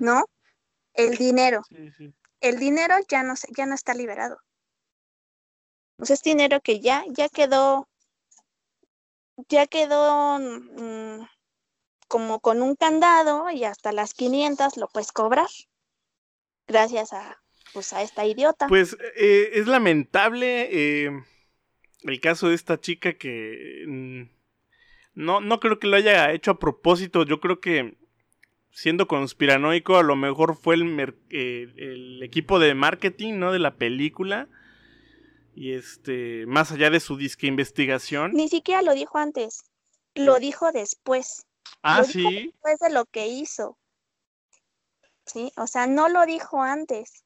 ¿No? 0.00 0.24
El 0.94 1.16
dinero 1.18 1.62
Sí, 1.68 1.90
sí. 1.96 2.14
el 2.40 2.58
dinero 2.58 2.94
ya 3.08 3.22
no, 3.22 3.36
se- 3.36 3.48
ya 3.56 3.66
no 3.66 3.74
está 3.74 3.94
liberado. 3.94 4.38
Sea, 6.04 6.14
es 6.14 6.22
dinero 6.22 6.60
que 6.60 6.80
ya, 6.80 7.04
ya 7.08 7.28
quedó, 7.28 7.88
ya 9.48 9.66
quedó 9.66 10.38
mm, 10.38 11.26
como 12.08 12.40
con 12.40 12.62
un 12.62 12.76
candado 12.76 13.50
y 13.50 13.64
hasta 13.64 13.92
las 13.92 14.14
500 14.14 14.76
lo 14.76 14.88
puedes 14.88 15.12
cobrar. 15.12 15.48
Gracias 16.66 17.12
a, 17.12 17.40
pues, 17.72 17.92
a 17.92 18.02
esta 18.02 18.24
idiota. 18.26 18.66
Pues 18.68 18.96
eh, 19.16 19.50
es 19.54 19.66
lamentable 19.66 20.68
eh, 20.72 21.10
el 22.02 22.20
caso 22.20 22.48
de 22.48 22.54
esta 22.54 22.80
chica 22.80 23.14
que 23.14 23.84
mm, 23.86 24.22
no, 25.14 25.40
no 25.40 25.60
creo 25.60 25.78
que 25.78 25.86
lo 25.86 25.96
haya 25.96 26.32
hecho 26.32 26.52
a 26.52 26.58
propósito. 26.58 27.24
Yo 27.24 27.40
creo 27.40 27.60
que 27.60 27.96
siendo 28.70 29.06
conspiranoico, 29.06 29.96
a 29.96 30.02
lo 30.02 30.16
mejor 30.16 30.56
fue 30.56 30.74
el, 30.74 30.84
mer- 30.84 31.18
eh, 31.30 31.66
el 31.76 32.22
equipo 32.22 32.58
de 32.58 32.74
marketing, 32.74 33.34
¿no? 33.34 33.52
De 33.52 33.58
la 33.58 33.76
película. 33.76 34.48
Y 35.54 35.74
este, 35.74 36.46
más 36.46 36.72
allá 36.72 36.90
de 36.90 37.00
su 37.00 37.16
disque 37.16 37.46
investigación. 37.46 38.32
Ni 38.32 38.48
siquiera 38.48 38.82
lo 38.82 38.94
dijo 38.94 39.18
antes, 39.18 39.64
lo 40.14 40.38
dijo 40.38 40.72
después, 40.72 41.46
Ah, 41.82 42.00
lo 42.00 42.06
dijo 42.06 42.30
sí. 42.30 42.46
después 42.46 42.78
de 42.78 42.90
lo 42.90 43.04
que 43.06 43.26
hizo. 43.26 43.78
¿Sí? 45.26 45.52
O 45.56 45.66
sea, 45.66 45.86
no 45.86 46.08
lo 46.08 46.26
dijo 46.26 46.62
antes. 46.62 47.24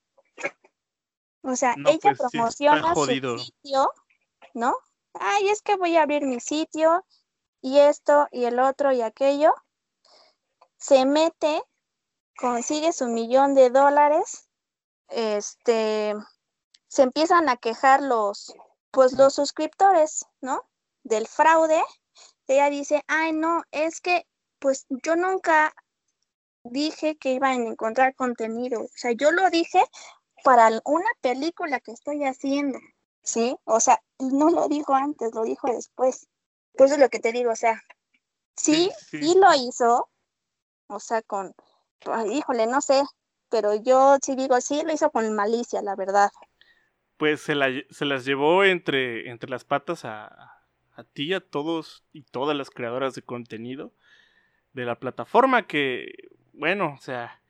O 1.43 1.55
sea, 1.57 1.75
No, 1.77 1.91
ella 1.91 1.99
pues, 2.03 2.19
sí 2.19 2.29
promociona 2.31 2.95
su 2.95 3.39
sitio, 3.39 3.93
¿no? 4.55 4.77
Ay, 5.15 5.49
es 5.49 5.63
que 5.63 5.77
voy 5.77 5.97
a 5.97 6.03
abrir 6.03 6.23
mi 6.23 6.41
sitio 6.41 7.05
y 7.63 7.79
esto 7.79 8.29
y 8.33 8.45
el 8.45 8.59
otro 8.59 8.93
y 8.93 9.01
aquello. 9.01 9.55
Se 10.77 11.07
mete, 11.07 11.63
consigue 12.37 12.93
su 12.93 13.07
millón 13.09 13.55
de 13.55 13.71
dólares, 13.71 14.49
este, 15.09 16.15
se 16.97 17.03
empiezan 17.03 17.51
a 17.51 17.59
quejar 17.59 18.01
los, 18.01 18.55
pues 18.91 19.13
los 19.13 19.35
suscriptores, 19.35 20.25
¿no? 20.41 20.63
Del 21.03 21.27
fraude. 21.27 21.85
Ella 22.47 22.71
dice, 22.71 23.05
ay, 23.07 23.35
no, 23.35 23.65
es 23.71 24.01
que, 24.01 24.27
pues 24.59 24.87
yo 24.89 25.15
nunca 25.15 25.75
dije 26.65 27.19
que 27.19 27.33
iban 27.33 27.51
a 27.51 27.71
encontrar 27.71 28.15
contenido. 28.15 28.81
O 28.81 28.89
sea, 28.95 29.13
yo 29.13 29.31
lo 29.31 29.51
dije 29.51 29.85
para 30.43 30.71
una 30.87 31.11
película 31.21 31.81
que 31.81 31.93
estoy 31.93 32.25
haciendo, 32.25 32.79
¿sí? 33.23 33.55
O 33.65 33.79
sea, 33.79 34.03
no 34.19 34.49
lo 34.49 34.67
dijo 34.67 34.95
antes, 34.95 35.35
lo 35.35 35.43
dijo 35.43 35.71
después. 35.71 36.29
Por 36.79 36.87
eso 36.87 36.95
es 36.95 37.01
lo 37.03 37.11
que 37.11 37.21
te 37.21 37.33
digo, 37.33 37.53
o 37.53 37.57
sea, 37.57 37.83
sí, 38.57 38.91
Sí, 39.11 39.19
sí, 39.21 39.33
sí. 39.35 39.39
lo 39.39 39.53
hizo, 39.53 40.09
o 40.87 40.99
sea, 40.99 41.21
con, 41.21 41.55
ay, 42.07 42.39
híjole, 42.39 42.67
no 42.67 42.81
sé, 42.81 43.03
pero 43.51 43.75
yo 43.75 44.17
sí 44.23 44.35
digo, 44.35 44.59
sí 44.63 44.83
lo 44.83 44.95
hizo 44.95 45.11
con 45.11 45.31
malicia, 45.35 45.83
la 45.83 45.95
verdad. 45.95 46.31
Pues 47.17 47.41
se, 47.41 47.55
la 47.55 47.71
se 47.91 48.05
las 48.05 48.25
llevó 48.25 48.65
entre, 48.65 49.31
entre 49.31 49.49
las 49.51 49.65
patas 49.65 50.05
a, 50.05 50.57
a 50.95 51.05
ti, 51.05 51.33
a 51.33 51.41
todos 51.41 52.05
y 52.13 52.23
todas 52.23 52.57
las 52.57 52.71
creadoras 52.71 53.15
de 53.15 53.23
contenido 53.23 53.93
de 54.73 54.85
la 54.85 54.99
plataforma 54.99 55.67
que, 55.67 56.29
bueno, 56.53 56.95
o 56.99 57.01
sea, 57.01 57.41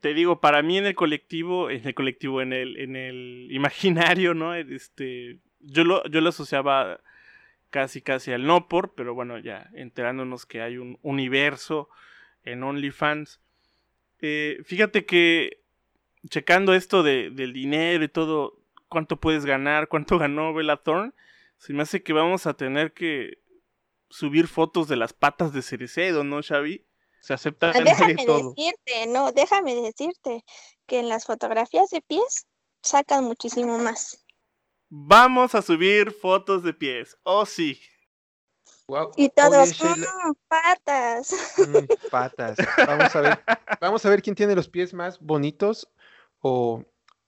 te 0.00 0.14
digo, 0.14 0.40
para 0.40 0.62
mí 0.62 0.78
en 0.78 0.86
el 0.86 0.94
colectivo, 0.94 1.70
en 1.70 1.86
el 1.86 1.94
colectivo, 1.94 2.42
en 2.42 2.52
el, 2.52 2.76
en 2.78 2.96
el 2.96 3.48
imaginario, 3.50 4.34
¿no? 4.34 4.54
Este, 4.54 5.38
yo 5.60 5.84
lo, 5.84 6.04
yo 6.08 6.20
lo 6.20 6.28
asociaba 6.28 7.00
casi 7.70 8.00
casi 8.00 8.32
al 8.32 8.46
no 8.46 8.68
por, 8.68 8.94
pero 8.94 9.14
bueno, 9.14 9.38
ya 9.38 9.70
enterándonos 9.74 10.46
que 10.46 10.62
hay 10.62 10.78
un 10.78 10.98
universo 11.02 11.88
en 12.44 12.62
OnlyFans. 12.62 13.40
Eh, 14.20 14.58
fíjate 14.64 15.04
que 15.04 15.62
checando 16.28 16.74
esto 16.74 17.02
de, 17.02 17.30
del 17.30 17.52
dinero 17.52 18.04
y 18.04 18.08
todo, 18.08 18.58
cuánto 18.88 19.18
puedes 19.18 19.44
ganar, 19.44 19.88
cuánto 19.88 20.18
ganó 20.18 20.52
Bella 20.54 20.76
Thorne, 20.76 21.12
se 21.58 21.72
me 21.72 21.82
hace 21.82 22.02
que 22.02 22.12
vamos 22.12 22.46
a 22.46 22.54
tener 22.54 22.92
que 22.92 23.38
subir 24.08 24.46
fotos 24.48 24.88
de 24.88 24.96
las 24.96 25.12
patas 25.12 25.52
de 25.52 25.62
Cerecedo, 25.62 26.22
¿no, 26.24 26.42
Xavi? 26.42 26.86
Se 27.20 27.34
acepta 27.34 27.70
Ah, 27.70 27.72
Déjame 27.72 28.14
decirte, 28.14 29.06
no, 29.08 29.32
déjame 29.32 29.74
decirte 29.74 30.44
que 30.86 31.00
en 31.00 31.08
las 31.08 31.24
fotografías 31.24 31.90
de 31.90 32.00
pies 32.02 32.46
sacan 32.82 33.24
muchísimo 33.24 33.78
más. 33.78 34.24
Vamos 34.88 35.56
a 35.56 35.62
subir 35.62 36.12
fotos 36.12 36.62
de 36.62 36.72
pies. 36.72 37.16
Oh, 37.24 37.44
sí. 37.44 37.80
Y 38.88 38.92
Oye, 38.92 39.32
todos, 39.34 39.70
Sheila, 39.70 40.06
"Mm, 40.26 40.32
patas. 40.46 41.34
Mm, 41.58 42.08
patas. 42.08 42.56
Vamos 42.86 43.16
a 43.16 43.20
ver. 43.20 43.40
Vamos 43.80 44.06
a 44.06 44.10
ver 44.10 44.22
quién 44.22 44.36
tiene 44.36 44.54
los 44.54 44.68
pies 44.68 44.94
más 44.94 45.18
bonitos. 45.18 45.88
O. 46.48 46.84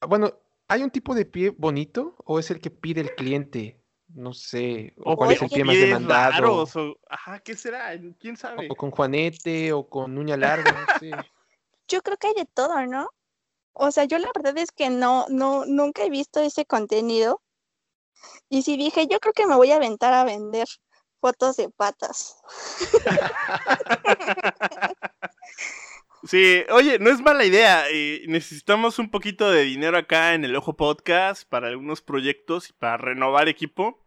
Bueno, 0.06 0.32
¿hay 0.68 0.82
un 0.82 0.90
tipo 0.90 1.14
de 1.14 1.24
pie 1.24 1.50
bonito? 1.50 2.14
¿O 2.24 2.38
es 2.38 2.50
el 2.50 2.60
que 2.60 2.70
pide 2.70 3.00
el 3.00 3.14
cliente? 3.14 3.82
No 4.08 4.32
sé. 4.32 4.94
O, 4.98 5.16
cuál 5.16 5.32
es 5.32 5.42
el 5.42 5.48
pie 5.48 5.64
más 5.64 5.78
demandado. 5.78 6.30
raros, 6.30 6.76
o- 6.76 6.96
Ajá, 7.10 7.40
¿qué 7.40 7.56
será? 7.56 7.90
¿Quién 8.20 8.36
sabe? 8.36 8.68
O 8.70 8.76
con 8.76 8.90
juanete, 8.90 9.72
o 9.72 9.88
con 9.88 10.16
uña 10.16 10.36
larga, 10.36 10.70
no 10.70 10.86
sé. 10.98 11.10
Yo 11.88 12.00
creo 12.02 12.16
que 12.16 12.28
hay 12.28 12.34
de 12.34 12.46
todo, 12.46 12.86
¿no? 12.86 13.08
O 13.72 13.90
sea, 13.90 14.04
yo 14.04 14.18
la 14.18 14.30
verdad 14.34 14.58
es 14.58 14.72
que 14.72 14.90
no, 14.90 15.24
no, 15.30 15.64
nunca 15.64 16.04
he 16.04 16.10
visto 16.10 16.38
ese 16.40 16.66
contenido. 16.66 17.40
Y 18.50 18.62
si 18.62 18.76
dije, 18.76 19.06
yo 19.06 19.20
creo 19.20 19.32
que 19.32 19.46
me 19.46 19.56
voy 19.56 19.70
a 19.70 19.76
aventar 19.76 20.12
a 20.12 20.24
vender 20.24 20.66
fotos 21.20 21.56
de 21.56 21.70
patas. 21.70 22.36
Sí, 26.24 26.64
oye, 26.70 26.98
no 26.98 27.10
es 27.10 27.20
mala 27.20 27.44
idea. 27.44 27.84
eh, 27.90 28.22
necesitamos 28.26 28.98
un 28.98 29.10
poquito 29.10 29.50
de 29.50 29.62
dinero 29.62 29.96
acá 29.98 30.34
en 30.34 30.44
el 30.44 30.56
Ojo 30.56 30.76
Podcast 30.76 31.48
para 31.48 31.68
algunos 31.68 32.02
proyectos 32.02 32.70
y 32.70 32.72
para 32.72 32.96
renovar 32.96 33.48
equipo. 33.48 34.04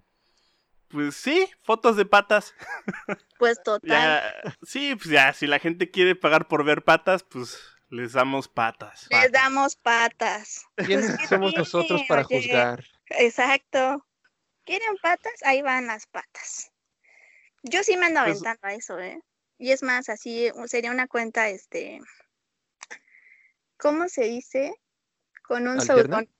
Pues 0.89 1.16
sí, 1.16 1.47
fotos 1.64 1.95
de 1.95 2.05
patas. 2.05 2.53
Pues 3.39 3.64
total. 3.64 3.89
Ya, 3.89 4.55
sí, 4.62 4.93
pues 4.95 5.07
ya, 5.09 5.34
si 5.34 5.47
la 5.47 5.57
gente 5.57 5.89
quiere 5.89 6.14
pagar 6.16 6.47
por 6.47 6.64
ver 6.64 6.84
patas, 6.84 7.24
pues 7.24 7.59
les 7.89 8.14
damos 8.14 8.47
patas. 8.47 9.07
Les 9.09 9.32
damos 9.32 9.76
patas. 9.78 10.64
¿Quiénes 10.76 11.18
¿Qué 11.18 11.26
somos 11.28 11.49
tiene? 11.49 11.64
nosotros 11.64 12.01
para 12.07 12.22
Oye, 12.22 12.41
juzgar? 12.43 12.84
Exacto. 13.09 14.05
¿Quieren 14.64 14.95
patas? 15.01 15.34
Ahí 15.43 15.64
van 15.64 15.88
las 15.88 16.05
patas. 16.05 16.72
Yo 17.64 17.82
sí 17.82 17.97
me 17.97 18.05
ando 18.07 18.20
Pues- 18.22 18.32
aventando 18.43 18.59
a 18.68 18.74
eso, 18.76 18.99
¿eh? 18.99 19.20
Y 19.62 19.72
es 19.72 19.84
más, 19.84 20.09
así 20.09 20.51
sería 20.66 20.89
una 20.89 21.07
cuenta, 21.07 21.47
este, 21.49 21.99
¿cómo 23.78 24.09
se 24.09 24.24
dice? 24.24 24.74
Con 25.43 25.68
un 25.68 25.80
seudónimo. 25.80 26.34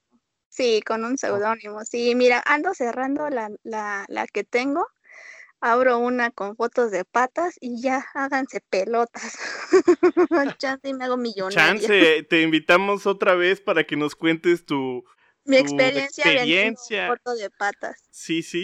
Sí, 0.50 0.82
con 0.82 1.06
un 1.06 1.20
seudónimo. 1.20 1.86
Sí, 1.86 2.16
mira, 2.16 2.42
ando 2.48 2.74
cerrando 2.74 3.30
la, 3.30 3.52
la, 3.62 4.06
la 4.08 4.26
que 4.26 4.44
tengo. 4.44 4.88
Abro 5.60 6.00
una 6.00 6.32
con 6.32 6.56
fotos 6.56 6.90
de 6.90 7.06
patas 7.06 7.58
y 7.62 7.80
ya 7.80 8.04
háganse 8.16 8.60
pelotas. 8.72 9.38
Chance 10.58 10.90
y 10.90 10.96
me 10.96 11.06
hago 11.06 11.18
millonaria. 11.18 11.80
Chance, 11.80 12.24
te 12.24 12.42
invitamos 12.42 13.06
otra 13.06 13.36
vez 13.36 13.62
para 13.62 13.84
que 13.84 13.98
nos 13.98 14.16
cuentes 14.16 14.66
tu... 14.66 15.06
Mi 15.46 15.58
experiencia, 15.58 16.24
experiencia. 16.26 17.08
foto 17.08 17.34
de 17.36 17.50
patas. 17.50 18.02
Sí, 18.12 18.44
sí, 18.44 18.60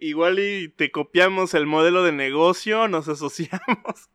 y, 0.00 0.08
igual 0.08 0.38
y 0.38 0.68
te 0.68 0.90
copiamos 0.90 1.54
el 1.54 1.66
modelo 1.66 2.02
de 2.02 2.12
negocio, 2.12 2.88
nos 2.88 3.08
asociamos. 3.08 3.60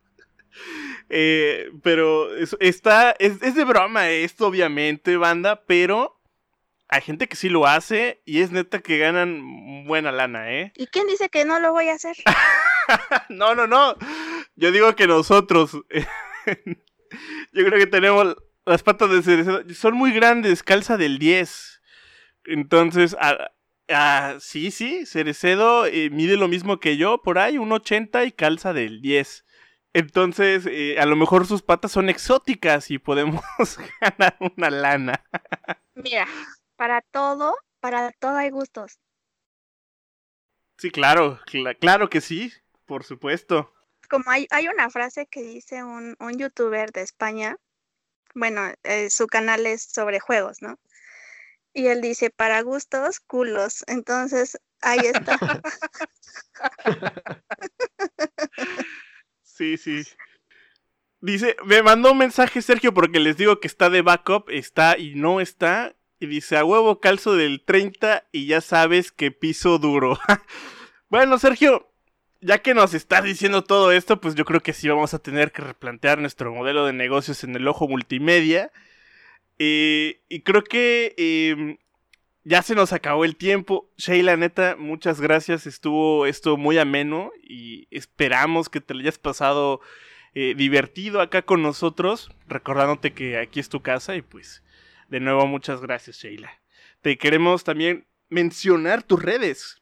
Eh, 1.10 1.72
pero 1.82 2.34
es- 2.36 2.56
está, 2.60 3.12
es, 3.18 3.42
es 3.42 3.56
de 3.56 3.64
broma 3.66 4.10
esto, 4.10 4.46
obviamente, 4.48 5.18
banda, 5.18 5.64
pero 5.66 6.22
hay 6.88 7.02
gente 7.02 7.28
que 7.28 7.36
sí 7.36 7.50
lo 7.50 7.66
hace 7.66 8.22
y 8.24 8.42
es 8.42 8.52
neta 8.52 8.80
que 8.80 9.00
ganan 9.00 9.86
buena 9.88 10.12
lana, 10.12 10.52
¿eh? 10.54 10.72
¿Y 10.76 10.86
quién 10.88 11.08
dice 11.08 11.30
que 11.30 11.44
no 11.44 11.60
lo 11.60 11.72
voy 11.72 11.90
a 11.90 11.94
hacer? 11.96 12.16
No, 13.30 13.56
no, 13.56 13.66
no. 13.66 13.96
Yo 14.56 14.72
digo 14.72 14.94
que 14.96 15.08
nosotros. 15.08 15.72
yo 17.54 17.66
creo 17.66 17.80
que 17.80 17.88
tenemos 17.88 18.36
las 18.66 18.84
patas 18.84 19.10
de 19.10 19.24
cereza. 19.24 19.62
Son 19.74 19.96
muy 19.96 20.12
grandes, 20.12 20.64
calza 20.64 20.98
del 20.98 21.18
10. 21.18 21.73
Entonces, 22.46 23.16
ah, 23.20 23.52
ah, 23.90 24.36
sí, 24.40 24.72
sí, 24.72 25.06
Cerecedo 25.06 25.86
eh, 25.86 26.10
mide 26.12 26.38
lo 26.38 26.48
mismo 26.48 26.80
que 26.80 26.98
yo, 26.98 27.22
por 27.22 27.40
ahí, 27.40 27.58
un 27.58 27.72
80 27.72 28.26
y 28.26 28.32
calza 28.32 28.74
del 28.74 29.02
10. 29.02 29.46
Entonces, 29.94 30.66
eh, 30.68 31.00
a 31.00 31.06
lo 31.06 31.16
mejor 31.16 31.46
sus 31.48 31.62
patas 31.62 31.92
son 31.92 32.10
exóticas 32.10 32.90
y 32.92 32.98
podemos 33.00 33.44
ganar 34.02 34.38
una 34.58 34.70
lana. 34.70 35.24
Mira, 35.96 36.28
para 36.76 37.02
todo, 37.02 37.56
para 37.80 38.12
todo 38.12 38.36
hay 38.38 38.52
gustos. 38.52 39.00
Sí, 40.78 40.92
claro, 40.92 41.40
cla- 41.48 41.76
claro 41.80 42.10
que 42.12 42.22
sí, 42.22 42.52
por 42.86 43.04
supuesto. 43.04 43.74
Como 44.10 44.24
hay, 44.32 44.48
hay 44.52 44.70
una 44.70 44.90
frase 44.90 45.26
que 45.28 45.42
dice 45.42 45.84
un, 45.84 46.16
un 46.22 46.38
youtuber 46.40 46.92
de 46.94 47.02
España, 47.02 47.58
bueno, 48.36 48.62
eh, 48.84 49.10
su 49.10 49.28
canal 49.28 49.66
es 49.68 49.84
sobre 49.84 50.20
juegos, 50.22 50.62
¿no? 50.62 50.78
Y 51.74 51.88
él 51.88 52.02
dice, 52.02 52.30
para 52.30 52.62
gustos, 52.62 53.20
culos. 53.20 53.84
Entonces, 53.88 54.60
ahí 54.82 55.00
está. 55.00 55.40
Sí, 59.56 59.78
sí. 59.78 60.02
Dice, 61.22 61.56
me 61.64 61.84
mandó 61.84 62.12
un 62.12 62.18
mensaje 62.18 62.62
Sergio 62.62 62.94
porque 62.94 63.20
les 63.20 63.38
digo 63.38 63.60
que 63.60 63.68
está 63.68 63.92
de 63.92 64.02
backup, 64.02 64.50
está 64.50 64.98
y 64.98 65.14
no 65.14 65.40
está. 65.40 65.96
Y 66.20 66.26
dice, 66.26 66.58
a 66.58 66.66
huevo 66.66 67.00
calzo 67.00 67.36
del 67.36 67.64
30 67.64 68.26
y 68.32 68.48
ya 68.48 68.62
sabes 68.62 69.12
que 69.12 69.32
piso 69.32 69.78
duro. 69.78 70.18
bueno, 71.10 71.38
Sergio, 71.38 71.88
ya 72.42 72.64
que 72.64 72.74
nos 72.74 72.94
estás 72.94 73.24
diciendo 73.24 73.64
todo 73.64 73.92
esto, 73.92 74.20
pues 74.20 74.34
yo 74.36 74.44
creo 74.44 74.62
que 74.62 74.74
sí 74.74 74.90
vamos 74.90 75.14
a 75.14 75.20
tener 75.20 75.52
que 75.52 75.62
replantear 75.62 76.20
nuestro 76.20 76.54
modelo 76.54 76.86
de 76.86 76.94
negocios 76.94 77.44
en 77.44 77.56
el 77.56 77.68
ojo 77.68 77.88
multimedia. 77.88 78.72
Eh, 79.66 80.22
y 80.28 80.42
creo 80.42 80.62
que 80.66 81.16
eh, 81.16 81.78
ya 82.44 82.62
se 82.64 82.76
nos 82.76 82.92
acabó 82.92 83.24
el 83.24 83.38
tiempo. 83.38 83.90
Sheila, 83.96 84.36
neta, 84.36 84.76
muchas 84.78 85.22
gracias. 85.22 85.66
Estuvo 85.66 86.26
esto 86.26 86.58
muy 86.58 86.78
ameno 86.78 87.32
y 87.42 87.88
esperamos 87.90 88.68
que 88.68 88.82
te 88.82 88.94
lo 88.94 89.00
hayas 89.00 89.20
pasado 89.20 89.80
eh, 90.36 90.54
divertido 90.58 91.22
acá 91.22 91.44
con 91.44 91.62
nosotros, 91.62 92.30
recordándote 92.46 93.14
que 93.14 93.38
aquí 93.38 93.62
es 93.62 93.70
tu 93.70 93.82
casa 93.82 94.18
y 94.18 94.22
pues 94.22 94.64
de 95.08 95.22
nuevo 95.22 95.48
muchas 95.48 95.80
gracias, 95.80 96.18
Sheila. 96.18 96.52
Te 97.02 97.18
queremos 97.18 97.64
también 97.64 98.06
mencionar 98.28 99.04
tus 99.04 99.24
redes. 99.24 99.82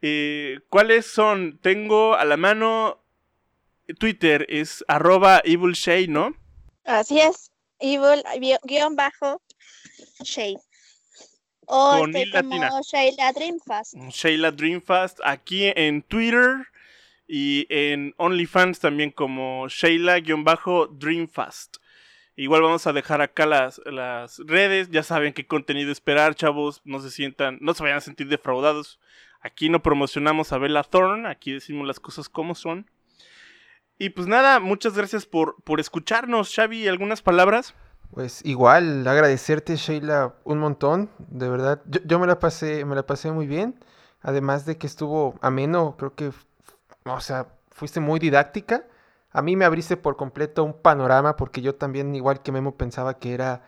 Eh, 0.00 0.60
¿Cuáles 0.70 1.04
son? 1.04 1.58
Tengo 1.58 2.14
a 2.14 2.24
la 2.24 2.38
mano 2.38 3.04
Twitter, 3.98 4.46
es 4.48 4.82
arroba 4.88 5.42
evilshay, 5.44 6.08
¿no? 6.08 6.34
Así 6.84 7.20
es. 7.20 7.52
Evil, 7.78 8.22
guión- 8.40 8.60
guion 8.64 8.96
bajo, 8.96 9.40
Shade. 10.22 10.58
O 11.68 11.98
Con 11.98 12.14
estoy 12.16 12.28
I 12.28 12.42
como. 12.42 12.80
Sheila 12.82 13.32
Dreamfast. 13.32 13.94
Sheila 14.10 14.50
Dreamfast 14.52 15.18
aquí 15.24 15.72
en 15.74 16.02
Twitter 16.02 16.66
y 17.26 17.66
en 17.70 18.14
OnlyFans 18.18 18.78
también 18.78 19.10
como 19.10 19.66
Sheila-Dreamfast. 19.68 21.78
Igual 22.36 22.62
vamos 22.62 22.86
a 22.86 22.92
dejar 22.92 23.22
acá 23.22 23.46
las, 23.46 23.80
las 23.86 24.38
redes, 24.46 24.90
ya 24.90 25.02
saben 25.02 25.32
qué 25.32 25.46
contenido 25.46 25.90
esperar, 25.90 26.34
chavos, 26.34 26.82
no 26.84 27.00
se 27.00 27.10
sientan, 27.10 27.58
no 27.62 27.72
se 27.74 27.82
vayan 27.82 27.98
a 27.98 28.02
sentir 28.02 28.28
defraudados. 28.28 29.00
Aquí 29.40 29.70
no 29.70 29.82
promocionamos 29.82 30.52
a 30.52 30.58
Bella 30.58 30.82
Thorne, 30.82 31.28
aquí 31.28 31.52
decimos 31.52 31.86
las 31.86 31.98
cosas 31.98 32.28
como 32.28 32.54
son. 32.54 32.90
Y 33.98 34.10
pues 34.10 34.26
nada, 34.26 34.60
muchas 34.60 34.94
gracias 34.96 35.26
por, 35.26 35.56
por 35.62 35.80
escucharnos, 35.80 36.54
Xavi, 36.54 36.86
¿algunas 36.86 37.22
palabras? 37.22 37.74
Pues 38.12 38.44
igual, 38.44 39.06
agradecerte, 39.06 39.76
Sheila, 39.76 40.34
un 40.44 40.58
montón, 40.58 41.10
de 41.18 41.48
verdad. 41.48 41.82
Yo, 41.86 42.00
yo 42.04 42.18
me 42.18 42.26
la 42.26 42.38
pasé, 42.38 42.84
me 42.84 42.94
la 42.94 43.06
pasé 43.06 43.32
muy 43.32 43.46
bien. 43.46 43.78
Además 44.22 44.66
de 44.66 44.76
que 44.76 44.86
estuvo 44.86 45.36
ameno, 45.40 45.96
creo 45.96 46.14
que, 46.14 46.32
o 47.04 47.20
sea, 47.20 47.48
fuiste 47.70 48.00
muy 48.00 48.18
didáctica. 48.18 48.84
A 49.30 49.42
mí 49.42 49.54
me 49.56 49.64
abriste 49.64 49.96
por 49.96 50.16
completo 50.16 50.64
un 50.64 50.74
panorama, 50.74 51.36
porque 51.36 51.62
yo 51.62 51.74
también, 51.74 52.14
igual 52.14 52.42
que 52.42 52.52
Memo, 52.52 52.76
pensaba 52.76 53.18
que 53.18 53.34
era 53.34 53.62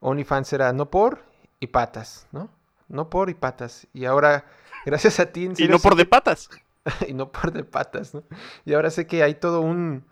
OnlyFans 0.00 0.52
era 0.52 0.72
no 0.72 0.90
por 0.90 1.24
y 1.60 1.68
patas, 1.68 2.26
¿no? 2.30 2.50
No 2.88 3.10
por 3.10 3.30
y 3.30 3.34
patas. 3.34 3.86
Y 3.92 4.04
ahora, 4.04 4.44
gracias 4.86 5.18
a 5.20 5.26
ti, 5.26 5.46
en 5.46 5.54
Y 5.58 5.68
no 5.68 5.78
por 5.78 5.96
de 5.96 6.06
patas. 6.06 6.48
y 7.08 7.12
no 7.14 7.30
por 7.32 7.52
de 7.52 7.64
patas, 7.64 8.14
¿no? 8.14 8.22
Y 8.64 8.74
ahora 8.74 8.90
sé 8.90 9.06
que 9.06 9.22
hay 9.22 9.34
todo 9.34 9.60
un, 9.60 10.04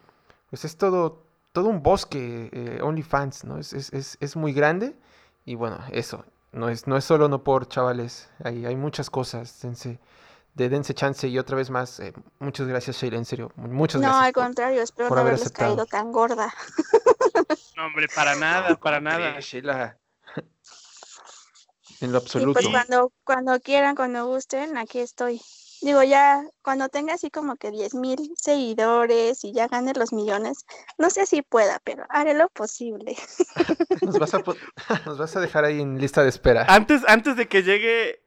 pues 0.50 0.64
es 0.64 0.76
todo, 0.76 1.22
todo 1.52 1.68
un 1.68 1.82
bosque 1.82 2.50
eh, 2.52 2.80
OnlyFans, 2.82 3.44
¿no? 3.44 3.58
Es, 3.58 3.72
es, 3.72 3.92
es, 3.92 4.16
es 4.20 4.36
muy 4.36 4.52
grande 4.52 4.96
y 5.44 5.54
bueno, 5.54 5.78
eso, 5.92 6.24
no 6.52 6.68
es, 6.68 6.86
no 6.86 6.96
es 6.96 7.04
solo 7.04 7.28
no 7.28 7.42
por, 7.44 7.68
chavales, 7.68 8.28
hay, 8.44 8.66
hay 8.66 8.76
muchas 8.76 9.10
cosas, 9.10 9.60
dense, 9.62 9.98
de 10.54 10.68
Dense 10.70 10.94
Chance 10.94 11.28
y 11.28 11.38
otra 11.38 11.56
vez 11.56 11.68
más, 11.70 12.00
eh, 12.00 12.14
muchas 12.38 12.66
gracias 12.66 12.96
Sheila, 12.96 13.18
en 13.18 13.24
serio, 13.26 13.52
muchas 13.56 14.00
No, 14.00 14.08
gracias. 14.08 14.26
al 14.26 14.32
por- 14.32 14.42
contrario, 14.44 14.82
espero 14.82 15.08
por 15.08 15.16
no 15.16 15.20
haber 15.20 15.34
haberles 15.34 15.46
aceptado. 15.46 15.76
caído 15.76 15.86
tan 15.86 16.12
gorda. 16.12 16.54
No, 17.76 17.86
hombre, 17.86 18.06
para 18.14 18.34
nada, 18.36 18.74
para 18.80 19.00
nada. 19.00 19.38
Sheila, 19.40 19.98
En 22.00 22.10
lo 22.12 22.18
Y 22.18 22.20
absoluto. 22.22 22.52
pues 22.60 22.68
cuando, 22.68 23.12
cuando 23.24 23.60
quieran, 23.60 23.94
cuando 23.96 24.26
gusten, 24.26 24.76
aquí 24.78 24.98
estoy. 25.00 25.40
Digo, 25.82 26.02
ya 26.02 26.42
cuando 26.62 26.88
tenga 26.88 27.14
así 27.14 27.30
como 27.30 27.56
que 27.56 27.70
10 27.70 27.94
mil 27.94 28.32
seguidores 28.36 29.44
y 29.44 29.52
ya 29.52 29.68
gane 29.68 29.92
los 29.94 30.12
millones, 30.12 30.64
no 30.98 31.10
sé 31.10 31.26
si 31.26 31.42
pueda, 31.42 31.80
pero 31.84 32.04
haré 32.08 32.34
lo 32.34 32.48
posible. 32.48 33.16
Nos, 34.02 34.18
vas 34.18 34.34
a, 34.34 34.42
nos 35.06 35.18
vas 35.18 35.36
a 35.36 35.40
dejar 35.40 35.64
ahí 35.64 35.80
en 35.80 35.98
lista 35.98 36.22
de 36.22 36.28
espera. 36.28 36.64
Antes, 36.68 37.02
antes 37.08 37.36
de 37.36 37.48
que 37.48 37.62
llegue. 37.62 38.22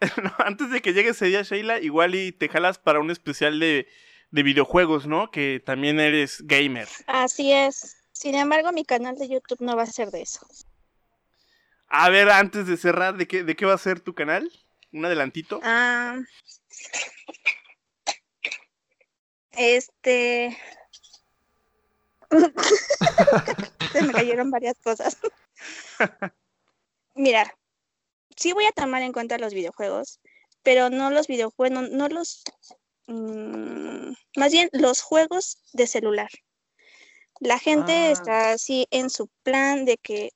no, 0.22 0.32
antes 0.38 0.70
de 0.70 0.80
que 0.80 0.92
llegue 0.92 1.10
ese 1.10 1.26
día, 1.26 1.42
Sheila, 1.42 1.80
igual 1.80 2.14
y 2.14 2.30
te 2.32 2.48
jalas 2.48 2.78
para 2.78 3.00
un 3.00 3.10
especial 3.10 3.58
de, 3.58 3.88
de 4.30 4.42
videojuegos, 4.42 5.06
¿no? 5.06 5.30
Que 5.30 5.60
también 5.64 5.98
eres 5.98 6.42
gamer. 6.46 6.88
Así 7.06 7.52
es. 7.52 7.96
Sin 8.12 8.34
embargo, 8.34 8.72
mi 8.72 8.84
canal 8.84 9.16
de 9.16 9.28
YouTube 9.28 9.60
no 9.60 9.76
va 9.76 9.82
a 9.82 9.86
ser 9.86 10.10
de 10.10 10.22
eso. 10.22 10.46
A 11.88 12.10
ver, 12.10 12.30
antes 12.30 12.66
de 12.66 12.76
cerrar, 12.76 13.16
¿de 13.16 13.26
qué, 13.26 13.44
de 13.44 13.56
qué 13.56 13.66
va 13.66 13.74
a 13.74 13.78
ser 13.78 14.00
tu 14.00 14.14
canal? 14.14 14.50
¿Un 14.92 15.04
adelantito? 15.04 15.60
Ah, 15.62 16.18
este. 19.52 20.56
Se 23.92 24.02
me 24.02 24.12
cayeron 24.12 24.50
varias 24.50 24.78
cosas. 24.82 25.16
Mirar, 27.14 27.54
sí 28.36 28.52
voy 28.52 28.66
a 28.66 28.72
tomar 28.72 29.02
en 29.02 29.12
cuenta 29.12 29.38
los 29.38 29.54
videojuegos, 29.54 30.20
pero 30.62 30.90
no 30.90 31.10
los 31.10 31.26
videojuegos, 31.26 31.74
no, 31.74 31.82
no 31.88 32.08
los. 32.08 32.44
mm, 33.06 34.12
más 34.36 34.52
bien 34.52 34.68
los 34.72 35.00
juegos 35.02 35.58
de 35.72 35.86
celular. 35.86 36.30
La 37.40 37.58
gente 37.58 37.92
Ah. 37.92 38.10
está 38.10 38.50
así 38.52 38.86
en 38.90 39.10
su 39.10 39.28
plan 39.42 39.84
de 39.84 39.96
que 39.96 40.30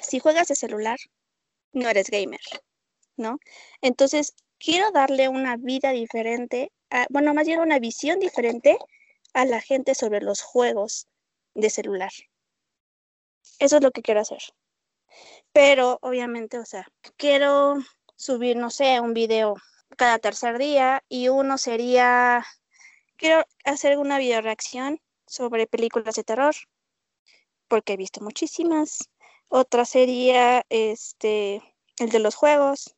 si 0.00 0.18
juegas 0.20 0.48
de 0.48 0.54
celular, 0.54 0.98
no 1.72 1.88
eres 1.88 2.08
gamer, 2.10 2.40
¿no? 3.16 3.38
Entonces, 3.80 4.34
quiero 4.58 4.90
darle 4.90 5.28
una 5.28 5.56
vida 5.56 5.90
diferente, 5.90 6.72
a- 6.90 7.06
bueno, 7.10 7.34
más 7.34 7.46
bien 7.46 7.60
una 7.60 7.78
visión 7.78 8.18
diferente 8.20 8.78
a 9.32 9.44
la 9.44 9.60
gente 9.60 9.94
sobre 9.94 10.20
los 10.20 10.42
juegos 10.42 11.06
de 11.54 11.70
celular. 11.70 12.12
Eso 13.58 13.76
es 13.76 13.82
lo 13.82 13.90
que 13.90 14.02
quiero 14.02 14.20
hacer. 14.20 14.40
Pero, 15.52 15.98
obviamente, 16.02 16.58
o 16.58 16.64
sea, 16.64 16.86
quiero 17.16 17.76
subir, 18.16 18.56
no 18.56 18.70
sé, 18.70 19.00
un 19.00 19.14
video 19.14 19.54
cada 19.96 20.18
tercer 20.18 20.58
día 20.58 21.02
y 21.08 21.28
uno 21.28 21.58
sería, 21.58 22.44
quiero 23.16 23.44
hacer 23.64 23.98
una 23.98 24.18
video 24.18 24.40
reacción 24.40 25.00
sobre 25.26 25.66
películas 25.66 26.14
de 26.16 26.24
terror, 26.24 26.54
porque 27.68 27.94
he 27.94 27.96
visto 27.96 28.20
muchísimas. 28.20 29.10
Otra 29.48 29.84
sería, 29.84 30.64
este, 30.68 31.62
el 31.98 32.10
de 32.10 32.18
los 32.18 32.34
juegos. 32.34 32.96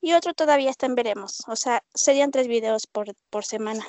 Y 0.00 0.12
otro 0.12 0.34
todavía 0.34 0.70
está 0.70 0.86
en 0.86 0.94
veremos. 0.94 1.42
O 1.48 1.56
sea, 1.56 1.82
serían 1.94 2.30
tres 2.30 2.48
videos 2.48 2.86
por, 2.86 3.08
por 3.30 3.44
semana. 3.44 3.84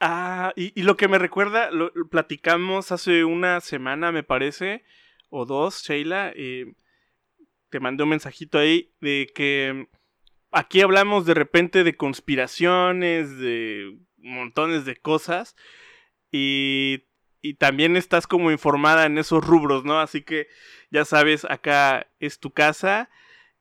Ah, 0.00 0.52
y, 0.56 0.78
y 0.78 0.82
lo 0.82 0.96
que 0.96 1.08
me 1.08 1.18
recuerda, 1.18 1.70
lo, 1.70 1.90
platicamos 2.10 2.92
hace 2.92 3.24
una 3.24 3.60
semana, 3.60 4.12
me 4.12 4.22
parece, 4.22 4.84
o 5.30 5.46
dos, 5.46 5.82
Sheila. 5.82 6.32
eh, 6.36 6.74
te 7.70 7.80
mandé 7.80 8.02
un 8.04 8.10
mensajito 8.10 8.58
ahí 8.58 8.92
de 9.00 9.30
que 9.34 9.88
aquí 10.50 10.80
hablamos 10.80 11.26
de 11.26 11.34
repente 11.34 11.84
de 11.84 11.96
conspiraciones, 11.96 13.38
de 13.38 13.98
montones 14.18 14.84
de 14.84 14.96
cosas. 14.96 15.56
Y, 16.30 17.04
y 17.40 17.54
también 17.54 17.96
estás 17.96 18.26
como 18.26 18.50
informada 18.50 19.06
en 19.06 19.18
esos 19.18 19.44
rubros, 19.44 19.84
¿no? 19.84 20.00
Así 20.00 20.22
que 20.22 20.48
ya 20.90 21.04
sabes, 21.04 21.44
acá 21.44 22.10
es 22.20 22.38
tu 22.38 22.52
casa. 22.52 23.08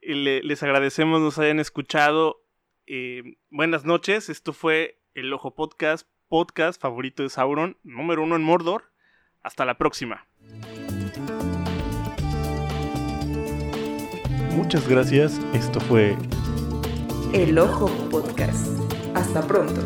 Y 0.05 0.13
le- 0.13 0.43
les 0.43 0.61
agradecemos 0.63 1.21
nos 1.21 1.37
hayan 1.39 1.59
escuchado. 1.59 2.41
Eh, 2.87 3.37
buenas 3.49 3.85
noches, 3.85 4.29
esto 4.29 4.53
fue 4.53 5.01
el 5.15 5.33
Ojo 5.33 5.55
Podcast, 5.55 6.07
podcast 6.27 6.81
favorito 6.81 7.23
de 7.23 7.29
Sauron, 7.29 7.77
número 7.83 8.23
uno 8.23 8.35
en 8.35 8.43
Mordor. 8.43 8.91
Hasta 9.41 9.65
la 9.65 9.77
próxima. 9.77 10.27
Muchas 14.55 14.87
gracias, 14.87 15.39
esto 15.53 15.79
fue 15.81 16.15
El 17.33 17.57
Ojo 17.59 17.87
Podcast. 18.09 18.67
Hasta 19.15 19.45
pronto. 19.45 19.81